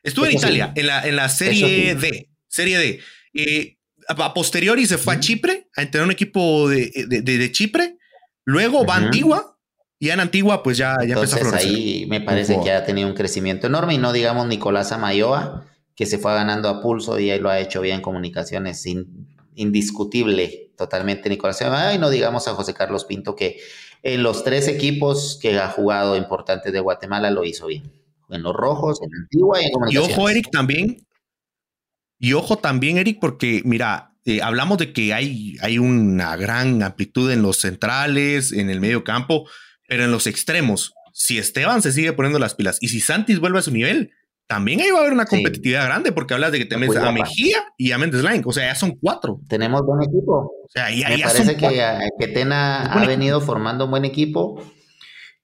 Estuvo 0.03 0.27
en 0.27 0.33
Italia, 0.33 0.73
en 0.75 0.87
la, 0.89 1.07
en 1.07 1.15
la 1.15 1.29
Serie 1.29 1.95
D. 1.95 2.29
Serie 2.49 2.79
D. 2.79 3.01
Eh, 3.35 3.79
a 4.09 4.35
posteriori 4.35 4.85
se 4.87 4.99
fue 4.99 5.15
a 5.15 5.21
Chipre 5.21 5.69
a 5.77 5.83
entrenar 5.83 6.07
un 6.07 6.13
equipo 6.13 6.69
de, 6.69 6.91
de, 7.07 7.23
de 7.23 7.53
Chipre 7.53 7.99
Luego 8.45 8.85
va 8.85 8.97
Antigua 8.97 9.57
y 9.99 10.11
en 10.11 10.21
Antigua 10.21 10.63
pues 10.63 10.77
ya, 10.77 10.97
ya 11.07 11.15
empezó 11.15 11.37
a 11.37 11.39
florecer. 11.41 11.71
ahí 11.71 12.07
me 12.09 12.21
parece 12.21 12.61
que 12.61 12.73
ha 12.73 12.85
tenido 12.85 13.09
un 13.09 13.15
crecimiento 13.15 13.67
enorme 13.67 13.95
y 13.95 13.99
no 13.99 14.13
digamos 14.13 14.47
Nicolás 14.47 14.93
Amayoa 14.93 15.65
que 15.95 16.07
se 16.07 16.19
fue 16.19 16.35
ganando 16.35 16.69
a 16.69 16.83
pulso 16.83 17.19
y 17.19 17.31
ahí 17.31 17.39
lo 17.39 17.49
ha 17.49 17.61
hecho 17.61 17.81
bien 17.81 17.97
en 17.97 18.03
comunicaciones, 18.03 18.85
indiscutible 19.55 20.73
totalmente 20.77 21.29
Nicolás 21.29 21.63
Amayoa 21.63 21.95
y 21.95 21.99
no 21.99 22.11
digamos 22.11 22.49
a 22.49 22.55
José 22.55 22.75
Carlos 22.75 23.05
Pinto 23.05 23.37
que 23.37 23.61
en 24.03 24.23
los 24.23 24.45
tres 24.45 24.69
equipos 24.69 25.39
que 25.41 25.59
ha 25.59 25.69
jugado 25.69 26.17
importantes 26.17 26.73
de 26.73 26.81
Guatemala 26.81 27.31
lo 27.31 27.45
hizo 27.45 27.67
bien. 27.67 27.91
En 28.29 28.43
los 28.43 28.55
rojos, 28.55 29.01
en 29.03 29.11
Antigua 29.15 29.63
y 29.63 29.67
en 29.67 29.73
comunicaciones. 29.73 30.11
Y 30.11 30.13
ojo 30.13 30.29
Eric 30.29 30.51
también, 30.51 31.07
y 32.19 32.33
ojo 32.33 32.57
también 32.57 32.99
Eric 32.99 33.19
porque 33.21 33.63
mira, 33.65 34.14
eh, 34.25 34.41
hablamos 34.43 34.79
de 34.79 34.93
que 34.93 35.13
hay, 35.13 35.57
hay 35.61 35.79
una 35.79 36.37
gran 36.37 36.83
amplitud 36.83 37.31
en 37.31 37.43
los 37.43 37.59
centrales, 37.59 38.53
en 38.53 38.71
el 38.71 38.81
medio 38.81 39.05
campo, 39.05 39.49
pero 39.87 40.05
en 40.05 40.11
los 40.11 40.27
extremos, 40.27 40.95
si 41.13 41.39
Esteban 41.39 41.83
se 41.83 41.93
sigue 41.93 42.13
poniendo 42.13 42.39
las 42.39 42.55
pilas 42.55 42.79
y 42.81 42.89
si 42.89 43.01
Santis 43.01 43.39
vuelve 43.39 43.59
a 43.59 43.63
su 43.63 43.71
nivel, 43.71 44.13
también 44.47 44.81
ahí 44.81 44.91
va 44.91 44.99
a 44.99 45.01
haber 45.03 45.13
una 45.13 45.27
competitividad 45.27 45.87
grande 45.87 46.13
porque 46.13 46.35
hablas 46.35 46.53
de 46.53 46.59
que 46.59 46.67
tenés 46.67 46.95
a 46.97 47.13
Mejía 47.13 47.65
y 47.79 47.93
a 47.93 47.99
Mendes 47.99 48.23
Line, 48.23 48.43
o 48.45 48.53
sea, 48.53 48.67
ya 48.67 48.75
son 48.75 48.97
cuatro. 49.01 49.41
Tenemos 49.49 49.83
buen 49.83 50.03
equipo. 50.03 50.53
O 50.65 50.69
sea, 50.69 50.91
ya, 50.91 51.09
Me 51.09 51.19
parece 51.19 51.57
que, 51.57 51.99
que, 52.19 52.29
Tena 52.29 52.93
ha 52.93 53.07
venido 53.07 53.41
formando 53.41 53.87
un 53.87 53.91
buen 53.91 54.05
equipo 54.05 54.63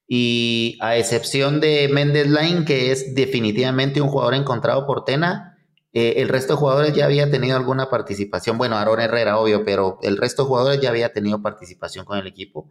y 0.06 0.76
a 0.80 0.96
excepción 0.96 1.60
de 1.60 1.88
Mendes 1.88 2.28
Line, 2.28 2.64
que 2.64 2.92
es 2.92 3.14
definitivamente 3.14 4.00
un 4.00 4.08
jugador 4.08 4.34
encontrado 4.34 4.86
por 4.86 5.04
Tena, 5.04 5.49
eh, 5.92 6.14
el 6.18 6.28
resto 6.28 6.52
de 6.52 6.58
jugadores 6.58 6.94
ya 6.94 7.04
había 7.04 7.30
tenido 7.30 7.56
alguna 7.56 7.90
participación. 7.90 8.58
Bueno, 8.58 8.76
Aaron 8.76 9.00
Herrera, 9.00 9.38
obvio, 9.38 9.64
pero 9.64 9.98
el 10.02 10.16
resto 10.16 10.42
de 10.42 10.48
jugadores 10.48 10.80
ya 10.80 10.90
había 10.90 11.12
tenido 11.12 11.42
participación 11.42 12.04
con 12.04 12.18
el 12.18 12.26
equipo. 12.26 12.70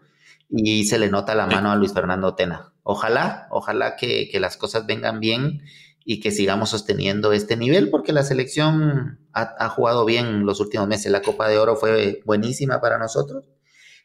Y 0.49 0.85
se 0.85 0.97
le 0.97 1.09
nota 1.09 1.35
la 1.35 1.45
mano 1.45 1.71
a 1.71 1.75
Luis 1.75 1.93
Fernando 1.93 2.33
Tena. 2.35 2.73
Ojalá, 2.83 3.47
ojalá 3.51 3.95
que, 3.95 4.31
las 4.39 4.57
cosas 4.57 4.87
vengan 4.87 5.19
bien 5.19 5.61
y 6.05 6.21
que 6.21 6.31
sigamos 6.31 6.69
sosteniendo 6.69 7.33
este 7.33 7.55
nivel, 7.55 7.89
porque 7.89 8.13
la 8.13 8.23
selección 8.23 9.19
ha, 9.33 9.53
ha, 9.59 9.69
jugado 9.69 10.05
bien 10.05 10.45
los 10.45 10.59
últimos 10.59 10.87
meses. 10.87 11.11
La 11.11 11.21
Copa 11.21 11.47
de 11.47 11.59
Oro 11.59 11.75
fue 11.75 12.21
buenísima 12.25 12.81
para 12.81 12.97
nosotros 12.97 13.45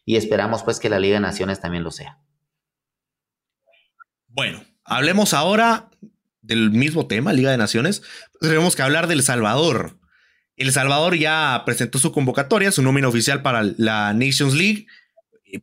y 0.04 0.16
esperamos 0.16 0.64
pues 0.64 0.80
que 0.80 0.90
la 0.90 0.98
Liga 0.98 1.14
de 1.14 1.20
Naciones 1.20 1.60
también 1.60 1.84
lo 1.84 1.90
sea. 1.90 2.18
Bueno, 4.28 4.62
hablemos 4.84 5.32
ahora 5.32 5.88
del 6.44 6.70
mismo 6.70 7.06
tema, 7.06 7.32
Liga 7.32 7.50
de 7.50 7.56
Naciones, 7.56 8.02
tenemos 8.40 8.76
que 8.76 8.82
hablar 8.82 9.06
del 9.06 9.22
Salvador. 9.22 9.98
El 10.56 10.72
Salvador 10.72 11.16
ya 11.16 11.62
presentó 11.66 11.98
su 11.98 12.12
convocatoria, 12.12 12.70
su 12.70 12.82
nómina 12.82 13.08
oficial 13.08 13.42
para 13.42 13.62
la 13.76 14.12
Nations 14.12 14.54
League. 14.54 14.86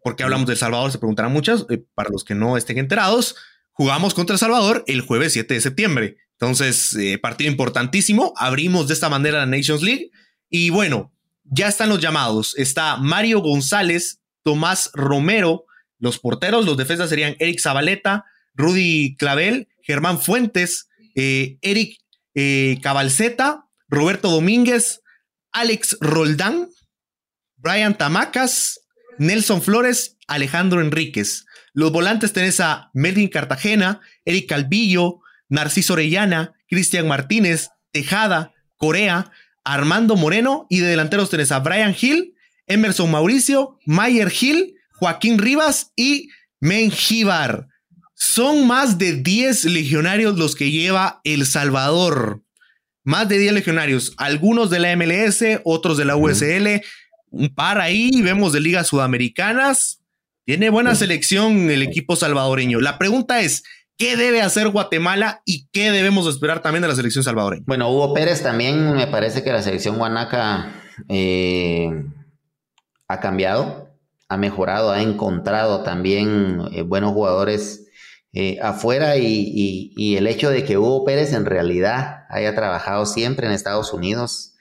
¿Por 0.04 0.16
qué 0.16 0.24
hablamos 0.24 0.48
del 0.48 0.58
Salvador? 0.58 0.92
Se 0.92 0.98
preguntarán 0.98 1.32
muchas. 1.32 1.66
Eh, 1.70 1.84
para 1.94 2.10
los 2.10 2.24
que 2.24 2.36
no 2.36 2.58
estén 2.58 2.78
enterados, 2.78 3.36
jugamos 3.72 4.14
contra 4.14 4.34
El 4.34 4.40
Salvador 4.40 4.84
el 4.88 5.02
jueves 5.02 5.34
7 5.34 5.54
de 5.54 5.62
septiembre. 5.62 6.18
Entonces, 6.34 6.94
eh, 6.96 7.18
partido 7.20 7.52
importantísimo. 7.52 8.34
Abrimos 8.36 8.88
de 8.88 8.96
esta 8.96 9.10
manera 9.10 9.40
la 9.40 9.46
Nations 9.46 9.84
League. 9.84 10.12
Y 10.50 10.72
bueno, 10.72 11.14
ya 11.44 11.68
están 11.68 11.90
los 11.90 12.00
llamados. 12.00 12.56
Está 12.58 12.98
Mario 12.98 13.40
González, 13.40 14.20
Tomás 14.44 14.90
Romero. 14.94 15.66
Los 16.00 16.20
porteros, 16.20 16.66
los 16.66 16.78
defensas 16.78 17.10
serían 17.10 17.36
Eric 17.40 17.60
Zabaleta, 17.62 18.26
Rudy 18.56 19.16
Clavel 19.18 19.68
Germán 19.84 20.20
Fuentes, 20.20 20.88
eh, 21.16 21.58
Eric 21.62 21.98
eh, 22.36 22.80
Cabalceta, 22.82 23.66
Roberto 23.88 24.30
Domínguez, 24.30 25.02
Alex 25.52 25.98
Roldán, 26.00 26.70
Brian 27.58 27.98
Tamacas, 27.98 28.80
Nelson 29.18 29.62
Flores, 29.62 30.18
Alejandro 30.28 30.82
Enríquez. 30.82 31.46
Los 31.74 31.92
volantes 31.92 32.34
tenés 32.34 32.60
a 32.60 32.90
Melvin 32.94 33.30
Cartagena, 33.30 34.02
Eric 34.26 34.50
Calvillo, 34.50 35.20
Narciso 35.50 35.94
Orellana, 35.94 36.54
Cristian 36.70 37.08
Martínez, 37.08 37.70
Tejada, 37.92 38.54
Corea, 38.78 39.32
Armando 39.64 40.16
Moreno 40.16 40.66
y 40.70 40.80
de 40.80 40.88
delanteros 40.88 41.30
tenés 41.30 41.52
a 41.52 41.60
Brian 41.60 41.96
Hill, 42.00 42.34
Emerson 42.68 43.12
Mauricio, 43.12 43.78
Mayer 43.86 44.32
Hill, 44.40 44.76
Joaquín 44.94 45.38
Rivas 45.38 45.92
y 45.96 46.30
Menjivar. 46.60 47.68
Son 48.24 48.68
más 48.68 49.00
de 49.00 49.14
10 49.14 49.66
legionarios 49.66 50.38
los 50.38 50.54
que 50.54 50.70
lleva 50.70 51.22
El 51.24 51.44
Salvador. 51.48 52.44
Más 53.04 53.28
de 53.28 53.40
10 53.40 53.52
legionarios, 53.52 54.14
algunos 54.18 54.70
de 54.70 54.78
la 54.78 54.96
MLS, 54.96 55.44
otros 55.64 55.98
de 55.98 56.06
la 56.06 56.16
USL, 56.16 56.84
un 57.32 57.50
par 57.56 57.82
ahí, 57.82 58.22
vemos 58.22 58.54
de 58.54 58.60
ligas 58.60 58.86
sudamericanas. 58.86 60.04
Tiene 60.46 60.70
buena 60.70 60.94
selección 60.94 61.72
el 61.72 61.82
equipo 61.82 62.16
salvadoreño. 62.16 62.80
La 62.80 63.00
pregunta 63.00 63.42
es, 63.42 63.64
¿qué 63.98 64.16
debe 64.16 64.44
hacer 64.44 64.70
Guatemala 64.70 65.42
y 65.44 65.68
qué 65.72 65.90
debemos 65.90 66.28
esperar 66.28 66.62
también 66.62 66.84
de 66.84 66.90
la 66.90 66.96
selección 66.96 67.24
salvadoreña? 67.24 67.64
Bueno, 67.66 67.90
Hugo 67.90 68.14
Pérez 68.14 68.44
también 68.44 68.94
me 68.94 69.08
parece 69.08 69.44
que 69.44 69.52
la 69.52 69.64
selección 69.64 69.98
guanaca 69.98 70.72
eh, 71.10 71.90
ha 73.08 73.20
cambiado, 73.20 73.90
ha 74.30 74.38
mejorado, 74.38 74.92
ha 74.92 75.02
encontrado 75.02 75.82
también 75.82 76.62
eh, 76.72 76.84
buenos 76.84 77.14
jugadores 77.14 77.81
eh, 78.34 78.60
afuera 78.62 79.18
y, 79.18 80.16
el 80.16 80.26
hecho 80.28 80.50
de 80.50 80.64
que 80.64 80.78
Hugo 80.78 81.04
Pérez 81.04 81.34
en 81.34 81.46
realidad 81.46 82.26
haya 82.30 82.56
trabajado 82.56 83.06
siempre 83.06 83.46
en 83.46 83.54
Estados 83.54 83.92
Unidos, 83.92 84.56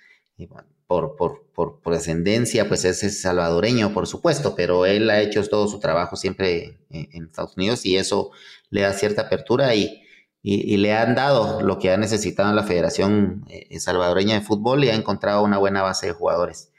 por, 0.89 1.15
por, 1.15 1.47
por, 1.55 1.93
descendencia, 1.93 2.67
pues 2.67 2.85
es, 2.85 3.23
salvadoreño, 3.23 3.93
por 3.93 4.09
supuesto, 4.09 4.57
pero 4.57 4.87
él 4.87 5.09
ha 5.09 5.21
hecho 5.21 5.47
todo 5.49 5.69
su 5.69 5.79
trabajo 5.79 6.17
siempre 6.17 6.81
en, 6.91 7.27
Estados 7.27 7.57
Unidos 7.57 7.87
y 7.87 7.97
eso 7.97 8.33
le 8.71 8.81
da 8.81 8.93
cierta 8.93 9.23
apertura 9.23 9.73
y, 9.77 10.03
y, 10.43 10.77
le 10.79 10.93
han 10.93 11.15
dado 11.15 11.63
lo 11.63 11.79
que 11.79 11.93
ha 11.93 11.97
necesitado 11.97 12.53
la 12.53 12.65
Federación 12.65 13.45
eh, 13.49 13.79
Salvadoreña 13.79 14.35
de 14.35 14.41
Fútbol 14.41 14.83
y 14.83 14.89
ha 14.89 14.95
encontrado 14.97 15.45
una 15.45 15.59
buena 15.59 15.83
base 15.83 16.07
de 16.07 16.13
jugadores. 16.13 16.73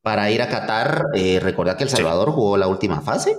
Para 0.00 0.30
ir 0.30 0.40
a 0.40 0.48
Qatar, 0.48 1.08
eh, 1.14 1.40
recordad 1.40 1.76
que 1.76 1.84
El 1.84 1.90
Salvador 1.90 2.30
jugó 2.30 2.56
la 2.56 2.68
última 2.68 3.02
fase 3.02 3.36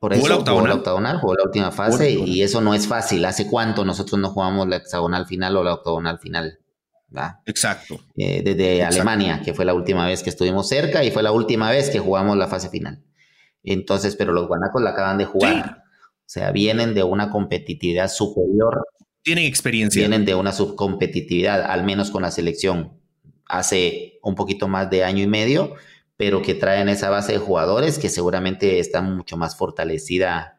por 0.00 0.12
eso 0.12 0.22
jugó 0.44 0.66
la 0.66 0.74
octagonal, 0.74 1.18
jugó 1.18 1.34
la 1.34 1.44
última 1.44 1.72
fase 1.72 2.10
y 2.10 2.42
eso 2.42 2.60
no 2.60 2.74
es 2.74 2.86
fácil. 2.86 3.24
¿Hace 3.24 3.46
cuánto 3.46 3.84
nosotros 3.84 4.20
no 4.20 4.30
jugamos 4.30 4.68
la 4.68 4.76
hexagonal 4.76 5.26
final 5.26 5.56
o 5.56 5.64
la 5.64 5.74
octagonal 5.74 6.18
final? 6.18 6.58
Exacto. 7.46 8.00
Eh, 8.16 8.42
desde 8.44 8.82
Alemania, 8.84 9.40
que 9.44 9.54
fue 9.54 9.64
la 9.64 9.74
última 9.74 10.06
vez 10.06 10.22
que 10.22 10.30
estuvimos 10.30 10.68
cerca 10.68 11.04
y 11.04 11.10
fue 11.10 11.22
la 11.22 11.32
última 11.32 11.70
vez 11.70 11.90
que 11.90 11.98
jugamos 11.98 12.36
la 12.36 12.46
fase 12.46 12.68
final. 12.68 13.02
Entonces, 13.62 14.16
pero 14.16 14.32
los 14.32 14.46
guanacos 14.48 14.82
la 14.82 14.90
acaban 14.90 15.18
de 15.18 15.24
jugar. 15.24 15.82
O 15.84 16.28
sea, 16.28 16.50
vienen 16.50 16.94
de 16.94 17.02
una 17.02 17.30
competitividad 17.30 18.08
superior. 18.08 18.84
Tienen 19.22 19.44
experiencia. 19.44 20.00
Vienen 20.00 20.24
de 20.24 20.34
una 20.34 20.52
subcompetitividad, 20.52 21.62
al 21.62 21.84
menos 21.84 22.10
con 22.10 22.22
la 22.22 22.30
selección, 22.30 23.00
hace 23.48 24.18
un 24.22 24.34
poquito 24.34 24.68
más 24.68 24.90
de 24.90 25.04
año 25.04 25.22
y 25.22 25.26
medio 25.26 25.74
pero 26.16 26.42
que 26.42 26.54
traen 26.54 26.88
esa 26.88 27.10
base 27.10 27.32
de 27.32 27.38
jugadores 27.38 27.98
que 27.98 28.08
seguramente 28.08 28.78
está 28.78 29.02
mucho 29.02 29.36
más 29.36 29.56
fortalecida 29.56 30.58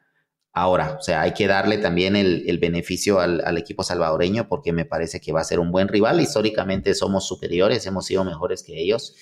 ahora. 0.54 0.98
O 1.00 1.02
sea, 1.02 1.22
hay 1.22 1.34
que 1.34 1.48
darle 1.48 1.78
también 1.78 2.16
el, 2.16 2.58
beneficio 2.60 3.20
al, 3.20 3.58
equipo 3.58 3.84
salvadoreño 3.84 4.48
porque 4.48 4.74
me 4.74 4.86
parece 4.86 5.20
que 5.20 5.34
va 5.34 5.42
a 5.42 5.46
ser 5.46 5.60
un 5.60 5.72
buen 5.72 5.88
rival. 5.88 6.22
Históricamente 6.22 6.94
somos 6.94 7.28
superiores, 7.28 7.86
hemos 7.86 8.06
sido 8.06 8.24
mejores 8.24 8.64
que 8.64 8.80
ellos. 8.80 9.16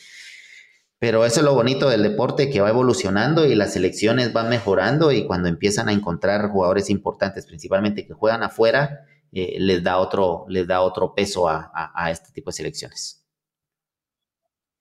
Pero 0.99 1.25
eso 1.25 1.41
es 1.41 1.45
lo 1.45 1.53
bonito 1.53 1.89
del 1.89 2.03
deporte, 2.03 2.49
que 2.49 2.61
va 2.61 2.69
evolucionando 2.69 3.45
y 3.45 3.53
las 3.55 3.73
selecciones 3.73 4.33
van 4.33 4.49
mejorando 4.49 5.11
y 5.11 5.25
cuando 5.25 5.49
empiezan 5.49 5.89
a 5.89 5.93
encontrar 5.93 6.49
jugadores 6.49 6.89
importantes, 6.89 7.45
principalmente 7.45 8.07
que 8.07 8.13
juegan 8.13 8.43
afuera, 8.43 9.01
eh, 9.31 9.57
les, 9.59 9.83
da 9.83 9.97
otro, 9.97 10.45
les 10.47 10.67
da 10.67 10.81
otro 10.81 11.13
peso 11.13 11.49
a 11.49 12.11
este 12.11 12.31
tipo 12.31 12.49
de 12.49 12.55
selecciones. 12.55 13.24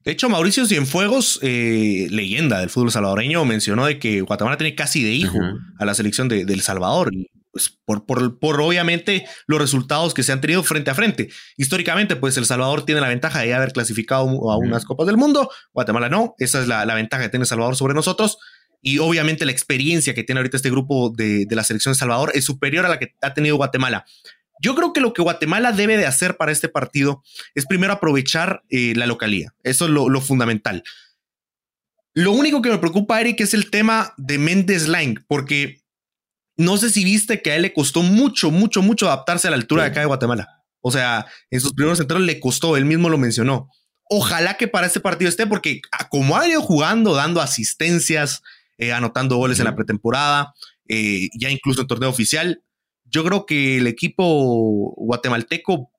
De 0.04 0.12
hecho, 0.12 0.28
Mauricio 0.28 0.66
Cienfuegos, 0.66 1.38
eh, 1.40 2.08
leyenda 2.10 2.60
del 2.60 2.68
fútbol 2.68 2.92
salvadoreño, 2.92 3.44
mencionó 3.46 3.86
de 3.86 3.98
que 3.98 4.20
Guatemala 4.20 4.58
tiene 4.58 4.74
casi 4.74 5.02
de 5.02 5.12
hijo 5.12 5.38
a 5.78 5.84
la 5.86 5.94
selección 5.94 6.28
de, 6.28 6.42
El 6.42 6.60
Salvador. 6.60 7.10
Pues 7.50 7.70
por, 7.86 8.04
por, 8.04 8.60
obviamente 8.60 9.24
los 9.46 9.60
resultados 9.60 10.12
que 10.12 10.22
se 10.22 10.32
han 10.32 10.42
tenido 10.42 10.62
frente 10.62 10.90
a 10.90 10.94
frente. 10.94 11.30
Históricamente, 11.56 12.16
pues 12.16 12.36
El 12.36 12.44
Salvador 12.44 12.84
tiene 12.84 13.00
la 13.00 13.08
ventaja 13.08 13.40
de 13.40 13.54
haber 13.54 13.72
clasificado 13.72 14.28
a 14.50 14.58
unas 14.58 14.84
Copas 14.84 15.06
del 15.06 15.16
Mundo, 15.16 15.48
Guatemala 15.72 16.10
no. 16.10 16.34
Esa 16.38 16.60
es 16.60 16.68
la, 16.68 16.84
ventaja 16.94 17.22
que 17.22 17.28
tiene 17.30 17.44
El 17.44 17.48
Salvador 17.48 17.76
sobre 17.76 17.94
nosotros. 17.94 18.36
Y 18.82 18.98
obviamente 18.98 19.46
la 19.46 19.52
experiencia 19.52 20.14
que 20.14 20.24
tiene 20.24 20.40
ahorita 20.40 20.58
este 20.58 20.70
grupo 20.70 21.10
de, 21.16 21.46
de 21.46 21.56
la 21.56 21.64
selección 21.64 21.94
de 21.94 21.98
Salvador 21.98 22.32
es 22.34 22.44
superior 22.44 22.84
a 22.84 22.90
la 22.90 22.98
que 22.98 23.14
ha 23.22 23.32
tenido 23.32 23.56
Guatemala. 23.56 24.04
Yo 24.60 24.74
creo 24.74 24.92
que 24.92 25.00
lo 25.00 25.12
que 25.12 25.22
Guatemala 25.22 25.72
debe 25.72 25.96
de 25.96 26.06
hacer 26.06 26.36
para 26.36 26.52
este 26.52 26.68
partido 26.68 27.22
es 27.54 27.66
primero 27.66 27.92
aprovechar 27.92 28.62
eh, 28.70 28.94
la 28.94 29.06
localía. 29.06 29.52
Eso 29.62 29.86
es 29.86 29.90
lo, 29.90 30.20
fundamental. 30.20 30.82
Lo 32.14 32.32
único 32.32 32.62
que 32.62 32.70
me 32.70 32.78
preocupa, 32.78 33.20
Eric, 33.20 33.40
es 33.40 33.54
el 33.54 33.70
tema 33.70 34.14
de 34.16 34.38
Méndez 34.38 34.86
Lang, 34.86 35.24
porque 35.26 35.82
no 36.56 36.76
sé 36.76 36.90
si 36.90 37.04
viste 37.04 37.42
que 37.42 37.50
a 37.50 37.56
él 37.56 37.62
le 37.62 37.72
costó 37.72 38.02
mucho, 38.02 38.50
mucho, 38.50 38.82
mucho 38.82 39.06
adaptarse 39.06 39.48
a 39.48 39.50
la 39.50 39.56
altura 39.56 39.82
de 39.82 39.88
acá 39.90 40.00
de 40.00 40.06
Guatemala. 40.06 40.62
O 40.80 40.92
sea, 40.92 41.26
en 41.50 41.60
sus 41.60 41.72
primeros 41.72 41.98
centros 41.98 42.20
le 42.20 42.38
costó, 42.38 42.76
él 42.76 42.84
mismo 42.84 43.08
lo 43.08 43.18
mencionó. 43.18 43.68
Ojalá 44.08 44.56
que 44.56 44.68
para 44.68 44.86
este 44.86 45.00
partido 45.00 45.28
esté, 45.28 45.46
porque 45.46 45.80
como 46.10 46.36
ha 46.36 46.46
ido 46.46 46.60
jugando, 46.60 47.14
dando 47.14 47.40
asistencias, 47.40 48.42
eh, 48.78 48.92
anotando 48.92 49.36
goles 49.36 49.58
en 49.58 49.64
la 49.64 49.74
pretemporada, 49.74 50.52
eh, 50.88 51.28
ya 51.38 51.50
incluso 51.50 51.80
en 51.80 51.86
torneo 51.86 52.10
oficial, 52.10 52.62
yo 53.14 53.22
creo 53.22 53.46
que 53.46 53.78
el 53.78 53.86
equipo 53.86 54.92
guatemalteco 54.96 55.92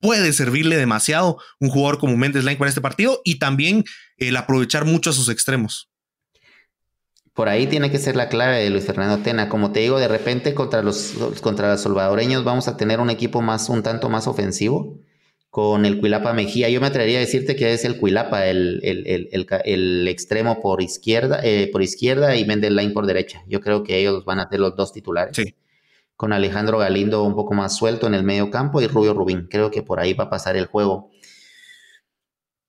puede 0.00 0.32
servirle 0.32 0.76
demasiado 0.76 1.38
un 1.58 1.68
jugador 1.68 1.98
como 1.98 2.16
Méndez 2.16 2.44
Lang 2.44 2.58
para 2.58 2.68
este 2.68 2.80
partido 2.80 3.20
y 3.24 3.40
también 3.40 3.84
el 4.18 4.36
aprovechar 4.36 4.84
mucho 4.84 5.10
a 5.10 5.12
sus 5.12 5.28
extremos. 5.28 5.90
Por 7.32 7.48
ahí 7.48 7.66
tiene 7.66 7.90
que 7.90 7.98
ser 7.98 8.14
la 8.14 8.28
clave 8.28 8.62
de 8.62 8.70
Luis 8.70 8.84
Fernando 8.84 9.18
Tena. 9.18 9.48
Como 9.48 9.72
te 9.72 9.80
digo, 9.80 9.98
de 9.98 10.06
repente 10.06 10.54
contra 10.54 10.82
los, 10.82 11.14
contra 11.40 11.72
los 11.72 11.80
salvadoreños 11.80 12.44
vamos 12.44 12.68
a 12.68 12.76
tener 12.76 13.00
un 13.00 13.10
equipo 13.10 13.42
más, 13.42 13.68
un 13.68 13.82
tanto 13.82 14.08
más 14.08 14.28
ofensivo 14.28 15.00
con 15.50 15.84
el 15.84 15.98
Cuilapa 15.98 16.32
Mejía. 16.34 16.68
Yo 16.68 16.80
me 16.80 16.86
atrevería 16.86 17.18
a 17.18 17.20
decirte 17.20 17.56
que 17.56 17.72
es 17.72 17.84
el 17.84 17.98
Cuilapa, 17.98 18.46
el, 18.46 18.80
el, 18.84 20.06
extremo 20.06 20.60
por 20.60 20.80
izquierda, 20.82 21.40
eh, 21.42 21.68
por 21.72 21.82
izquierda 21.82 22.36
y 22.36 22.44
Méndez 22.44 22.70
Lang 22.70 22.92
por 22.92 23.06
derecha. 23.06 23.42
Yo 23.48 23.60
creo 23.60 23.82
que 23.82 23.98
ellos 23.98 24.24
van 24.24 24.38
a 24.38 24.48
ser 24.48 24.60
los 24.60 24.76
dos 24.76 24.92
titulares. 24.92 25.34
Sí 25.36 25.56
con 26.24 26.32
Alejandro 26.32 26.78
Galindo 26.78 27.22
un 27.22 27.34
poco 27.34 27.52
más 27.52 27.76
suelto 27.76 28.06
en 28.06 28.14
el 28.14 28.24
medio 28.24 28.50
campo 28.50 28.80
y 28.80 28.86
Rubio 28.86 29.12
Rubín. 29.12 29.46
Creo 29.50 29.70
que 29.70 29.82
por 29.82 30.00
ahí 30.00 30.14
va 30.14 30.24
a 30.24 30.30
pasar 30.30 30.56
el 30.56 30.64
juego. 30.64 31.10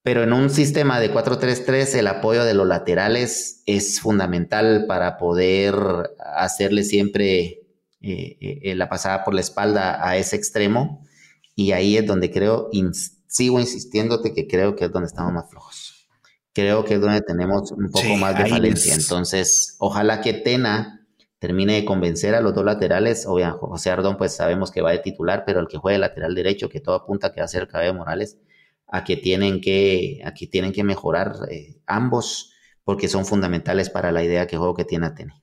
Pero 0.03 0.23
en 0.23 0.33
un 0.33 0.49
sistema 0.49 0.99
de 0.99 1.13
4-3-3 1.13 1.95
el 1.99 2.07
apoyo 2.07 2.43
de 2.43 2.53
los 2.53 2.67
laterales 2.67 3.63
es 3.65 4.01
fundamental 4.01 4.87
para 4.89 5.15
poder 5.15 5.73
hacerle 6.19 6.83
siempre 6.83 7.61
eh, 8.01 8.37
eh, 8.41 8.75
la 8.75 8.89
pasada 8.89 9.23
por 9.23 9.33
la 9.33 9.39
espalda 9.39 10.05
a 10.05 10.17
ese 10.17 10.35
extremo. 10.35 11.07
Y 11.55 11.71
ahí 11.71 11.95
es 11.95 12.05
donde 12.05 12.31
creo, 12.31 12.69
sigo 13.29 13.61
insistiéndote 13.61 14.33
que 14.33 14.47
creo 14.47 14.75
que 14.75 14.83
es 14.83 14.91
donde 14.91 15.07
estamos 15.07 15.31
más 15.31 15.49
flojos. 15.49 16.09
Creo 16.51 16.83
que 16.83 16.95
es 16.95 16.99
donde 16.99 17.21
tenemos 17.21 17.71
un 17.71 17.89
poco 17.89 18.17
más 18.17 18.37
de 18.37 18.47
falencia. 18.47 18.95
Entonces, 18.95 19.77
ojalá 19.79 20.19
que 20.19 20.33
Tena 20.33 20.94
termine 21.45 21.73
de 21.73 21.85
convencer 21.85 22.33
a 22.33 22.41
los 22.41 22.55
dos 22.55 22.65
laterales. 22.65 23.27
Obviamente, 23.27 23.59
José 23.61 23.91
Ardón, 23.91 24.17
pues 24.17 24.35
sabemos 24.35 24.71
que 24.71 24.81
va 24.81 24.91
de 24.91 24.97
titular, 24.97 25.43
pero 25.45 25.59
el 25.59 25.67
que 25.67 25.77
juegue 25.77 25.99
lateral 25.99 26.33
derecho, 26.33 26.69
que 26.69 26.79
todo 26.79 26.95
apunta 26.95 27.31
que 27.31 27.39
va 27.39 27.45
a 27.45 27.47
ser 27.47 27.67
Cabello 27.67 27.93
Morales, 27.93 28.39
a 28.87 29.03
que 29.03 29.15
tienen 29.15 29.61
que, 29.61 30.21
aquí 30.25 30.47
tienen 30.47 30.71
que 30.71 30.83
mejorar 30.83 31.35
eh, 31.51 31.77
ambos, 31.85 32.51
porque 32.83 33.07
son 33.07 33.27
fundamentales 33.27 33.91
para 33.91 34.11
la 34.11 34.23
idea 34.23 34.47
que 34.47 34.57
juego 34.57 34.73
que 34.73 34.85
tiene 34.85 35.05
Atene. 35.05 35.33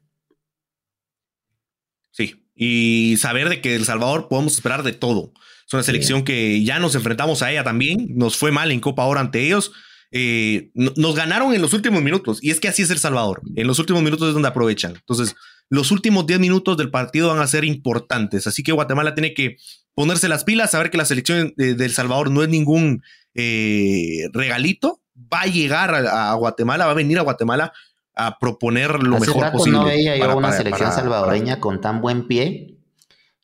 Sí, 2.10 2.48
y 2.56 3.14
saber 3.18 3.48
de 3.48 3.60
que 3.60 3.76
El 3.76 3.84
Salvador 3.84 4.26
podemos 4.26 4.54
esperar 4.54 4.82
de 4.82 4.92
todo. 4.92 5.32
Es 5.64 5.72
una 5.72 5.84
selección 5.84 6.24
que 6.24 6.64
ya 6.64 6.80
nos 6.80 6.96
enfrentamos 6.96 7.42
a 7.42 7.52
ella 7.52 7.62
también, 7.62 8.08
nos 8.16 8.36
fue 8.36 8.50
mal 8.50 8.72
en 8.72 8.80
Copa 8.80 9.04
ahora 9.04 9.20
ante 9.20 9.46
ellos. 9.46 9.70
Eh, 10.10 10.72
nos 10.74 11.14
ganaron 11.14 11.54
en 11.54 11.62
los 11.62 11.72
últimos 11.72 12.02
minutos 12.02 12.40
y 12.42 12.50
es 12.50 12.58
que 12.58 12.66
así 12.66 12.82
es 12.82 12.90
El 12.90 12.98
Salvador. 12.98 13.40
En 13.54 13.68
los 13.68 13.78
últimos 13.78 14.02
minutos 14.02 14.26
es 14.26 14.34
donde 14.34 14.48
aprovechan. 14.48 14.96
Entonces, 14.96 15.36
los 15.72 15.90
últimos 15.90 16.26
10 16.26 16.38
minutos 16.38 16.76
del 16.76 16.90
partido 16.90 17.28
van 17.28 17.38
a 17.38 17.46
ser 17.46 17.64
importantes. 17.64 18.46
Así 18.46 18.62
que 18.62 18.72
Guatemala 18.72 19.14
tiene 19.14 19.32
que 19.32 19.56
ponerse 19.94 20.28
las 20.28 20.44
pilas, 20.44 20.72
saber 20.72 20.90
que 20.90 20.98
la 20.98 21.06
selección 21.06 21.54
de, 21.56 21.70
El 21.70 21.92
Salvador 21.92 22.30
no 22.30 22.42
es 22.42 22.50
ningún 22.50 23.02
eh, 23.34 24.28
regalito. 24.34 25.00
Va 25.32 25.40
a 25.40 25.46
llegar 25.46 25.94
a, 25.94 26.34
Guatemala, 26.34 26.84
va 26.84 26.90
a 26.90 26.94
venir 26.94 27.18
a 27.18 27.22
Guatemala 27.22 27.72
a 28.14 28.38
proponer 28.38 29.02
lo 29.02 29.18
mejor 29.18 29.50
posible. 29.50 29.78
No 29.78 29.86
veía 29.86 30.14
yo 30.18 30.36
una 30.36 30.52
selección 30.52 30.92
salvadoreña 30.92 31.58
con 31.58 31.80
tan 31.80 32.02
buen 32.02 32.26
pie. 32.26 32.76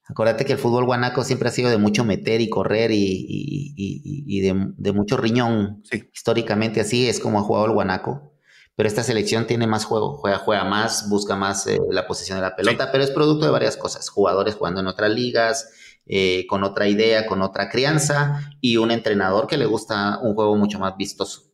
Acuérdate 0.07 0.45
que 0.45 0.53
el 0.53 0.59
fútbol 0.59 0.85
guanaco 0.85 1.25
siempre 1.25 1.49
ha 1.49 1.53
sido 1.53 1.71
de 1.71 1.79
mucho 1.79 2.05
meter 2.05 2.43
y 2.43 2.51
correr 2.51 2.91
y, 2.93 4.41
de, 4.43 4.93
mucho 4.93 5.17
riñón. 5.17 5.83
Históricamente 6.13 6.83
así 6.83 7.09
es 7.09 7.21
como 7.21 7.39
ha 7.39 7.43
jugado 7.43 7.65
el 7.65 7.73
guanaco 7.73 8.35
pero 8.79 8.87
esta 8.87 9.03
selección 9.03 9.49
tiene 9.49 9.67
más 9.67 9.85
juego, 9.85 10.19
juega, 10.19 10.39
juega 10.39 10.63
más, 10.63 11.09
busca 11.09 11.35
más 11.35 11.67
eh, 11.67 11.81
la 11.91 12.07
posesión 12.07 12.39
de 12.39 12.43
la 12.43 12.55
pelota, 12.55 12.93
pero 12.93 13.03
es 13.03 13.11
producto 13.11 13.45
de 13.45 13.51
varias 13.51 13.77
cosas, 13.77 14.09
jugadores 14.09 14.55
jugando 14.55 14.79
en 14.79 14.87
otras 14.87 15.11
ligas, 15.11 15.73
eh, 16.07 16.47
con 16.47 16.63
otra 16.63 16.87
idea, 16.87 17.27
con 17.27 17.43
otra 17.43 17.71
crianza 17.71 18.41
y 18.61 18.77
un 18.77 18.93
entrenador 18.93 19.49
que 19.49 19.57
le 19.57 19.67
gusta 19.67 20.21
un 20.23 20.37
juego 20.37 20.55
mucho 20.55 20.79
más 20.79 20.97
vistoso. 20.97 21.51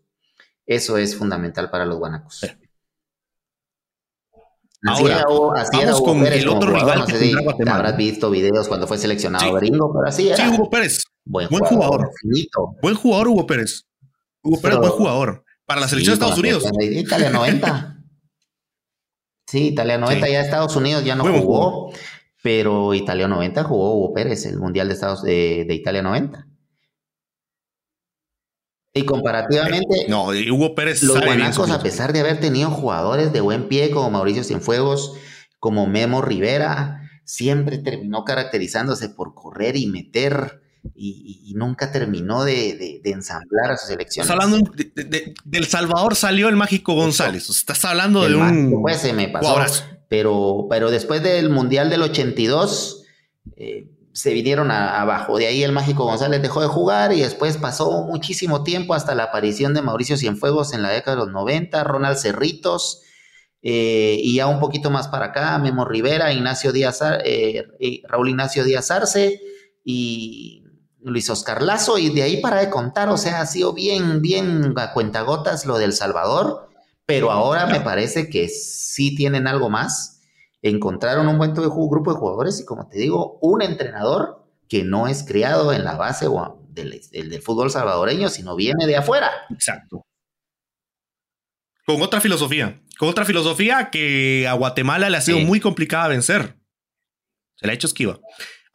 Eso 0.67 0.99
es 0.99 1.17
fundamental 1.17 1.71
para 1.71 1.87
los 1.87 1.97
guanacos. 1.97 2.43
Ahora, 4.87 5.25
vamos 5.27 6.03
con 6.03 6.27
el 6.27 6.47
otro 6.47 6.75
rival 6.75 7.07
que 7.07 7.71
habrás 7.71 7.97
visto 7.97 8.29
videos 8.29 8.69
cuando 8.69 8.87
fue 8.87 8.99
seleccionado 8.99 9.51
Gringo, 9.55 9.91
pero 9.95 10.09
así 10.09 10.29
era. 10.29 10.37
Sí, 10.37 10.55
Hugo 10.55 10.69
Pérez. 10.69 11.03
Buen, 11.25 11.49
jugador. 11.49 12.11
Buen 12.83 12.95
jugador, 12.95 13.29
Hugo 13.29 13.47
Pérez. 13.47 13.87
Hugo 14.43 14.61
Pérez, 14.61 14.77
buen 14.79 14.93
jugador. 14.93 15.44
Para 15.67 15.81
la 15.81 15.89
selección 15.89 16.19
de 16.19 16.25
Estados 16.25 16.39
Unidos. 16.39 16.65
90. 17.33 17.91
Sí, 19.47 19.69
Italia 19.69 19.99
90, 19.99 20.29
ya 20.29 20.41
Estados 20.41 20.75
Unidos 20.75 21.05
ya 21.05 21.15
no 21.15 21.25
jugó, 21.25 21.93
pero 22.43 22.95
Italia 22.95 23.29
90 23.29 23.63
jugó 23.63 23.95
Hugo 23.95 24.15
Pérez, 24.15 24.47
el 24.47 24.59
Mundial 24.59 24.89
de 24.89 24.95
Estados 24.95 25.23
de, 25.23 25.67
Italia 25.71 26.03
90. 26.03 26.49
Y 28.95 29.05
comparativamente, 29.05 30.07
no, 30.09 30.29
Hugo 30.31 30.75
Pérez 30.75 31.03
los 31.03 31.21
guanacos, 31.21 31.71
a 31.71 31.83
pesar 31.83 32.13
de 32.13 32.21
haber 32.21 32.41
tenido 32.41 32.71
jugadores 32.71 33.33
de 33.33 33.43
buen 33.43 33.69
pie 33.69 33.91
como 33.91 34.11
Mauricio 34.11 34.43
Cienfuegos, 34.43 35.13
como 35.61 35.87
Memo 35.87 36.23
Rivera, 36.23 37.03
siempre 37.25 37.79
terminó 37.79 38.25
caracterizándose 38.25 39.11
por 39.11 39.35
correr 39.35 39.77
y 39.77 39.87
meter 39.87 40.64
y, 40.95 41.53
nunca 41.57 41.91
terminó 41.93 42.45
de, 42.45 43.01
ensamblar 43.05 43.73
a 43.73 43.77
su 43.77 43.87
selección. 43.87 44.25
Estás 44.25 44.31
hablando 44.31 44.71
de, 44.75 45.35
del 45.45 45.67
Salvador 45.67 46.15
salió 46.17 46.49
el 46.49 46.57
mágico 46.57 46.95
González. 46.95 47.49
Estás 47.49 47.85
hablando 47.85 48.23
de 48.29 48.35
un. 48.35 48.83
Pues 48.83 48.99
se 48.99 49.13
me 49.13 49.29
pasó. 49.29 49.57
Pero, 50.09 50.67
pero 50.69 50.91
después 50.91 51.23
del 51.23 51.49
Mundial 51.49 51.91
del 51.91 52.03
82 52.03 53.05
eh, 53.57 53.91
se 54.13 54.33
vinieron 54.33 54.71
abajo. 54.71 55.39
De 55.39 55.47
ahí 55.47 55.63
el 55.63 55.73
mágico 55.73 56.05
González 56.05 56.41
dejó 56.43 56.61
de 56.61 56.69
jugar 56.69 57.13
y 57.13 57.21
después 57.21 57.57
pasó 57.57 58.05
muchísimo 58.05 58.63
tiempo 58.63 58.95
hasta 58.95 59.15
la 59.15 59.25
aparición 59.25 59.75
de 59.75 59.83
Mauricio 59.83 60.17
Cienfuegos 60.17 60.73
en 60.73 60.83
la 60.83 60.91
década 60.91 61.17
de 61.17 61.25
los 61.25 61.33
90, 61.33 61.83
Ronald 61.85 62.19
Cerritos. 62.19 63.01
Eh, 63.63 64.19
y 64.21 64.37
ya 64.37 64.47
un 64.47 64.61
poquito 64.61 64.91
más 64.91 65.09
para 65.09 65.27
acá, 65.27 65.59
Memo 65.59 65.87
Rivera, 65.87 66.33
Ignacio 66.33 66.71
Díaz, 66.71 67.01
eh, 67.25 67.65
Raúl 68.07 68.29
Ignacio 68.29 68.63
Díaz 68.63 68.91
Arce 68.91 69.41
y 69.83 70.64
Luis 71.05 71.29
Oscar 71.29 71.63
Lazo, 71.63 71.99
y 71.99 72.11
de 72.11 72.23
ahí 72.23 72.41
para 72.41 72.61
de 72.61 72.71
contar, 72.71 73.09
o 73.11 73.17
sea, 73.17 73.41
ha 73.41 73.47
sido 73.47 73.75
bien, 73.75 74.23
bien 74.23 74.75
a 74.77 74.93
cuentagotas 74.93 75.67
lo 75.67 75.79
del 75.79 75.93
Salvador, 75.93 76.69
pero 77.07 77.31
ahora 77.31 77.67
me 77.67 77.81
parece 77.81 78.31
que 78.31 78.49
sí 78.49 79.15
tienen 79.15 79.47
algo 79.47 79.69
más. 79.69 80.23
Encontraron 80.63 81.29
un 81.29 81.37
buen 81.37 81.53
grupo 81.53 82.13
de 82.13 82.19
jugadores 82.19 82.61
y, 82.61 82.65
como 82.65 82.89
te 82.89 82.99
digo, 82.99 83.39
un 83.43 83.61
entrenador 83.61 84.47
que 84.67 84.83
no 84.83 85.07
es 85.07 85.23
criado 85.23 85.75
en 85.75 85.85
la 85.85 85.97
base 85.97 86.27
del, 86.71 87.01
del 87.11 87.43
fútbol 87.43 87.71
salvadoreño, 87.71 88.31
sino 88.31 88.57
viene 88.57 88.87
de 88.87 88.97
afuera. 88.97 89.31
Exacto. 89.51 90.07
Con 91.87 92.01
otra 92.01 92.23
filosofía, 92.23 92.83
con 92.99 93.11
otra 93.11 93.27
filosofía 93.27 93.91
que 93.91 94.49
a 94.49 94.55
Guatemala 94.55 95.11
le 95.11 95.19
ha 95.19 95.21
sido 95.21 95.41
muy 95.41 95.61
complicada 95.61 96.09
vencer. 96.09 96.57
Se 97.57 97.67
le 97.67 97.73
ha 97.73 97.75
hecho 97.75 97.87
esquiva. 97.87 98.19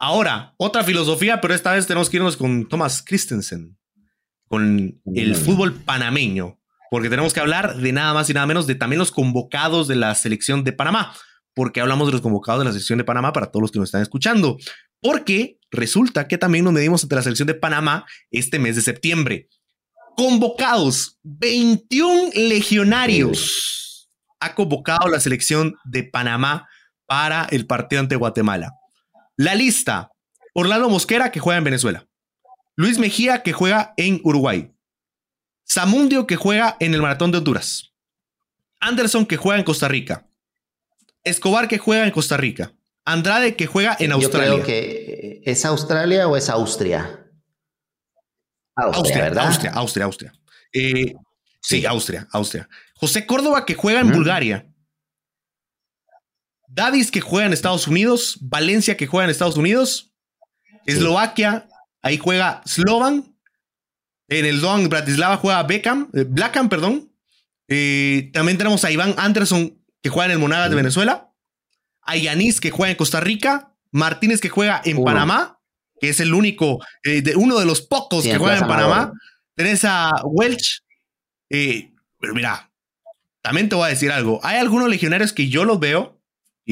Ahora, 0.02 0.54
otra 0.56 0.82
filosofía, 0.82 1.42
pero 1.42 1.52
esta 1.52 1.72
vez 1.72 1.86
tenemos 1.86 2.08
que 2.08 2.16
irnos 2.16 2.34
con 2.34 2.66
Thomas 2.66 3.02
Christensen, 3.02 3.76
con 4.48 4.98
el 5.14 5.36
fútbol 5.36 5.74
panameño, 5.74 6.58
porque 6.90 7.10
tenemos 7.10 7.34
que 7.34 7.40
hablar 7.40 7.76
de 7.76 7.92
nada 7.92 8.14
más 8.14 8.30
y 8.30 8.32
nada 8.32 8.46
menos 8.46 8.66
de 8.66 8.74
también 8.74 8.98
los 8.98 9.10
convocados 9.10 9.88
de 9.88 9.96
la 9.96 10.14
selección 10.14 10.64
de 10.64 10.72
Panamá, 10.72 11.14
porque 11.54 11.82
hablamos 11.82 12.08
de 12.08 12.12
los 12.12 12.22
convocados 12.22 12.60
de 12.60 12.64
la 12.64 12.72
selección 12.72 12.96
de 12.96 13.04
Panamá 13.04 13.34
para 13.34 13.50
todos 13.50 13.60
los 13.60 13.70
que 13.70 13.78
nos 13.78 13.88
están 13.88 14.00
escuchando, 14.00 14.56
porque 15.02 15.58
resulta 15.70 16.26
que 16.26 16.38
también 16.38 16.64
nos 16.64 16.72
medimos 16.72 17.02
ante 17.02 17.16
la 17.16 17.22
selección 17.22 17.46
de 17.46 17.54
Panamá 17.54 18.06
este 18.30 18.58
mes 18.58 18.76
de 18.76 18.82
septiembre. 18.82 19.48
Convocados, 20.16 21.18
21 21.24 22.30
legionarios 22.34 24.08
ha 24.40 24.54
convocado 24.54 25.10
la 25.10 25.20
selección 25.20 25.76
de 25.84 26.04
Panamá 26.04 26.66
para 27.04 27.44
el 27.50 27.66
partido 27.66 28.00
ante 28.00 28.16
Guatemala. 28.16 28.79
La 29.40 29.54
lista. 29.54 30.12
Orlando 30.52 30.90
Mosquera, 30.90 31.32
que 31.32 31.40
juega 31.40 31.56
en 31.56 31.64
Venezuela. 31.64 32.06
Luis 32.76 32.98
Mejía, 32.98 33.42
que 33.42 33.54
juega 33.54 33.94
en 33.96 34.20
Uruguay. 34.22 34.70
Samundio, 35.64 36.26
que 36.26 36.36
juega 36.36 36.76
en 36.78 36.92
el 36.92 37.00
Maratón 37.00 37.32
de 37.32 37.38
Honduras. 37.38 37.94
Anderson, 38.80 39.24
que 39.24 39.38
juega 39.38 39.58
en 39.58 39.64
Costa 39.64 39.88
Rica. 39.88 40.28
Escobar, 41.24 41.68
que 41.68 41.78
juega 41.78 42.04
en 42.04 42.10
Costa 42.10 42.36
Rica. 42.36 42.74
Andrade, 43.06 43.56
que 43.56 43.66
juega 43.66 43.96
en 43.98 44.12
Australia. 44.12 44.48
Yo 44.48 44.54
creo 44.56 44.66
que 44.66 45.40
es 45.42 45.64
Australia 45.64 46.28
o 46.28 46.36
es 46.36 46.50
Austria. 46.50 47.26
Austria, 48.76 49.22
¿verdad? 49.22 49.46
Austria, 49.46 49.70
Austria, 49.70 50.04
Austria. 50.04 50.32
Eh, 50.70 51.14
sí, 51.62 51.86
Austria, 51.86 52.28
Austria. 52.30 52.68
José 52.94 53.24
Córdoba, 53.24 53.64
que 53.64 53.74
juega 53.74 54.00
en 54.00 54.12
Bulgaria. 54.12 54.69
Davis 56.72 57.10
que 57.10 57.20
juega 57.20 57.46
en 57.46 57.52
Estados 57.52 57.88
Unidos, 57.88 58.38
Valencia 58.40 58.96
que 58.96 59.08
juega 59.08 59.24
en 59.24 59.30
Estados 59.30 59.56
Unidos, 59.56 60.12
Eslovaquia, 60.86 61.68
ahí 62.00 62.16
juega 62.16 62.62
Slovan, 62.64 63.34
en 64.28 64.46
el 64.46 64.60
Don 64.60 64.88
Bratislava 64.88 65.36
juega 65.36 65.62
Beckham, 65.64 66.08
eh, 66.14 66.24
Blackham, 66.26 66.68
perdón. 66.68 67.12
Eh, 67.66 68.30
también 68.32 68.56
tenemos 68.56 68.84
a 68.84 68.90
Iván 68.92 69.14
Anderson 69.18 69.76
que 70.00 70.10
juega 70.10 70.26
en 70.26 70.32
el 70.32 70.38
Monagas 70.38 70.70
de 70.70 70.76
Venezuela, 70.76 71.32
a 72.02 72.16
Yanis 72.16 72.60
que 72.60 72.70
juega 72.70 72.92
en 72.92 72.96
Costa 72.96 73.18
Rica, 73.18 73.74
Martínez 73.90 74.40
que 74.40 74.48
juega 74.48 74.80
en 74.84 75.02
Panamá, 75.02 75.60
que 76.00 76.10
es 76.10 76.20
el 76.20 76.32
único, 76.32 76.78
eh, 77.02 77.20
de, 77.20 77.34
uno 77.34 77.58
de 77.58 77.66
los 77.66 77.82
pocos 77.82 78.22
que 78.22 78.38
juega 78.38 78.58
en 78.58 78.68
Panamá. 78.68 79.12
Tenés 79.56 79.84
a 79.84 80.12
Welch. 80.24 80.84
pero 81.48 82.32
mira, 82.32 82.70
también 83.42 83.68
te 83.68 83.74
voy 83.74 83.86
a 83.86 83.88
decir 83.88 84.12
algo. 84.12 84.38
Hay 84.44 84.58
algunos 84.58 84.88
legionarios 84.88 85.32
que 85.32 85.48
yo 85.48 85.64
los 85.64 85.80
veo 85.80 86.19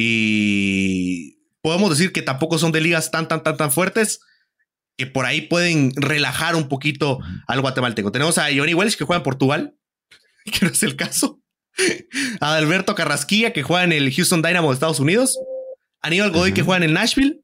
y 0.01 1.41
podemos 1.61 1.91
decir 1.91 2.13
que 2.13 2.23
tampoco 2.23 2.57
son 2.57 2.71
de 2.71 2.81
ligas 2.81 3.11
tan, 3.11 3.27
tan, 3.27 3.43
tan, 3.43 3.57
tan 3.57 3.73
fuertes 3.73 4.21
que 4.97 5.07
por 5.07 5.27
ahí 5.27 5.41
pueden 5.41 5.91
relajar 5.97 6.55
un 6.55 6.69
poquito 6.69 7.19
al 7.49 7.61
guatemalteco. 7.61 8.13
Tenemos 8.13 8.39
a 8.39 8.45
Johnny 8.45 8.75
Welsh 8.75 8.97
que 8.97 9.03
juega 9.03 9.19
en 9.19 9.25
Portugal, 9.25 9.77
que 10.45 10.65
no 10.65 10.71
es 10.71 10.85
el 10.85 10.95
caso. 10.95 11.43
A 12.41 12.55
Alberto 12.55 12.95
Carrasquilla 12.95 13.53
que 13.53 13.65
juega 13.65 13.83
en 13.83 13.93
el 13.93 14.13
Houston 14.13 14.41
Dynamo 14.41 14.69
de 14.69 14.75
Estados 14.75 15.01
Unidos. 15.01 15.37
Aníbal 16.01 16.31
Godoy 16.31 16.55
que 16.55 16.63
juega 16.63 16.77
en 16.77 16.91
el 16.91 16.95
Nashville. 16.95 17.41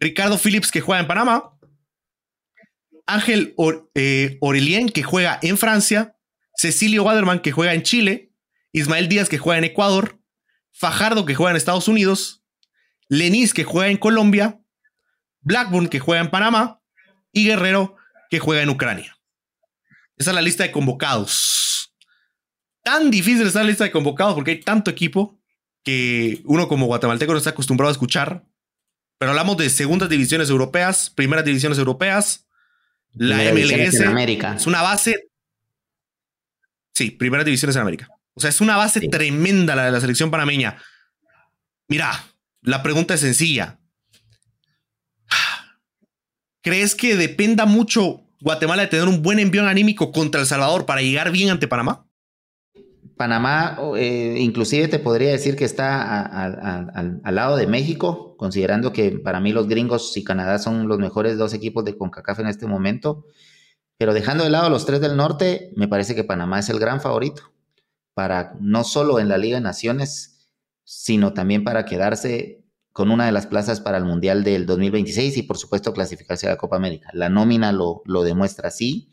Ricardo 0.00 0.38
Phillips 0.38 0.70
que 0.70 0.80
juega 0.80 1.00
en 1.00 1.06
Panamá. 1.06 1.52
Ángel 3.06 3.54
eh, 3.94 4.38
Aurelien 4.40 4.88
que 4.88 5.02
juega 5.02 5.38
en 5.42 5.58
Francia. 5.58 6.16
Cecilio 6.54 7.02
Waderman 7.04 7.40
que 7.40 7.52
juega 7.52 7.74
en 7.74 7.82
Chile. 7.82 8.32
Ismael 8.72 9.08
Díaz 9.08 9.28
que 9.28 9.38
juega 9.38 9.58
en 9.58 9.64
Ecuador. 9.64 10.15
Fajardo 10.78 11.24
que 11.24 11.34
juega 11.34 11.52
en 11.52 11.56
Estados 11.56 11.88
Unidos, 11.88 12.44
Lenis 13.08 13.54
que 13.54 13.64
juega 13.64 13.90
en 13.90 13.96
Colombia, 13.96 14.60
Blackburn 15.40 15.88
que 15.88 16.00
juega 16.00 16.22
en 16.22 16.30
Panamá 16.30 16.82
y 17.32 17.46
Guerrero 17.46 17.96
que 18.28 18.40
juega 18.40 18.62
en 18.62 18.68
Ucrania. 18.68 19.16
Esa 20.18 20.30
es 20.30 20.34
la 20.34 20.42
lista 20.42 20.64
de 20.64 20.72
convocados. 20.72 21.94
Tan 22.82 23.10
difícil 23.10 23.46
está 23.46 23.60
la 23.60 23.68
lista 23.68 23.84
de 23.84 23.90
convocados 23.90 24.34
porque 24.34 24.50
hay 24.50 24.60
tanto 24.60 24.90
equipo 24.90 25.40
que 25.82 26.42
uno 26.44 26.68
como 26.68 26.86
guatemalteco 26.86 27.32
no 27.32 27.38
está 27.38 27.50
acostumbrado 27.50 27.88
a 27.88 27.92
escuchar. 27.92 28.44
Pero 29.18 29.30
hablamos 29.30 29.56
de 29.56 29.70
segundas 29.70 30.10
divisiones 30.10 30.50
europeas, 30.50 31.08
primeras 31.08 31.44
divisiones 31.44 31.78
europeas, 31.78 32.46
la 33.14 33.38
MLS. 33.52 34.00
América. 34.02 34.56
Es 34.56 34.66
una 34.66 34.82
base. 34.82 35.30
Sí, 36.92 37.12
primeras 37.12 37.46
divisiones 37.46 37.76
en 37.76 37.82
América. 37.82 38.08
O 38.36 38.40
sea, 38.40 38.50
es 38.50 38.60
una 38.60 38.76
base 38.76 39.00
tremenda 39.08 39.74
la 39.74 39.86
de 39.86 39.90
la 39.90 40.00
selección 40.00 40.30
panameña. 40.30 40.76
Mira, 41.88 42.12
la 42.60 42.82
pregunta 42.82 43.14
es 43.14 43.20
sencilla. 43.20 43.80
¿Crees 46.62 46.94
que 46.94 47.16
dependa 47.16 47.64
mucho 47.64 48.24
Guatemala 48.40 48.82
de 48.82 48.88
tener 48.88 49.08
un 49.08 49.22
buen 49.22 49.38
envío 49.38 49.66
anímico 49.66 50.12
contra 50.12 50.40
El 50.40 50.46
Salvador 50.46 50.84
para 50.84 51.00
llegar 51.00 51.30
bien 51.30 51.48
ante 51.48 51.66
Panamá? 51.66 52.06
Panamá, 53.16 53.78
eh, 53.96 54.36
inclusive 54.38 54.88
te 54.88 54.98
podría 54.98 55.30
decir 55.30 55.56
que 55.56 55.64
está 55.64 56.20
al 56.26 57.34
lado 57.34 57.56
de 57.56 57.66
México, 57.66 58.36
considerando 58.36 58.92
que 58.92 59.12
para 59.12 59.40
mí 59.40 59.52
los 59.52 59.66
gringos 59.66 60.14
y 60.14 60.24
Canadá 60.24 60.58
son 60.58 60.88
los 60.88 60.98
mejores 60.98 61.38
dos 61.38 61.54
equipos 61.54 61.86
de 61.86 61.96
CONCACAF 61.96 62.40
en 62.40 62.48
este 62.48 62.66
momento. 62.66 63.24
Pero 63.96 64.12
dejando 64.12 64.44
de 64.44 64.50
lado 64.50 64.68
los 64.68 64.84
tres 64.84 65.00
del 65.00 65.16
norte, 65.16 65.70
me 65.74 65.88
parece 65.88 66.14
que 66.14 66.24
Panamá 66.24 66.58
es 66.58 66.68
el 66.68 66.78
gran 66.78 67.00
favorito 67.00 67.55
para 68.16 68.56
no 68.60 68.82
solo 68.82 69.20
en 69.20 69.28
la 69.28 69.36
Liga 69.36 69.58
de 69.58 69.60
Naciones, 69.60 70.48
sino 70.84 71.34
también 71.34 71.64
para 71.64 71.84
quedarse 71.84 72.64
con 72.90 73.10
una 73.10 73.26
de 73.26 73.32
las 73.32 73.46
plazas 73.46 73.82
para 73.82 73.98
el 73.98 74.06
Mundial 74.06 74.42
del 74.42 74.64
2026 74.64 75.36
y 75.36 75.42
por 75.42 75.58
supuesto 75.58 75.92
clasificarse 75.92 76.46
a 76.46 76.50
la 76.52 76.56
Copa 76.56 76.76
América. 76.76 77.10
La 77.12 77.28
nómina 77.28 77.72
lo, 77.72 78.00
lo 78.06 78.22
demuestra 78.22 78.68
así, 78.68 79.10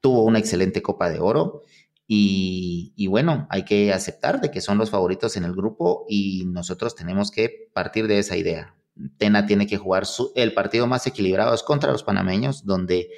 tuvo 0.00 0.24
una 0.24 0.40
excelente 0.40 0.82
Copa 0.82 1.08
de 1.08 1.20
Oro 1.20 1.62
y, 2.08 2.92
y, 2.96 3.06
bueno, 3.06 3.46
hay 3.48 3.64
que 3.64 3.92
aceptar 3.92 4.40
de 4.40 4.50
que 4.50 4.60
son 4.60 4.76
los 4.76 4.90
favoritos 4.90 5.36
en 5.36 5.44
el 5.44 5.52
grupo 5.52 6.04
y 6.08 6.44
nosotros 6.46 6.96
tenemos 6.96 7.30
que 7.30 7.70
partir 7.72 8.08
de 8.08 8.18
esa 8.18 8.36
idea. 8.36 8.74
Tena 9.18 9.46
tiene 9.46 9.68
que 9.68 9.76
jugar 9.76 10.02
el 10.34 10.52
partido 10.52 10.88
más 10.88 11.06
equilibrado 11.06 11.54
es 11.54 11.62
contra 11.62 11.92
los 11.92 12.02
panameños, 12.02 12.66
donde 12.66 13.08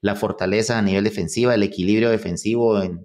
la 0.00 0.14
fortaleza 0.14 0.78
a 0.78 0.82
nivel 0.82 1.02
defensiva, 1.02 1.56
el 1.56 1.64
equilibrio 1.64 2.10
defensivo 2.10 2.80
en 2.80 3.04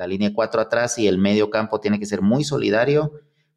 la 0.00 0.06
línea 0.06 0.32
4 0.32 0.62
atrás 0.62 0.96
y 0.96 1.06
el 1.06 1.18
medio 1.18 1.50
campo 1.50 1.78
tiene 1.78 2.00
que 2.00 2.06
ser 2.06 2.22
muy 2.22 2.42
solidario 2.42 3.12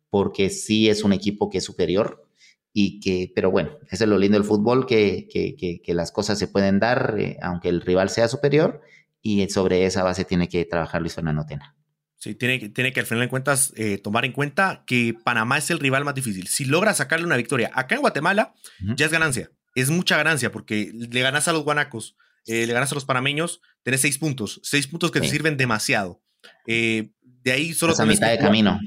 porque 0.10 0.50
sí 0.50 0.90
es 0.90 1.06
un 1.06 1.14
equipo 1.14 1.50
que 1.50 1.60
es 1.60 1.64
superior 1.64 2.28
y 2.74 3.00
que, 3.00 3.32
pero 3.34 3.50
bueno, 3.50 3.78
eso 3.90 4.04
es 4.04 4.10
lo 4.10 4.18
lindo 4.18 4.38
del 4.38 4.46
fútbol, 4.46 4.86
que, 4.86 5.30
que, 5.32 5.94
las 5.94 6.12
cosas 6.12 6.38
se 6.38 6.50
pueden 6.50 6.80
dar 6.80 7.16
eh, 7.18 7.38
aunque 7.42 7.70
el 7.70 7.80
rival 7.80 8.10
sea 8.10 8.28
superior 8.28 8.82
y 9.22 9.48
sobre 9.50 9.86
esa 9.86 10.04
base 10.04 10.26
tiene 10.26 10.50
que 10.50 10.66
trabajar 10.66 11.00
Luis 11.00 11.16
Fernando 11.16 11.46
Tena. 11.46 11.78
Sí, 12.18 12.36
tiene, 12.36 12.70
tiene 12.70 12.92
que 12.92 13.00
al 13.00 13.06
final 13.06 13.24
de 13.24 13.30
cuentas 13.30 13.72
eh, 13.78 13.98
tomar 13.98 14.26
en 14.26 14.34
cuenta 14.34 14.84
que 14.86 15.16
Panamá 15.24 15.58
es 15.60 15.70
el 15.70 15.80
rival 15.80 16.04
más 16.04 16.16
difícil. 16.16 16.48
Si 16.48 16.66
logra 16.66 16.94
sacarle 16.94 17.26
una 17.26 17.38
victoria 17.38 17.72
acá 17.74 17.96
en 17.96 18.02
Guatemala, 18.02 18.54
ya 18.98 19.06
es 19.06 19.12
ganancia. 19.14 19.50
Es 19.76 19.90
mucha 19.90 20.18
ganancia 20.18 20.52
porque 20.52 20.92
le 20.94 21.22
ganas 21.22 21.48
a 21.48 21.54
los 21.54 21.64
guanacos, 21.64 22.18
eh, 22.46 22.68
le 22.68 22.74
ganas 22.74 22.92
a 22.92 22.96
los 22.96 23.06
panameños, 23.06 23.62
tenés 23.84 24.02
seis 24.02 24.18
puntos. 24.18 24.60
Seis 24.64 24.88
puntos 24.88 25.12
que 25.12 25.22
te 25.22 25.30
sirven 25.30 25.56
demasiado. 25.56 26.22
Eh, 26.68 27.12
de 27.22 27.52
ahí 27.52 27.74
solo... 27.74 27.94
a 27.98 28.06
mitad 28.06 28.30
de 28.30 28.38
camino. 28.38 28.80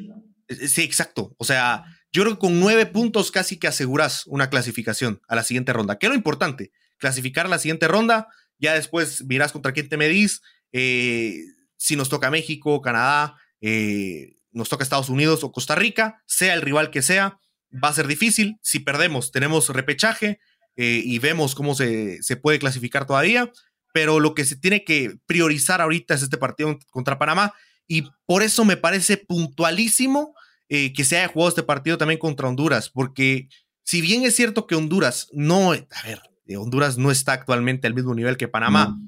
Sí, 0.48 0.82
exacto. 0.82 1.34
O 1.38 1.44
sea, 1.44 1.84
yo 2.12 2.22
creo 2.22 2.34
que 2.34 2.40
con 2.40 2.60
nueve 2.60 2.86
puntos 2.86 3.30
casi 3.30 3.58
que 3.58 3.66
aseguras 3.66 4.26
una 4.26 4.48
clasificación 4.48 5.20
a 5.28 5.36
la 5.36 5.42
siguiente 5.42 5.72
ronda. 5.72 5.98
¿Qué 5.98 6.06
es 6.06 6.10
lo 6.10 6.16
importante? 6.16 6.72
Clasificar 6.96 7.46
a 7.46 7.48
la 7.50 7.58
siguiente 7.58 7.88
ronda, 7.88 8.28
ya 8.58 8.74
después 8.74 9.24
mirás 9.26 9.52
contra 9.52 9.72
quién 9.72 9.88
te 9.88 9.96
medís. 9.96 10.40
Eh, 10.72 11.40
si 11.76 11.96
nos 11.96 12.08
toca 12.08 12.30
México, 12.30 12.80
Canadá, 12.80 13.36
eh, 13.60 14.36
nos 14.52 14.68
toca 14.68 14.82
Estados 14.82 15.10
Unidos 15.10 15.44
o 15.44 15.52
Costa 15.52 15.74
Rica, 15.74 16.22
sea 16.26 16.54
el 16.54 16.62
rival 16.62 16.90
que 16.90 17.02
sea, 17.02 17.38
va 17.72 17.88
a 17.88 17.92
ser 17.92 18.06
difícil. 18.06 18.56
Si 18.62 18.80
perdemos, 18.80 19.30
tenemos 19.30 19.68
repechaje 19.68 20.38
eh, 20.76 21.02
y 21.04 21.18
vemos 21.18 21.54
cómo 21.54 21.74
se, 21.74 22.22
se, 22.22 22.36
puede 22.36 22.58
clasificar 22.58 23.06
todavía. 23.06 23.50
Pero 23.96 24.20
lo 24.20 24.34
que 24.34 24.44
se 24.44 24.56
tiene 24.56 24.84
que 24.84 25.16
priorizar 25.24 25.80
ahorita 25.80 26.12
es 26.12 26.22
este 26.22 26.36
partido 26.36 26.78
contra 26.90 27.18
Panamá. 27.18 27.54
Y 27.88 28.04
por 28.26 28.42
eso 28.42 28.62
me 28.66 28.76
parece 28.76 29.16
puntualísimo 29.16 30.34
eh, 30.68 30.92
que 30.92 31.02
se 31.02 31.16
haya 31.16 31.32
jugado 31.32 31.48
este 31.48 31.62
partido 31.62 31.96
también 31.96 32.20
contra 32.20 32.46
Honduras. 32.46 32.90
Porque 32.90 33.48
si 33.84 34.02
bien 34.02 34.24
es 34.24 34.36
cierto 34.36 34.66
que 34.66 34.74
Honduras 34.74 35.28
no, 35.32 35.72
a 35.72 36.02
ver, 36.04 36.20
Honduras 36.58 36.98
no 36.98 37.10
está 37.10 37.32
actualmente 37.32 37.86
al 37.86 37.94
mismo 37.94 38.14
nivel 38.14 38.36
que 38.36 38.48
Panamá, 38.48 38.98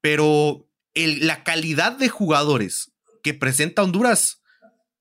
pero 0.00 0.66
la 0.96 1.44
calidad 1.44 1.92
de 1.92 2.08
jugadores 2.08 2.90
que 3.22 3.34
presenta 3.34 3.84
Honduras 3.84 4.42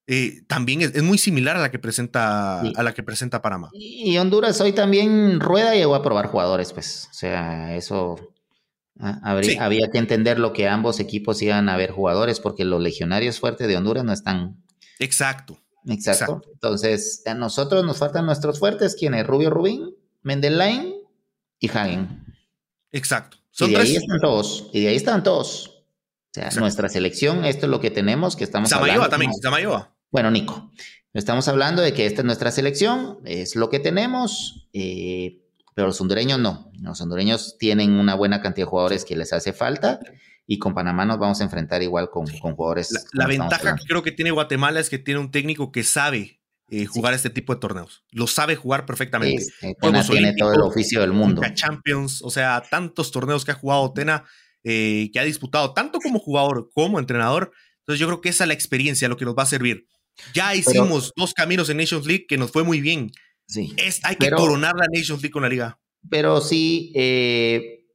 eh, 0.06 0.44
también 0.46 0.84
es, 0.84 1.02
muy 1.02 1.18
similar 1.18 1.58
a 1.58 1.62
la 1.62 1.72
que 1.72 1.80
presenta 1.80 2.62
a 2.62 2.84
la 2.84 2.94
que 2.94 3.02
presenta 3.02 3.42
Panamá. 3.42 3.72
Y 3.74 4.16
Honduras 4.16 4.62
hoy 4.62 4.74
también 4.74 5.40
rueda 5.40 5.76
y 5.76 5.80
llegó 5.80 5.96
a 5.96 6.04
probar 6.04 6.28
jugadores, 6.28 6.72
pues. 6.72 7.08
O 7.10 7.16
sea, 7.16 7.76
eso 7.76 8.33
había 9.24 9.90
que 9.92 9.98
entender 9.98 10.40
lo 10.40 10.54
que 10.54 10.68
ambos 10.68 11.00
equipos 11.00 11.42
iban 11.42 11.70
a 11.70 11.78
ver 11.78 11.92
jugadores, 11.92 12.40
porque 12.40 12.66
los 12.66 12.82
legionarios 12.82 13.40
fuertes 13.40 13.68
de 13.68 13.78
Honduras 13.78 14.04
no 14.04 14.14
están. 14.14 14.64
Exacto. 15.00 15.60
Exacto. 15.88 16.42
Entonces, 16.54 17.24
a 17.26 17.34
nosotros 17.34 17.84
nos 17.84 17.98
faltan 17.98 18.26
nuestros 18.26 18.60
fuertes, 18.60 18.96
quienes 18.96 19.28
Rubio 19.28 19.50
Rubín, 19.50 19.96
Mendelain 20.22 20.94
y 21.60 21.70
Hagen. 21.70 22.26
Exacto. 22.92 23.38
y 23.60 23.72
de 23.72 23.78
ahí 23.78 23.96
están 23.96 24.20
todos. 24.22 24.70
Y 24.72 24.82
de 24.82 24.88
ahí 24.90 24.96
están 24.96 25.24
todos. 25.24 25.68
O 25.68 26.34
sea, 26.34 26.50
nuestra 26.60 26.90
selección, 26.90 27.46
esto 27.46 27.68
es 27.68 27.70
lo 27.70 27.80
que 27.80 27.92
tenemos, 27.92 28.36
que 28.36 28.44
estamos 28.44 28.70
Samayoa 28.70 29.10
también, 29.10 29.32
Samayoa. 29.36 29.96
Bueno, 30.10 30.32
Nico, 30.32 30.72
estamos 31.14 31.48
hablando 31.48 31.82
de 31.82 31.94
que 31.94 32.08
esta 32.08 32.22
es 32.22 32.26
nuestra 32.26 32.52
selección, 32.52 33.20
es 33.26 33.56
lo 33.56 33.70
que 33.70 33.80
tenemos, 33.80 34.68
eh, 34.74 35.43
pero 35.74 35.88
los 35.88 36.00
hondureños 36.02 36.40
no. 36.40 36.72
Los 36.82 37.02
hondureños 37.02 37.58
tienen 37.58 37.94
una 37.94 38.16
buena 38.16 38.42
cantidad 38.42 38.66
de 38.66 38.70
jugadores 38.70 39.06
que 39.06 39.16
les 39.16 39.34
hace 39.34 39.54
falta 39.54 40.00
y 40.46 40.60
con 40.60 40.74
Panamá 40.74 41.06
nos 41.06 41.20
vamos 41.20 41.42
a 41.42 41.44
enfrentar 41.44 41.82
igual 41.84 42.10
con, 42.10 42.26
con 42.40 42.56
jugadores. 42.56 43.08
La, 43.14 43.28
ventaja 43.28 43.76
que 43.76 43.86
creo 43.86 44.04
que 44.04 44.12
tiene 44.12 44.32
Guatemala 44.32 44.80
es 44.80 44.90
que 44.90 45.00
tiene 45.00 45.20
un 45.20 45.32
técnico 45.32 45.72
que 45.72 45.84
sabe 45.84 46.42
eh, 46.70 46.86
jugar 46.86 47.14
este 47.14 47.30
tipo 47.30 47.54
de 47.54 47.60
torneos. 47.60 48.04
Lo 48.12 48.28
sabe 48.28 48.56
jugar 48.56 48.86
perfectamente. 48.86 49.44
Sí, 49.44 49.76
Tena 49.80 50.04
tiene 50.04 50.34
todo 50.36 50.54
el 50.54 50.62
oficio 50.62 51.02
del 51.02 51.14
mundo. 51.14 51.42
Champions, 51.54 52.22
o 52.22 52.30
sea, 52.30 52.64
tantos 52.70 53.12
torneos 53.12 53.46
que 53.46 53.52
ha 53.52 53.56
jugado 53.56 53.94
Tena 53.94 54.26
eh, 54.64 55.10
que 55.12 55.20
ha 55.20 55.24
disputado 55.24 55.74
tanto 55.74 56.00
como 56.00 56.20
jugador 56.20 56.70
como 56.74 57.00
entrenador. 57.00 57.52
Entonces 57.80 58.00
yo 58.00 58.08
creo 58.08 58.22
que 58.22 58.30
esa 58.30 58.46
es 58.46 58.48
la 58.48 58.54
experiencia, 58.54 59.10
lo 59.10 59.18
que 59.18 59.26
nos 59.26 59.36
va 59.36 59.44
a 59.44 59.48
servir. 59.48 59.88
Ya 60.34 60.56
hicimos 60.56 61.12
dos 61.16 61.34
caminos 61.34 61.70
en 61.70 61.78
Nations 61.78 62.06
League 62.06 62.26
que 62.28 62.38
nos 62.38 62.52
fue 62.52 62.64
muy 62.64 62.80
bien. 62.80 63.12
Sí. 63.46 63.76
hay 64.04 64.16
que 64.16 64.32
coronar 64.32 64.74
la 64.76 64.88
Nations 64.92 65.22
League 65.22 65.32
con 65.32 65.44
la 65.44 65.50
liga. 65.50 65.80
Pero 66.10 66.42
sí, 66.42 66.92
eh, 66.96 67.86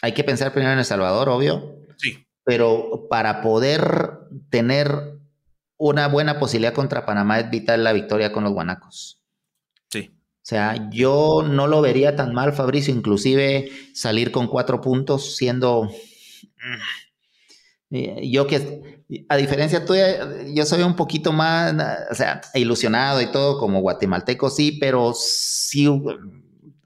hay 0.00 0.12
que 0.12 0.24
pensar 0.24 0.52
primero 0.52 0.72
en 0.72 0.78
El 0.78 0.84
Salvador, 0.84 1.28
obvio. 1.28 1.76
Sí. 1.96 2.26
Pero 2.44 3.06
para 3.08 3.40
poder 3.42 4.18
tener 4.50 5.18
una 5.76 6.08
buena 6.08 6.38
posibilidad 6.38 6.74
contra 6.74 7.04
Panamá 7.04 7.40
es 7.40 7.50
vital 7.50 7.84
la 7.84 7.92
victoria 7.92 8.32
con 8.32 8.44
los 8.44 8.52
guanacos. 8.52 9.20
Sí. 9.90 10.10
O 10.14 10.44
sea, 10.44 10.90
yo 10.90 11.44
no 11.48 11.66
lo 11.66 11.80
vería 11.80 12.16
tan 12.16 12.34
mal, 12.34 12.52
Fabricio, 12.52 12.94
inclusive 12.94 13.70
salir 13.94 14.32
con 14.32 14.48
cuatro 14.48 14.80
puntos 14.80 15.36
siendo... 15.36 15.90
Yo 18.22 18.46
que, 18.46 19.04
a 19.28 19.36
diferencia 19.36 19.84
tuya, 19.84 20.44
yo 20.54 20.64
soy 20.64 20.82
un 20.82 20.96
poquito 20.96 21.32
más, 21.32 21.74
o 22.10 22.14
sea, 22.14 22.40
ilusionado 22.54 23.20
y 23.20 23.30
todo, 23.30 23.58
como 23.58 23.80
guatemalteco, 23.80 24.48
sí, 24.48 24.78
pero 24.80 25.12
sigo, 25.14 26.16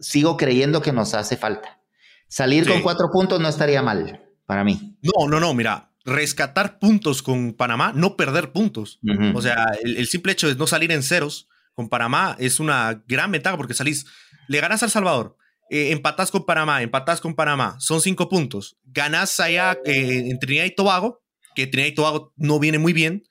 sigo 0.00 0.36
creyendo 0.36 0.82
que 0.82 0.92
nos 0.92 1.14
hace 1.14 1.36
falta. 1.36 1.80
Salir 2.28 2.66
con 2.66 2.82
cuatro 2.82 3.08
puntos 3.12 3.40
no 3.40 3.48
estaría 3.48 3.82
mal 3.82 4.20
para 4.46 4.64
mí. 4.64 4.98
No, 5.00 5.28
no, 5.28 5.38
no, 5.38 5.54
mira, 5.54 5.92
rescatar 6.04 6.80
puntos 6.80 7.22
con 7.22 7.52
Panamá, 7.52 7.92
no 7.94 8.16
perder 8.16 8.50
puntos. 8.50 8.98
O 9.34 9.40
sea, 9.40 9.66
el, 9.82 10.08
simple 10.08 10.32
hecho 10.32 10.48
de 10.48 10.56
no 10.56 10.66
salir 10.66 10.90
en 10.90 11.04
ceros 11.04 11.48
con 11.74 11.88
Panamá 11.88 12.34
es 12.40 12.58
una 12.58 13.04
gran 13.06 13.30
ventaja 13.30 13.56
porque 13.56 13.74
salís, 13.74 14.06
le 14.48 14.60
ganas 14.60 14.82
al 14.82 14.90
Salvador, 14.90 15.36
eh, 15.70 15.90
empatás 15.90 16.30
con 16.30 16.44
Panamá, 16.44 16.82
empatás 16.82 17.20
con 17.20 17.34
Panamá, 17.34 17.76
son 17.80 18.00
cinco 18.00 18.28
puntos, 18.28 18.76
ganás 18.84 19.40
allá 19.40 19.78
eh, 19.84 20.28
en 20.30 20.38
Trinidad 20.38 20.64
y 20.64 20.74
Tobago, 20.74 21.22
que 21.54 21.66
Trinidad 21.66 21.92
y 21.92 21.94
Tobago 21.94 22.32
no 22.36 22.58
viene 22.60 22.78
muy 22.78 22.92
bien, 22.92 23.24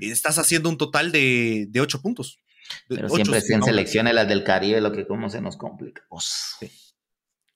estás 0.00 0.38
haciendo 0.38 0.68
un 0.68 0.76
total 0.76 1.12
de, 1.12 1.70
ocho 1.80 2.02
puntos. 2.02 2.38
Pero 2.88 3.08
siempre 3.08 3.40
en 3.48 3.64
selecciones 3.64 4.14
las 4.14 4.28
del 4.28 4.44
Caribe, 4.44 4.80
lo 4.80 4.92
que 4.92 5.06
cómo 5.06 5.28
se 5.28 5.40
nos 5.40 5.56
complica. 5.56 6.02
Pues, 6.08 6.94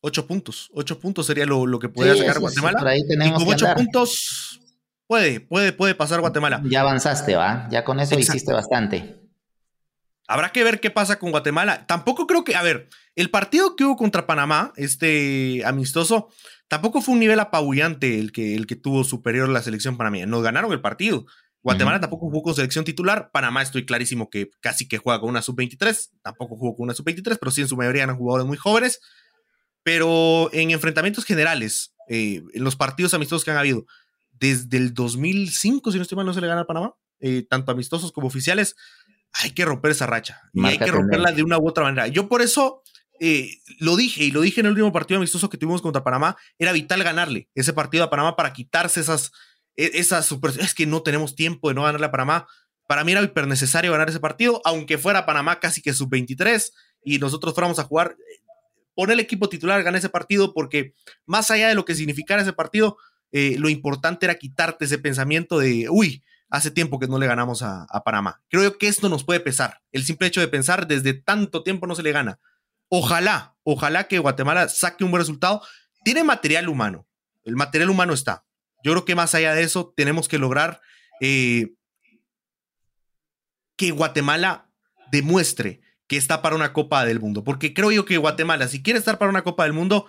ocho 0.00 0.26
puntos, 0.26 0.70
ocho 0.72 0.98
puntos 0.98 1.26
sería 1.26 1.46
lo, 1.46 1.78
que 1.78 1.88
podría 1.88 2.16
sacar 2.16 2.40
Guatemala. 2.40 2.90
ahí 2.90 3.06
tenemos 3.06 3.40
y 3.40 3.44
con 3.44 3.54
ocho 3.54 3.66
puntos 3.76 4.60
puede, 5.06 5.40
puede, 5.40 5.72
puede 5.72 5.94
pasar 5.94 6.20
Guatemala. 6.20 6.62
Ya 6.64 6.80
avanzaste, 6.80 7.36
¿va? 7.36 7.68
Ya 7.70 7.84
con 7.84 8.00
eso 8.00 8.18
hiciste 8.18 8.52
bastante. 8.52 9.23
Habrá 10.26 10.52
que 10.52 10.64
ver 10.64 10.80
qué 10.80 10.90
pasa 10.90 11.18
con 11.18 11.30
Guatemala. 11.30 11.86
Tampoco 11.86 12.26
creo 12.26 12.44
que, 12.44 12.56
a 12.56 12.62
ver, 12.62 12.88
el 13.14 13.30
partido 13.30 13.76
que 13.76 13.84
hubo 13.84 13.96
contra 13.96 14.26
Panamá, 14.26 14.72
este 14.76 15.62
amistoso, 15.66 16.28
tampoco 16.68 17.02
fue 17.02 17.14
un 17.14 17.20
nivel 17.20 17.40
apabullante 17.40 18.18
el 18.18 18.32
que, 18.32 18.54
el 18.54 18.66
que 18.66 18.76
tuvo 18.76 19.04
superior 19.04 19.48
la 19.48 19.62
selección 19.62 19.96
panameña. 19.98 20.26
Nos 20.26 20.42
ganaron 20.42 20.72
el 20.72 20.80
partido. 20.80 21.26
Guatemala 21.62 22.00
tampoco 22.00 22.26
jugó 22.26 22.42
con 22.42 22.54
selección 22.54 22.84
titular. 22.84 23.30
Panamá 23.32 23.62
estoy 23.62 23.86
clarísimo 23.86 24.28
que 24.28 24.50
casi 24.60 24.86
que 24.86 24.98
juega 24.98 25.20
con 25.20 25.30
una 25.30 25.42
sub-23. 25.42 26.10
Tampoco 26.22 26.56
jugó 26.56 26.76
con 26.76 26.84
una 26.84 26.94
sub-23, 26.94 27.38
pero 27.38 27.50
sí 27.50 27.62
en 27.62 27.68
su 27.68 27.76
mayoría 27.76 28.02
eran 28.02 28.16
jugadores 28.16 28.46
muy 28.46 28.56
jóvenes. 28.56 29.00
Pero 29.82 30.50
en 30.52 30.70
enfrentamientos 30.70 31.24
generales, 31.24 31.94
eh, 32.08 32.42
en 32.52 32.64
los 32.64 32.76
partidos 32.76 33.12
amistosos 33.14 33.44
que 33.44 33.50
han 33.50 33.56
habido, 33.58 33.86
desde 34.32 34.76
el 34.78 34.94
2005, 34.94 35.92
si 35.92 35.98
no 35.98 36.02
estoy 36.02 36.16
mal, 36.16 36.26
no 36.26 36.34
se 36.34 36.40
le 36.40 36.46
gana 36.46 36.62
a 36.62 36.66
Panamá, 36.66 36.94
eh, 37.20 37.46
tanto 37.48 37.72
amistosos 37.72 38.12
como 38.12 38.26
oficiales 38.26 38.76
hay 39.42 39.50
que 39.50 39.64
romper 39.64 39.90
esa 39.90 40.06
racha 40.06 40.40
y 40.52 40.64
hay 40.64 40.78
que 40.78 40.90
romperla 40.90 41.32
de 41.32 41.42
una 41.42 41.58
u 41.58 41.68
otra 41.68 41.84
manera. 41.84 42.06
Yo 42.06 42.28
por 42.28 42.40
eso 42.40 42.82
eh, 43.20 43.58
lo 43.78 43.96
dije 43.96 44.24
y 44.24 44.30
lo 44.30 44.40
dije 44.40 44.60
en 44.60 44.66
el 44.66 44.72
último 44.72 44.92
partido 44.92 45.18
amistoso 45.18 45.48
que 45.48 45.58
tuvimos 45.58 45.82
contra 45.82 46.04
Panamá, 46.04 46.36
era 46.58 46.72
vital 46.72 47.02
ganarle 47.02 47.48
ese 47.54 47.72
partido 47.72 48.04
a 48.04 48.10
Panamá 48.10 48.36
para 48.36 48.52
quitarse 48.52 49.00
esas, 49.00 49.32
e, 49.76 49.90
esas 49.94 50.26
super, 50.26 50.52
es 50.58 50.74
que 50.74 50.86
no 50.86 51.02
tenemos 51.02 51.34
tiempo 51.34 51.68
de 51.68 51.74
no 51.74 51.82
ganarle 51.82 52.06
a 52.06 52.10
Panamá. 52.10 52.46
Para 52.86 53.02
mí 53.02 53.12
era 53.12 53.22
hiper 53.22 53.46
necesario 53.46 53.92
ganar 53.92 54.08
ese 54.08 54.20
partido, 54.20 54.60
aunque 54.64 54.98
fuera 54.98 55.26
Panamá 55.26 55.58
casi 55.58 55.80
que 55.82 55.94
sub 55.94 56.10
23 56.10 56.72
y 57.04 57.18
nosotros 57.18 57.54
fuéramos 57.54 57.78
a 57.78 57.84
jugar, 57.84 58.16
poner 58.94 59.14
el 59.14 59.20
equipo 59.20 59.48
titular, 59.48 59.82
ganar 59.82 59.98
ese 59.98 60.10
partido, 60.10 60.52
porque 60.52 60.94
más 61.26 61.50
allá 61.50 61.68
de 61.68 61.74
lo 61.74 61.84
que 61.84 61.94
significara 61.94 62.42
ese 62.42 62.52
partido, 62.52 62.98
eh, 63.32 63.56
lo 63.58 63.68
importante 63.68 64.26
era 64.26 64.36
quitarte 64.36 64.84
ese 64.84 64.98
pensamiento 64.98 65.58
de, 65.58 65.88
uy, 65.90 66.22
hace 66.54 66.70
tiempo 66.70 67.00
que 67.00 67.08
no 67.08 67.18
le 67.18 67.26
ganamos 67.26 67.62
a, 67.62 67.86
Panamá. 68.04 68.40
Creo 68.48 68.78
que 68.78 68.86
esto 68.86 69.08
nos 69.08 69.24
puede 69.24 69.40
pesar. 69.40 69.80
El 69.90 70.04
simple 70.04 70.28
hecho 70.28 70.40
de 70.40 70.46
pensar 70.46 70.86
desde 70.86 71.12
tanto 71.12 71.64
tiempo 71.64 71.88
no 71.88 71.96
se 71.96 72.04
le 72.04 72.12
gana. 72.12 72.38
Ojalá, 72.88 73.56
ojalá 73.64 74.06
que 74.06 74.20
Guatemala 74.20 74.68
saque 74.68 75.02
un 75.02 75.10
buen 75.10 75.20
resultado. 75.20 75.62
Tiene 76.04 76.22
material 76.22 76.68
humano. 76.68 77.08
El 77.42 77.56
material 77.56 77.90
humano 77.90 78.12
está. 78.12 78.44
Yo 78.84 78.92
creo 78.92 79.04
que 79.04 79.16
más 79.16 79.34
allá 79.34 79.52
de 79.52 79.64
eso, 79.64 79.92
tenemos 79.96 80.28
que 80.28 80.38
lograr 80.38 80.80
eh, 81.20 81.74
que 83.76 83.90
Guatemala 83.90 84.70
demuestre 85.10 85.80
que 86.06 86.16
está 86.16 86.40
para 86.40 86.54
una 86.54 86.72
Copa 86.72 87.04
del 87.04 87.18
Mundo. 87.18 87.42
Porque 87.42 87.74
creo 87.74 87.90
yo 87.90 88.04
que 88.04 88.16
Guatemala, 88.16 88.68
si 88.68 88.80
quiere 88.80 89.00
estar 89.00 89.18
para 89.18 89.30
una 89.30 89.42
Copa 89.42 89.64
del 89.64 89.72
Mundo, 89.72 90.06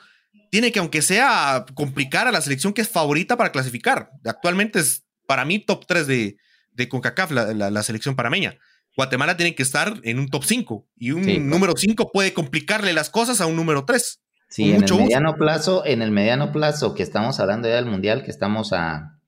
tiene 0.52 0.72
que, 0.72 0.78
aunque 0.78 1.02
sea, 1.02 1.66
complicar 1.74 2.28
a 2.28 2.32
la 2.32 2.42
selección 2.42 2.72
que 2.72 2.82
es 2.82 2.90
favorita 2.90 3.36
para 3.36 3.52
clasificar. 3.52 4.12
Actualmente 4.24 4.80
es 4.80 5.05
para 5.26 5.46
mí, 5.46 5.60
top 5.60 5.86
3 5.86 6.08
de, 6.08 6.38
de 6.76 6.90
CONCACAF, 6.90 7.32
la, 7.32 7.84
selección 7.84 8.16
parameña. 8.16 8.58
Guatemala 8.96 9.36
tiene 9.36 9.56
que 9.56 9.64
estar 9.64 10.00
en 10.04 10.20
un 10.20 10.30
top 10.30 10.44
5 10.46 10.88
y 10.98 11.12
un 11.12 11.50
número 11.50 11.74
5 11.76 12.12
puede 12.12 12.34
complicarle 12.34 12.94
las 12.94 13.10
cosas 13.10 13.42
a 13.42 13.46
un 13.46 13.56
número 13.56 13.86
3. 13.86 14.22
Sí, 14.48 14.72
en 14.72 14.84
el 14.84 14.94
mediano 14.94 15.36
plazo, 15.36 15.86
en 15.86 16.02
el 16.02 16.12
mediano 16.12 16.52
plazo 16.52 16.94
que 16.94 17.04
estamos 17.04 17.40
hablando 17.40 17.68
ya 17.68 17.76
del 17.76 17.88
mundial, 17.88 18.24
que 18.24 18.32
estamos 18.32 18.72
a 18.72 19.20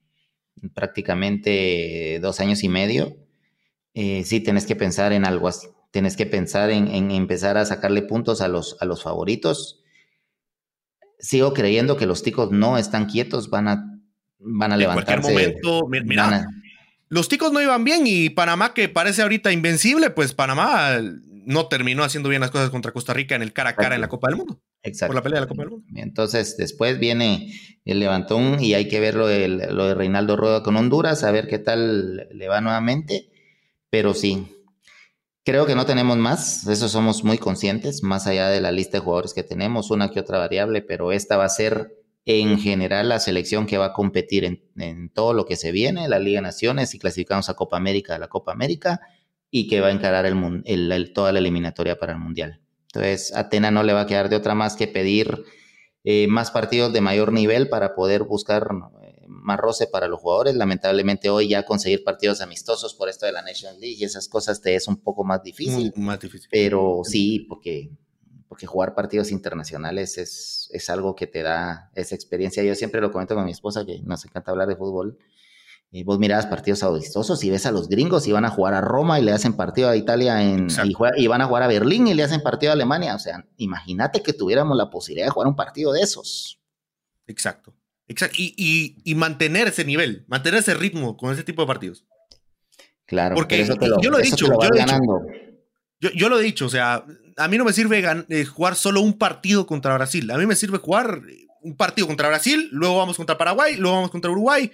prácticamente 0.74 2.18
dos 2.22 2.40
años 2.40 2.62
y 2.62 2.68
medio, 2.68 3.16
eh, 3.94 4.24
sí 4.24 4.40
tenés 4.40 4.64
que 4.64 4.76
pensar 4.76 5.12
en 5.12 5.26
algo 5.26 5.48
así. 5.48 5.68
Tienes 5.90 6.16
que 6.16 6.26
pensar 6.26 6.70
en, 6.70 7.10
empezar 7.10 7.56
a 7.56 7.64
sacarle 7.64 8.02
puntos 8.02 8.40
a 8.40 8.48
los, 8.48 8.76
a 8.80 8.84
los 8.84 9.02
favoritos. 9.02 9.82
Sigo 11.18 11.52
creyendo 11.52 11.96
que 11.96 12.06
los 12.06 12.22
ticos 12.22 12.50
no 12.52 12.78
están 12.78 13.06
quietos, 13.06 13.50
van 13.50 13.68
a, 13.68 13.97
van 14.38 14.72
a 14.72 14.74
en 14.74 14.80
levantarse. 14.80 15.30
momento, 15.30 15.86
mira, 15.88 16.46
los 17.08 17.28
ticos 17.28 17.52
no 17.52 17.60
iban 17.60 17.84
bien 17.84 18.02
y 18.06 18.30
Panamá, 18.30 18.74
que 18.74 18.88
parece 18.88 19.22
ahorita 19.22 19.52
invencible, 19.52 20.10
pues 20.10 20.34
Panamá 20.34 21.00
no 21.48 21.66
terminó 21.66 22.04
haciendo 22.04 22.28
bien 22.28 22.42
las 22.42 22.50
cosas 22.50 22.70
contra 22.70 22.92
Costa 22.92 23.14
Rica 23.14 23.34
en 23.34 23.42
el 23.42 23.54
cara 23.54 23.70
a 23.70 23.76
cara 23.76 23.94
en 23.94 24.02
la 24.02 24.08
Copa 24.08 24.28
del 24.28 24.36
Mundo. 24.36 24.60
Exacto. 24.82 25.10
Por 25.10 25.16
la 25.16 25.22
pelea 25.22 25.40
de 25.40 25.46
la 25.46 25.48
Copa 25.48 25.62
del 25.62 25.70
Mundo. 25.70 25.86
Entonces, 25.94 26.56
después 26.58 26.98
viene 26.98 27.52
el 27.86 28.00
levantón 28.00 28.62
y 28.62 28.74
hay 28.74 28.88
que 28.88 29.00
ver 29.00 29.14
lo 29.14 29.26
de, 29.26 29.48
lo 29.48 29.86
de 29.86 29.94
Reinaldo 29.94 30.36
Rueda 30.36 30.62
con 30.62 30.76
Honduras, 30.76 31.24
a 31.24 31.30
ver 31.30 31.48
qué 31.48 31.58
tal 31.58 32.28
le 32.30 32.48
va 32.48 32.60
nuevamente. 32.60 33.30
Pero 33.90 34.12
sí, 34.12 34.46
creo 35.42 35.64
que 35.64 35.74
no 35.74 35.86
tenemos 35.86 36.18
más, 36.18 36.66
de 36.66 36.74
eso 36.74 36.90
somos 36.90 37.24
muy 37.24 37.38
conscientes, 37.38 38.02
más 38.02 38.26
allá 38.26 38.50
de 38.50 38.60
la 38.60 38.70
lista 38.70 38.98
de 38.98 39.04
jugadores 39.04 39.32
que 39.32 39.42
tenemos, 39.42 39.90
una 39.90 40.10
que 40.10 40.20
otra 40.20 40.36
variable, 40.36 40.82
pero 40.82 41.12
esta 41.12 41.38
va 41.38 41.46
a 41.46 41.48
ser 41.48 41.97
en 42.28 42.58
general 42.58 43.08
la 43.08 43.20
selección 43.20 43.66
que 43.66 43.78
va 43.78 43.86
a 43.86 43.92
competir 43.94 44.44
en, 44.76 45.10
todo 45.10 45.32
lo 45.32 45.46
que 45.46 45.56
se 45.56 45.72
viene, 45.72 46.08
la 46.08 46.18
Liga 46.18 46.38
de 46.38 46.42
Naciones, 46.42 46.94
y 46.94 46.98
clasificamos 46.98 47.48
a 47.48 47.54
Copa 47.54 47.78
América, 47.78 48.16
a 48.16 48.18
la 48.18 48.28
Copa 48.28 48.52
América, 48.52 49.00
y 49.50 49.66
que 49.66 49.80
va 49.80 49.88
a 49.88 49.92
encarar 49.92 50.26
el, 50.26 51.12
toda 51.14 51.32
la 51.32 51.38
eliminatoria 51.38 51.98
para 51.98 52.12
el 52.12 52.18
Mundial. 52.18 52.60
Entonces, 52.88 53.34
Atena 53.34 53.70
no 53.70 53.82
le 53.82 53.94
va 53.94 54.02
a 54.02 54.06
quedar 54.06 54.28
de 54.28 54.36
otra 54.36 54.54
más 54.54 54.76
que 54.76 54.88
pedir 54.88 55.44
eh, 56.04 56.26
más 56.28 56.50
partidos 56.50 56.92
de 56.92 57.00
mayor 57.00 57.32
nivel 57.32 57.68
para 57.68 57.94
poder 57.94 58.24
buscar 58.24 58.68
más 59.26 59.58
roce 59.58 59.86
para 59.86 60.08
los 60.08 60.20
jugadores. 60.20 60.54
Lamentablemente 60.54 61.30
hoy 61.30 61.48
ya 61.48 61.64
conseguir 61.64 62.04
partidos 62.04 62.40
amistosos 62.40 62.94
por 62.94 63.08
esto 63.08 63.24
de 63.24 63.32
la 63.32 63.42
National 63.42 63.80
League 63.80 63.96
y 63.98 64.04
esas 64.04 64.28
cosas 64.28 64.60
te 64.60 64.74
es 64.74 64.88
un 64.88 64.98
poco 64.98 65.24
más 65.24 65.42
difícil. 65.42 65.92
más 65.96 66.20
difícil. 66.20 66.48
Pero 66.50 67.00
sí, 67.04 67.46
porque, 67.48 67.90
porque 68.58 68.66
jugar 68.66 68.92
partidos 68.96 69.30
internacionales 69.30 70.18
es, 70.18 70.68
es 70.72 70.90
algo 70.90 71.14
que 71.14 71.28
te 71.28 71.44
da 71.44 71.92
esa 71.94 72.16
experiencia. 72.16 72.60
Yo 72.64 72.74
siempre 72.74 73.00
lo 73.00 73.12
comento 73.12 73.36
con 73.36 73.44
mi 73.44 73.52
esposa, 73.52 73.86
que 73.86 74.00
nos 74.02 74.24
encanta 74.24 74.50
hablar 74.50 74.66
de 74.66 74.74
fútbol. 74.74 75.16
Y 75.92 76.02
vos 76.02 76.18
mirabas 76.18 76.46
partidos 76.46 76.82
amistosos 76.82 77.44
y 77.44 77.50
ves 77.50 77.66
a 77.66 77.70
los 77.70 77.88
gringos 77.88 78.26
y 78.26 78.32
van 78.32 78.44
a 78.44 78.50
jugar 78.50 78.74
a 78.74 78.80
Roma 78.80 79.20
y 79.20 79.22
le 79.22 79.30
hacen 79.30 79.52
partido 79.52 79.88
a 79.88 79.94
Italia 79.94 80.42
en, 80.42 80.66
y, 80.84 81.22
y, 81.22 81.26
van 81.28 81.40
a 81.40 81.46
jugar 81.46 81.62
a 81.62 81.68
Berlín 81.68 82.08
y 82.08 82.14
le 82.14 82.24
hacen 82.24 82.42
partido 82.42 82.72
a 82.72 82.74
Alemania. 82.74 83.14
O 83.14 83.20
sea, 83.20 83.46
imagínate 83.58 84.24
que 84.24 84.32
tuviéramos 84.32 84.76
la 84.76 84.90
posibilidad 84.90 85.28
de 85.28 85.30
jugar 85.30 85.46
un 85.46 85.54
partido 85.54 85.92
de 85.92 86.00
esos. 86.00 86.60
Exacto. 87.28 87.76
Exacto. 88.08 88.34
Y, 88.38 89.14
mantener 89.14 89.68
ese 89.68 89.84
nivel, 89.84 90.24
mantener 90.26 90.58
ese 90.58 90.74
ritmo 90.74 91.16
con 91.16 91.32
ese 91.32 91.44
tipo 91.44 91.62
de 91.62 91.68
partidos. 91.68 92.04
Claro, 93.06 93.36
porque 93.36 93.64
yo 93.64 94.10
lo 94.10 94.18
he 94.18 94.22
dicho, 94.22 94.46
yo, 94.46 94.58
lo 94.68 94.74
he 94.74 94.82
dicho, 94.82 94.98
o 96.00 96.68
sea, 96.68 97.04
a 97.36 97.48
mí 97.48 97.58
no 97.58 97.64
me 97.64 97.72
sirve 97.72 98.04
eh, 98.28 98.44
jugar 98.44 98.76
solo 98.76 99.00
un 99.00 99.18
partido 99.18 99.66
contra 99.66 99.94
Brasil, 99.94 100.30
a 100.30 100.38
mí 100.38 100.46
me 100.46 100.56
sirve 100.56 100.78
jugar 100.78 101.22
un 101.62 101.76
partido 101.76 102.06
contra 102.06 102.28
Brasil, 102.28 102.68
luego 102.72 102.98
vamos 102.98 103.16
contra 103.16 103.38
Paraguay, 103.38 103.76
luego 103.76 103.96
vamos 103.96 104.10
contra 104.10 104.30
Uruguay, 104.30 104.70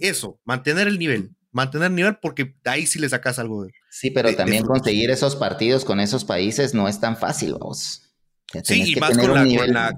eso, 0.00 0.40
mantener 0.44 0.88
el 0.88 0.98
nivel, 0.98 1.30
mantener 1.52 1.88
el 1.88 1.94
nivel 1.94 2.18
porque 2.20 2.54
ahí 2.64 2.86
sí 2.86 2.98
le 2.98 3.08
sacas 3.08 3.38
algo 3.38 3.64
de... 3.64 3.72
Sí, 3.90 4.10
pero 4.10 4.34
también 4.34 4.64
conseguir 4.64 5.10
esos 5.10 5.36
partidos 5.36 5.84
con 5.84 6.00
esos 6.00 6.24
países 6.24 6.74
no 6.74 6.88
es 6.88 7.00
tan 7.00 7.16
fácil, 7.16 7.54
vos. 7.54 8.02
Sí, 8.64 8.92
y 8.92 8.96
más 8.96 9.16
con 9.16 9.32
la, 9.72 9.94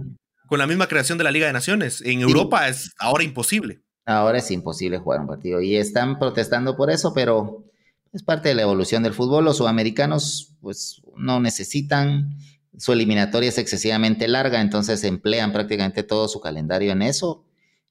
con 0.47 0.59
la 0.59 0.67
misma 0.67 0.89
creación 0.89 1.19
de 1.19 1.25
la 1.25 1.31
Liga 1.31 1.47
de 1.47 1.53
Naciones. 1.53 2.01
En 2.03 2.21
Europa 2.21 2.69
es 2.69 2.93
ahora 2.99 3.23
imposible. 3.23 3.83
Ahora 4.07 4.39
es 4.39 4.51
imposible 4.51 4.99
jugar 4.99 5.21
un 5.21 5.27
partido 5.27 5.61
y 5.61 5.77
están 5.77 6.19
protestando 6.19 6.77
por 6.77 6.91
eso, 6.91 7.13
pero 7.15 7.65
es 8.13 8.23
parte 8.23 8.49
de 8.49 8.55
la 8.55 8.63
evolución 8.63 9.03
del 9.03 9.15
fútbol. 9.15 9.45
Los 9.45 9.59
sudamericanos 9.59 10.55
pues 10.61 11.03
no 11.17 11.41
necesitan, 11.41 12.37
su 12.77 12.93
eliminatoria 12.93 13.49
es 13.49 13.59
excesivamente 13.59 14.29
larga, 14.29 14.61
entonces 14.61 15.05
emplean 15.05 15.53
prácticamente 15.53 16.03
todo 16.03 16.29
su 16.29 16.41
calendario 16.41 16.93
en 16.93 17.03
eso. 17.03 17.45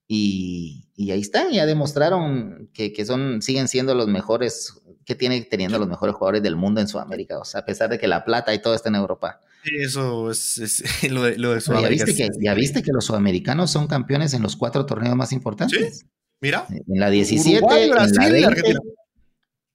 Y, 0.10 0.86
ahí 0.98 1.20
están, 1.20 1.52
ya 1.52 1.66
demostraron 1.66 2.70
que, 2.74 2.94
que, 2.94 3.06
son, 3.06 3.42
siguen 3.42 3.68
siendo 3.68 3.94
los 3.94 4.08
mejores, 4.08 4.82
que 5.06 5.16
tienen 5.16 5.48
teniendo 5.50 5.80
los 5.80 5.88
mejores 5.88 6.16
jugadores 6.16 6.42
del 6.42 6.56
mundo 6.56 6.80
en 6.80 6.88
Sudamérica, 6.88 7.38
o 7.40 7.46
sea, 7.46 7.62
a 7.62 7.66
pesar 7.66 7.90
de 7.90 8.00
que 8.00 8.08
la 8.08 8.24
plata 8.24 8.54
y 8.54 8.62
todo 8.62 8.74
está 8.74 8.88
en 8.88 8.96
Europa. 8.96 9.42
Eso 9.66 10.32
es, 10.32 10.84
lo 11.12 11.24
de, 11.24 11.38
lo 11.38 11.58
¿Ya 11.58 11.90
viste, 11.90 12.16
que, 12.16 12.30
¿Ya 12.42 12.54
viste 12.54 12.84
que 12.84 12.92
los 12.94 13.06
sudamericanos 13.06 13.70
son 13.72 13.88
campeones 13.88 14.34
en 14.34 14.42
los 14.42 14.56
cuatro 14.56 14.86
torneos 14.86 15.16
más 15.16 15.34
importantes? 15.34 16.00
Sí, 16.00 16.06
mira. 16.40 16.66
En 16.70 17.00
la 17.00 17.10
17, 17.10 17.58
en 17.84 17.90
la 17.90 18.06
20, 18.06 18.40
y 18.40 18.44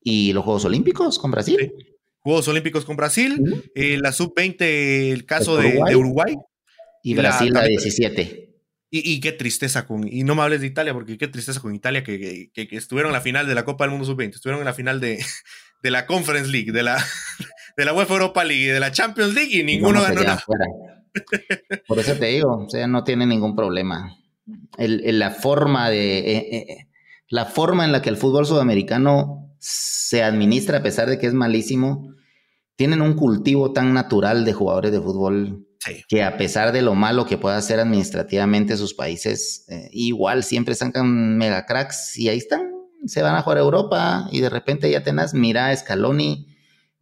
los 0.05 0.45
Juegos 0.45 0.65
Olímpicos 0.65 1.19
con 1.19 1.31
Brasil. 1.31 1.73
Juegos 2.21 2.47
Olímpicos 2.49 2.85
con 2.85 2.97
Brasil, 2.97 3.71
eh, 3.75 3.99
la 4.01 4.13
sub-20, 4.13 5.13
el 5.13 5.27
caso 5.27 5.57
de, 5.57 5.81
Uruguay. 5.97 6.37
Y 7.03 7.15
Brasil 7.15 7.53
la, 7.53 7.65
17. 7.65 8.49
Y, 8.95 9.21
qué 9.21 9.33
tristeza 9.33 9.87
con, 9.87 10.07
y 10.07 10.23
no 10.23 10.35
me 10.35 10.43
hables 10.43 10.61
de 10.61 10.67
Italia, 10.67 10.93
porque 10.93 11.17
qué 11.17 11.27
tristeza 11.27 11.61
con 11.61 11.75
Italia 11.75 12.05
que, 12.05 12.51
que, 12.53 12.69
que 12.69 12.77
estuvieron 12.77 13.09
en 13.09 13.15
la 13.15 13.23
final 13.23 13.47
de 13.47 13.55
la 13.55 13.65
Copa 13.65 13.85
del 13.85 13.91
Mundo 13.91 14.05
Sub-20, 14.05 14.35
estuvieron 14.35 14.61
en 14.61 14.67
la 14.67 14.75
final 14.75 15.01
de, 15.01 15.19
de 15.83 15.91
la 15.91 16.07
Conference 16.07 16.51
League, 16.51 16.73
de 16.73 16.83
la, 16.83 17.03
de 17.77 17.85
la 17.85 17.93
UEFA 17.93 18.15
Europa 18.15 18.45
League 18.45 18.65
y 18.65 18.67
de 18.67 18.81
la 18.81 18.93
Champions 18.93 19.35
League 19.35 19.57
y 19.59 19.65
ninguno 19.65 20.03
ganó 20.03 20.23
nada. 20.23 20.45
Por 21.87 21.99
eso 21.99 22.15
te 22.15 22.27
digo, 22.27 22.65
o 22.67 22.69
sea, 22.69 22.87
no 22.87 23.05
tiene 23.05 23.27
ningún 23.27 23.57
problema. 23.57 24.17
El, 24.79 25.19
la 25.19 25.31
forma 25.31 25.91
de 25.91 26.19
eh, 26.19 26.37
eh, 26.53 26.89
la 27.29 27.47
forma 27.47 27.85
en 27.85 27.93
la 27.93 28.03
que 28.03 28.11
el 28.11 28.17
fútbol 28.17 28.47
sudamericano 28.47 29.42
se 29.63 30.23
administra, 30.23 30.79
a 30.79 30.83
pesar 30.83 31.09
de 31.09 31.19
que 31.19 31.27
es 31.27 31.35
malísimo, 31.35 32.13
tienen 32.77 33.01
un 33.01 33.15
cultivo 33.15 33.73
tan 33.73 33.95
natural 33.95 34.45
de 34.45 34.53
jugadores 34.53 34.93
de 34.93 35.01
fútbol 35.01 35.67
que 36.09 36.23
a 36.23 36.37
pesar 36.37 36.73
de 36.73 36.83
lo 36.83 36.95
malo 36.95 37.27
que 37.27 37.39
pueda 37.39 37.57
hacer 37.57 37.81
administrativamente 37.81 38.77
sus 38.77 38.95
países, 38.95 39.67
igual 39.91 40.45
siempre 40.45 40.75
sacan 40.75 41.37
mega 41.37 41.67
cracks 41.67 42.17
y 42.17 42.29
ahí 42.29 42.39
están, 42.39 42.71
se 43.07 43.23
van 43.23 43.35
a 43.35 43.43
jugar 43.43 43.59
a 43.59 43.63
Europa 43.63 44.29
y 44.31 44.41
de 44.41 44.49
repente 44.49 44.91
ya 44.91 45.03
tenés, 45.03 45.35
mira 45.35 45.69
a 45.69 45.77
Scaloni 45.77 46.53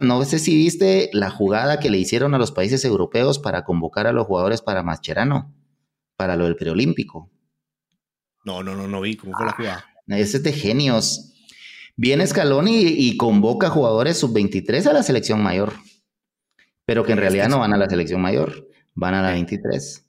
no 0.01 0.25
sé 0.25 0.39
si 0.39 0.57
viste 0.57 1.11
la 1.13 1.31
jugada 1.31 1.79
que 1.79 1.91
le 1.91 1.99
hicieron 1.99 2.35
a 2.35 2.39
los 2.39 2.53
países 2.53 2.87
europeos 2.87 3.39
para 3.39 3.65
convocar 3.65 4.07
a 4.07 4.13
los 4.13 4.27
jugadores 4.27 4.63
para 4.63 4.83
Mascherano, 4.83 5.55
para 6.17 6.37
lo 6.37 6.45
del 6.45 6.57
preolímpico. 6.57 7.31
No, 8.43 8.63
no, 8.63 8.75
no, 8.75 8.89
no 8.89 9.03
vi 9.03 9.17
cómo 9.17 9.37
fue 9.37 9.45
la 9.45 9.53
jugada. 9.53 9.85
Ah, 10.09 10.19
ese 10.19 10.39
es 10.39 10.43
de 10.43 10.55
genios. 10.55 11.30
Viene 12.01 12.27
Scaloni 12.27 12.81
y, 12.81 13.19
convoca 13.19 13.69
jugadores 13.69 14.17
sub-23 14.17 14.87
a 14.87 14.95
la 14.95 15.03
selección 15.03 15.43
mayor, 15.43 15.75
pero 16.87 17.05
que 17.05 17.13
en 17.13 17.19
realidad 17.19 17.51
no 17.51 17.59
van 17.59 17.75
a 17.75 17.77
la 17.77 17.91
selección 17.91 18.23
mayor, 18.23 18.67
van 18.95 19.13
a 19.13 19.21
la 19.21 19.33
23. 19.33 20.07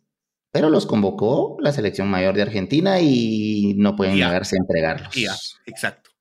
Pero 0.54 0.70
los 0.70 0.86
convocó 0.86 1.58
la 1.60 1.74
selección 1.74 2.10
mayor 2.10 2.34
de 2.34 2.44
Argentina 2.44 3.02
y 3.02 3.74
no 3.76 3.98
pueden 3.98 4.16
negarse 4.16 4.56
a 4.56 4.60
entregarlos. 4.62 5.14
Ya, 5.14 5.36
exacto. 5.66 6.12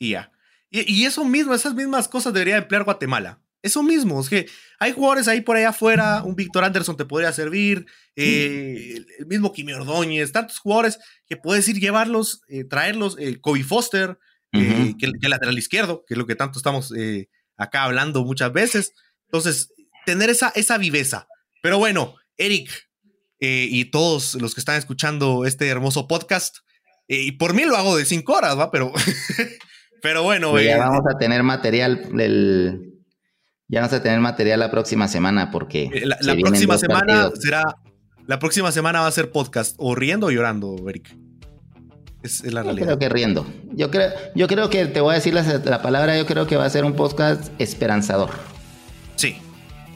Ya. 0.00 0.32
Y, 0.68 1.04
eso 1.04 1.24
mismo, 1.24 1.54
esas 1.54 1.74
mismas 1.74 2.08
cosas 2.08 2.32
debería 2.32 2.56
emplear 2.56 2.82
Guatemala. 2.82 3.40
Eso 3.62 3.84
mismo, 3.84 4.20
es 4.20 4.28
que 4.28 4.48
hay 4.80 4.90
jugadores 4.90 5.28
ahí 5.28 5.42
por 5.42 5.56
allá 5.56 5.68
afuera, 5.68 6.24
un 6.24 6.34
Víctor 6.34 6.64
Anderson 6.64 6.96
te 6.96 7.04
podría 7.04 7.30
servir, 7.30 7.86
eh, 8.16 9.04
el 9.20 9.26
mismo 9.26 9.52
Kimi 9.52 9.74
Ordóñez, 9.74 10.32
tantos 10.32 10.58
jugadores 10.58 10.98
que 11.28 11.36
puedes 11.36 11.68
ir 11.68 11.78
llevarlos, 11.78 12.42
eh, 12.48 12.64
traerlos, 12.64 13.16
eh, 13.20 13.40
Kobe 13.40 13.62
Foster, 13.62 14.18
que, 14.52 14.94
que, 14.98 15.06
el 15.06 15.30
lateral 15.30 15.58
izquierdo, 15.58 16.04
que 16.06 16.14
es 16.14 16.18
lo 16.18 16.26
que 16.26 16.34
tanto 16.34 16.58
estamos 16.58 16.92
acá 17.56 17.84
hablando 17.84 18.24
muchas 18.24 18.52
veces. 18.52 18.92
Entonces, 19.26 19.72
tener 20.06 20.30
esa, 20.30 20.52
esa 20.54 20.78
viveza. 20.78 21.26
Pero 21.62 21.78
bueno, 21.78 22.14
Eric 22.36 22.70
y 23.38 23.86
todos 23.86 24.34
los 24.34 24.54
que 24.54 24.60
están 24.60 24.76
escuchando 24.76 25.46
este 25.46 25.68
hermoso 25.68 26.06
podcast, 26.06 26.58
y 27.08 27.32
por 27.32 27.54
mí 27.54 27.64
lo 27.64 27.76
hago 27.76 27.96
de 27.96 28.04
cinco 28.04 28.34
horas, 28.34 28.58
¿va? 28.58 28.70
Pero 28.70 28.92
Pero 30.02 30.22
bueno, 30.22 30.58
ya 30.60 30.78
vamos 30.78 31.02
a 31.12 31.18
tener 31.18 31.42
material 31.42 32.08
del, 32.16 32.94
ya 33.68 33.80
vamos 33.80 33.94
a 33.94 34.02
tener 34.02 34.20
material 34.20 34.60
la 34.60 34.70
próxima 34.70 35.08
semana 35.08 35.50
porque 35.50 35.90
eh, 35.92 36.06
la, 36.06 36.36
próxima 36.36 36.78
semana 36.78 37.30
será 37.38 37.64
la 38.26 38.38
próxima 38.38 38.72
semana 38.72 39.00
va 39.00 39.06
a 39.06 39.12
ser 39.12 39.30
podcast 39.30 39.74
o 39.78 39.94
riendo 39.94 40.28
o 40.28 40.30
llorando, 40.30 40.76
Eric. 40.88 41.16
Es, 42.22 42.42
la 42.44 42.62
realidad. 42.62 42.80
Yo 42.80 42.84
creo 42.86 42.98
que 42.98 43.08
riendo. 43.08 43.46
Yo 43.72 43.90
creo, 43.90 44.10
yo 44.34 44.46
creo 44.46 44.68
que 44.68 44.86
te 44.86 45.00
voy 45.00 45.12
a 45.12 45.14
decir 45.14 45.34
la, 45.34 45.82
palabra. 45.82 46.16
Yo 46.16 46.26
creo 46.26 46.46
que 46.46 46.56
va 46.56 46.64
a 46.64 46.70
ser 46.70 46.84
un 46.84 46.94
podcast 46.94 47.50
esperanzador. 47.58 48.30
Sí, 49.16 49.36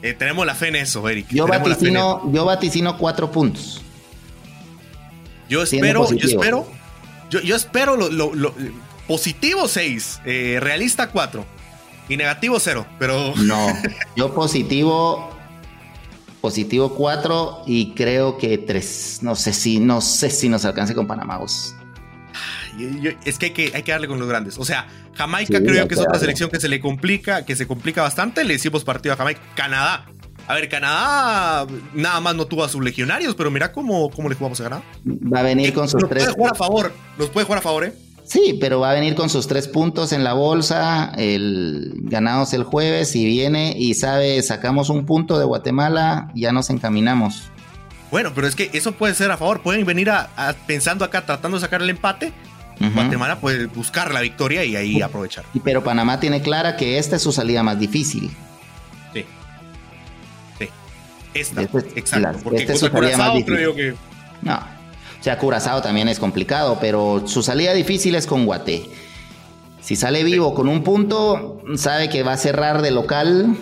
eh, 0.01 0.13
tenemos 0.13 0.45
la 0.45 0.55
fe 0.55 0.69
en 0.69 0.77
eso, 0.77 1.07
Eric. 1.07 1.27
Yo 1.29 1.47
vaticino, 1.47 2.31
yo 2.31 2.45
vaticino 2.45 2.97
cuatro 2.97 3.31
puntos. 3.31 3.81
Yo 5.47 5.61
espero, 5.61 6.11
yo 6.11 6.27
espero, 6.27 6.67
yo, 7.29 7.39
yo 7.41 7.55
espero 7.55 7.95
lo, 7.95 8.31
Positivo 9.07 9.67
6, 9.67 10.21
eh, 10.25 10.57
realista 10.59 11.11
4 11.11 11.45
y 12.09 12.17
negativo 12.17 12.59
0, 12.59 12.85
pero... 12.97 13.35
No, 13.37 13.67
yo 14.15 14.33
positivo 14.33 15.29
positivo 16.41 16.93
4 16.95 17.63
y 17.67 17.93
creo 17.93 18.37
que 18.37 18.57
3. 18.57 19.19
No 19.21 19.35
sé 19.35 19.53
si 19.53 19.79
no 19.79 20.01
sé 20.01 20.29
si 20.29 20.49
nos 20.49 20.65
alcance 20.65 20.95
con 20.95 21.07
Panamá. 21.07 21.39
Es 23.25 23.37
que 23.37 23.47
hay, 23.47 23.51
que 23.51 23.71
hay 23.73 23.83
que 23.83 23.91
darle 23.91 24.07
con 24.07 24.19
los 24.19 24.27
grandes. 24.27 24.57
O 24.57 24.65
sea, 24.65 24.87
Jamaica 25.13 25.59
creo 25.61 25.87
que 25.87 25.95
es 25.95 25.99
otra 25.99 26.19
selección 26.19 26.49
que 26.49 26.59
se 26.59 26.67
le 26.67 26.79
complica, 26.79 27.45
que 27.45 27.55
se 27.55 27.67
complica 27.67 28.01
bastante. 28.01 28.43
Le 28.43 28.53
hicimos 28.53 28.83
partido 28.83 29.13
a 29.13 29.17
Jamaica. 29.17 29.41
Canadá. 29.55 30.05
A 30.47 30.53
ver, 30.53 30.69
Canadá 30.69 31.65
nada 31.93 32.19
más 32.19 32.35
no 32.35 32.45
tuvo 32.45 32.63
a 32.63 32.69
sus 32.69 32.83
legionarios, 32.83 33.33
pero 33.35 33.49
mira 33.49 33.71
cómo, 33.71 34.09
cómo 34.11 34.29
le 34.29 34.35
jugamos 34.35 34.59
a 34.61 34.63
Canadá. 34.63 34.83
Va 35.05 35.39
a 35.39 35.43
venir 35.43 35.73
con 35.73 35.87
sus 35.87 36.01
nos 36.01 36.09
tres. 36.09 36.25
Puede 36.25 36.35
jugar 36.35 36.53
a 36.53 36.55
favor, 36.55 36.93
nos 37.17 37.29
puede 37.29 37.45
jugar 37.45 37.59
a 37.59 37.61
favor, 37.63 37.85
¿eh? 37.85 37.93
Sí, 38.25 38.57
pero 38.59 38.79
va 38.79 38.91
a 38.91 38.93
venir 38.93 39.13
con 39.13 39.29
sus 39.29 39.47
tres 39.47 39.67
puntos 39.67 40.11
en 40.11 40.23
la 40.23 40.33
bolsa, 40.33 41.11
el 41.15 41.93
ganados 41.95 42.53
el 42.53 42.63
jueves 42.63 43.15
y 43.15 43.23
viene 43.25 43.75
y 43.77 43.93
sabe, 43.93 44.41
sacamos 44.41 44.89
un 44.89 45.05
punto 45.05 45.37
de 45.37 45.45
Guatemala, 45.45 46.31
ya 46.33 46.51
nos 46.51 46.71
encaminamos. 46.71 47.51
Bueno, 48.09 48.31
pero 48.33 48.47
es 48.47 48.55
que 48.55 48.69
eso 48.73 48.93
puede 48.93 49.13
ser 49.13 49.29
a 49.29 49.37
favor, 49.37 49.61
pueden 49.61 49.85
venir 49.85 50.09
a, 50.09 50.55
pensando 50.65 51.05
acá, 51.05 51.25
tratando 51.25 51.57
de 51.57 51.61
sacar 51.61 51.81
el 51.81 51.89
empate. 51.89 52.33
Guatemala 52.79 53.39
puede 53.39 53.67
buscar 53.67 54.13
la 54.13 54.21
victoria 54.21 54.63
y 54.63 54.75
ahí 54.75 55.01
aprovechar. 55.01 55.45
Pero 55.63 55.83
Panamá 55.83 56.19
tiene 56.19 56.41
clara 56.41 56.75
que 56.77 56.97
esta 56.97 57.15
es 57.15 57.21
su 57.21 57.31
salida 57.31 57.63
más 57.63 57.79
difícil. 57.79 58.29
Sí. 59.13 59.25
Sí. 60.59 60.69
Esta, 61.33 61.61
este 61.61 61.99
exacto. 61.99 62.39
porque 62.43 62.61
este 62.61 62.73
es 62.73 62.79
su 62.79 62.89
salida 62.89 63.17
más 63.17 63.33
difícil. 63.33 63.55
Creo 63.55 63.75
que... 63.75 63.95
No, 64.41 64.59
sea, 65.25 65.39
Curazao 65.39 65.81
también 65.81 66.07
es 66.07 66.19
complicado, 66.19 66.77
pero 66.79 67.23
su 67.25 67.41
salida 67.41 67.73
difícil 67.73 68.13
es 68.13 68.27
con 68.27 68.45
Guate. 68.45 68.85
Si 69.81 69.95
sale 69.95 70.23
vivo 70.23 70.53
con 70.53 70.69
un 70.69 70.83
punto, 70.83 71.63
sabe 71.77 72.09
que 72.09 72.21
va 72.21 72.33
a 72.33 72.37
cerrar 72.37 72.83
de 72.83 72.91
local. 72.91 73.57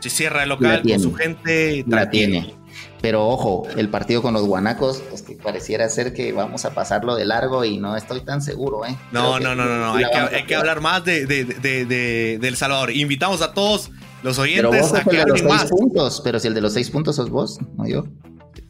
Si 0.00 0.10
cierra 0.10 0.40
de 0.40 0.46
local 0.46 0.82
con 0.82 1.00
su 1.00 1.14
gente, 1.14 1.84
la 1.86 2.10
tiene. 2.10 2.56
Pero 3.00 3.26
ojo, 3.26 3.66
el 3.76 3.88
partido 3.88 4.20
con 4.20 4.34
los 4.34 4.44
guanacos, 4.46 5.02
pues 5.08 5.22
que 5.22 5.34
pareciera 5.34 5.88
ser 5.88 6.12
que 6.12 6.32
vamos 6.32 6.64
a 6.66 6.74
pasarlo 6.74 7.16
de 7.16 7.24
largo 7.24 7.64
y 7.64 7.78
no 7.78 7.96
estoy 7.96 8.20
tan 8.20 8.42
seguro, 8.42 8.84
¿eh? 8.84 8.96
No, 9.10 9.40
no, 9.40 9.54
no, 9.54 9.64
no, 9.64 9.78
no, 9.78 9.94
Hay, 9.94 10.44
que, 10.46 10.54
hablar 10.54 10.80
más 10.80 11.04
de, 11.04 11.24
de, 11.26 12.34
El 12.42 12.56
Salvador. 12.56 12.90
Invitamos 12.90 13.40
a 13.40 13.54
todos 13.54 13.90
los 14.22 14.38
oyentes 14.38 14.70
pero 14.70 14.82
vos 14.82 14.92
a 14.94 15.04
que 15.04 15.18
el 15.18 15.24
de 15.24 15.42
los 15.42 15.58
seis 15.58 15.70
puntos, 15.70 16.20
pero 16.22 16.38
si 16.38 16.48
el 16.48 16.54
de 16.54 16.60
los 16.60 16.74
seis 16.74 16.90
puntos 16.90 17.16
sos 17.16 17.30
vos, 17.30 17.58
no 17.76 17.86
yo. 17.86 18.04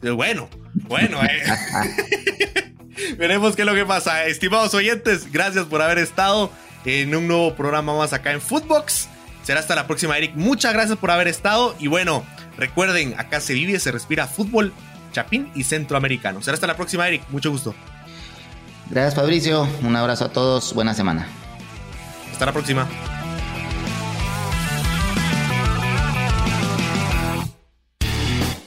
Eh, 0.01 0.11
bueno, 0.11 0.49
bueno, 0.87 1.19
eh. 1.23 1.43
Veremos 3.17 3.55
qué 3.55 3.63
es 3.63 3.65
lo 3.65 3.73
que 3.73 3.85
pasa. 3.85 4.25
Estimados 4.25 4.73
oyentes, 4.73 5.31
gracias 5.31 5.65
por 5.65 5.81
haber 5.81 5.97
estado 5.97 6.51
en 6.85 7.13
un 7.15 7.27
nuevo 7.27 7.53
programa 7.55 7.97
más 7.97 8.13
acá 8.13 8.31
en 8.31 8.41
Footbox. 8.41 9.09
Será 9.43 9.59
hasta 9.59 9.75
la 9.75 9.87
próxima, 9.87 10.17
Eric. 10.17 10.33
Muchas 10.35 10.73
gracias 10.73 10.97
por 10.97 11.11
haber 11.11 11.27
estado. 11.27 11.75
Y 11.79 11.87
bueno, 11.87 12.23
recuerden, 12.57 13.15
acá 13.17 13.39
se 13.39 13.53
vive, 13.53 13.79
se 13.79 13.91
respira 13.91 14.27
fútbol, 14.27 14.73
chapín 15.11 15.51
y 15.55 15.63
centroamericano. 15.63 16.41
Será 16.41 16.55
hasta 16.55 16.67
la 16.67 16.75
próxima, 16.75 17.07
Eric. 17.07 17.23
Mucho 17.29 17.51
gusto. 17.51 17.75
Gracias, 18.89 19.15
Fabricio. 19.15 19.67
Un 19.83 19.95
abrazo 19.95 20.25
a 20.25 20.29
todos. 20.29 20.73
Buena 20.73 20.93
semana. 20.93 21.27
Hasta 22.31 22.45
la 22.45 22.51
próxima. 22.51 22.87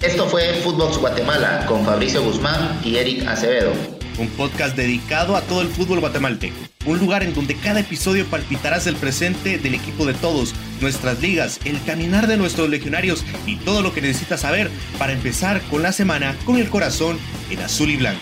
Esto 0.01 0.27
fue 0.27 0.61
Footbox 0.63 0.99
Guatemala 0.99 1.65
con 1.67 1.85
Fabricio 1.85 2.23
Guzmán 2.23 2.79
y 2.85 2.97
Eric 2.97 3.27
Acevedo. 3.27 3.73
Un 4.19 4.29
podcast 4.29 4.77
dedicado 4.77 5.37
a 5.37 5.43
todo 5.43 5.63
el 5.63 5.69
fútbol 5.69 6.01
guatemalteco. 6.01 6.57
Un 6.87 6.99
lugar 6.99 7.23
en 7.23 7.35
donde 7.35 7.57
cada 7.57 7.81
episodio 7.81 8.27
palpitarás 8.27 8.87
el 8.87 8.97
presente 8.97 9.59
del 9.59 9.75
equipo 9.75 10.07
de 10.07 10.15
todos, 10.15 10.55
nuestras 10.81 11.21
ligas, 11.21 11.61
el 11.65 11.83
caminar 11.83 12.27
de 12.27 12.37
nuestros 12.37 12.69
legionarios 12.69 13.25
y 13.47 13.57
todo 13.57 13.83
lo 13.83 13.93
que 13.93 14.03
necesitas 14.03 14.43
saber 14.43 14.71
para 14.99 15.13
empezar 15.13 15.61
con 15.63 15.83
la 15.83 15.93
semana 15.93 16.37
con 16.45 16.59
el 16.59 16.69
corazón 16.69 17.19
en 17.51 17.61
azul 17.61 17.91
y 17.91 17.97
blanco. 17.97 18.21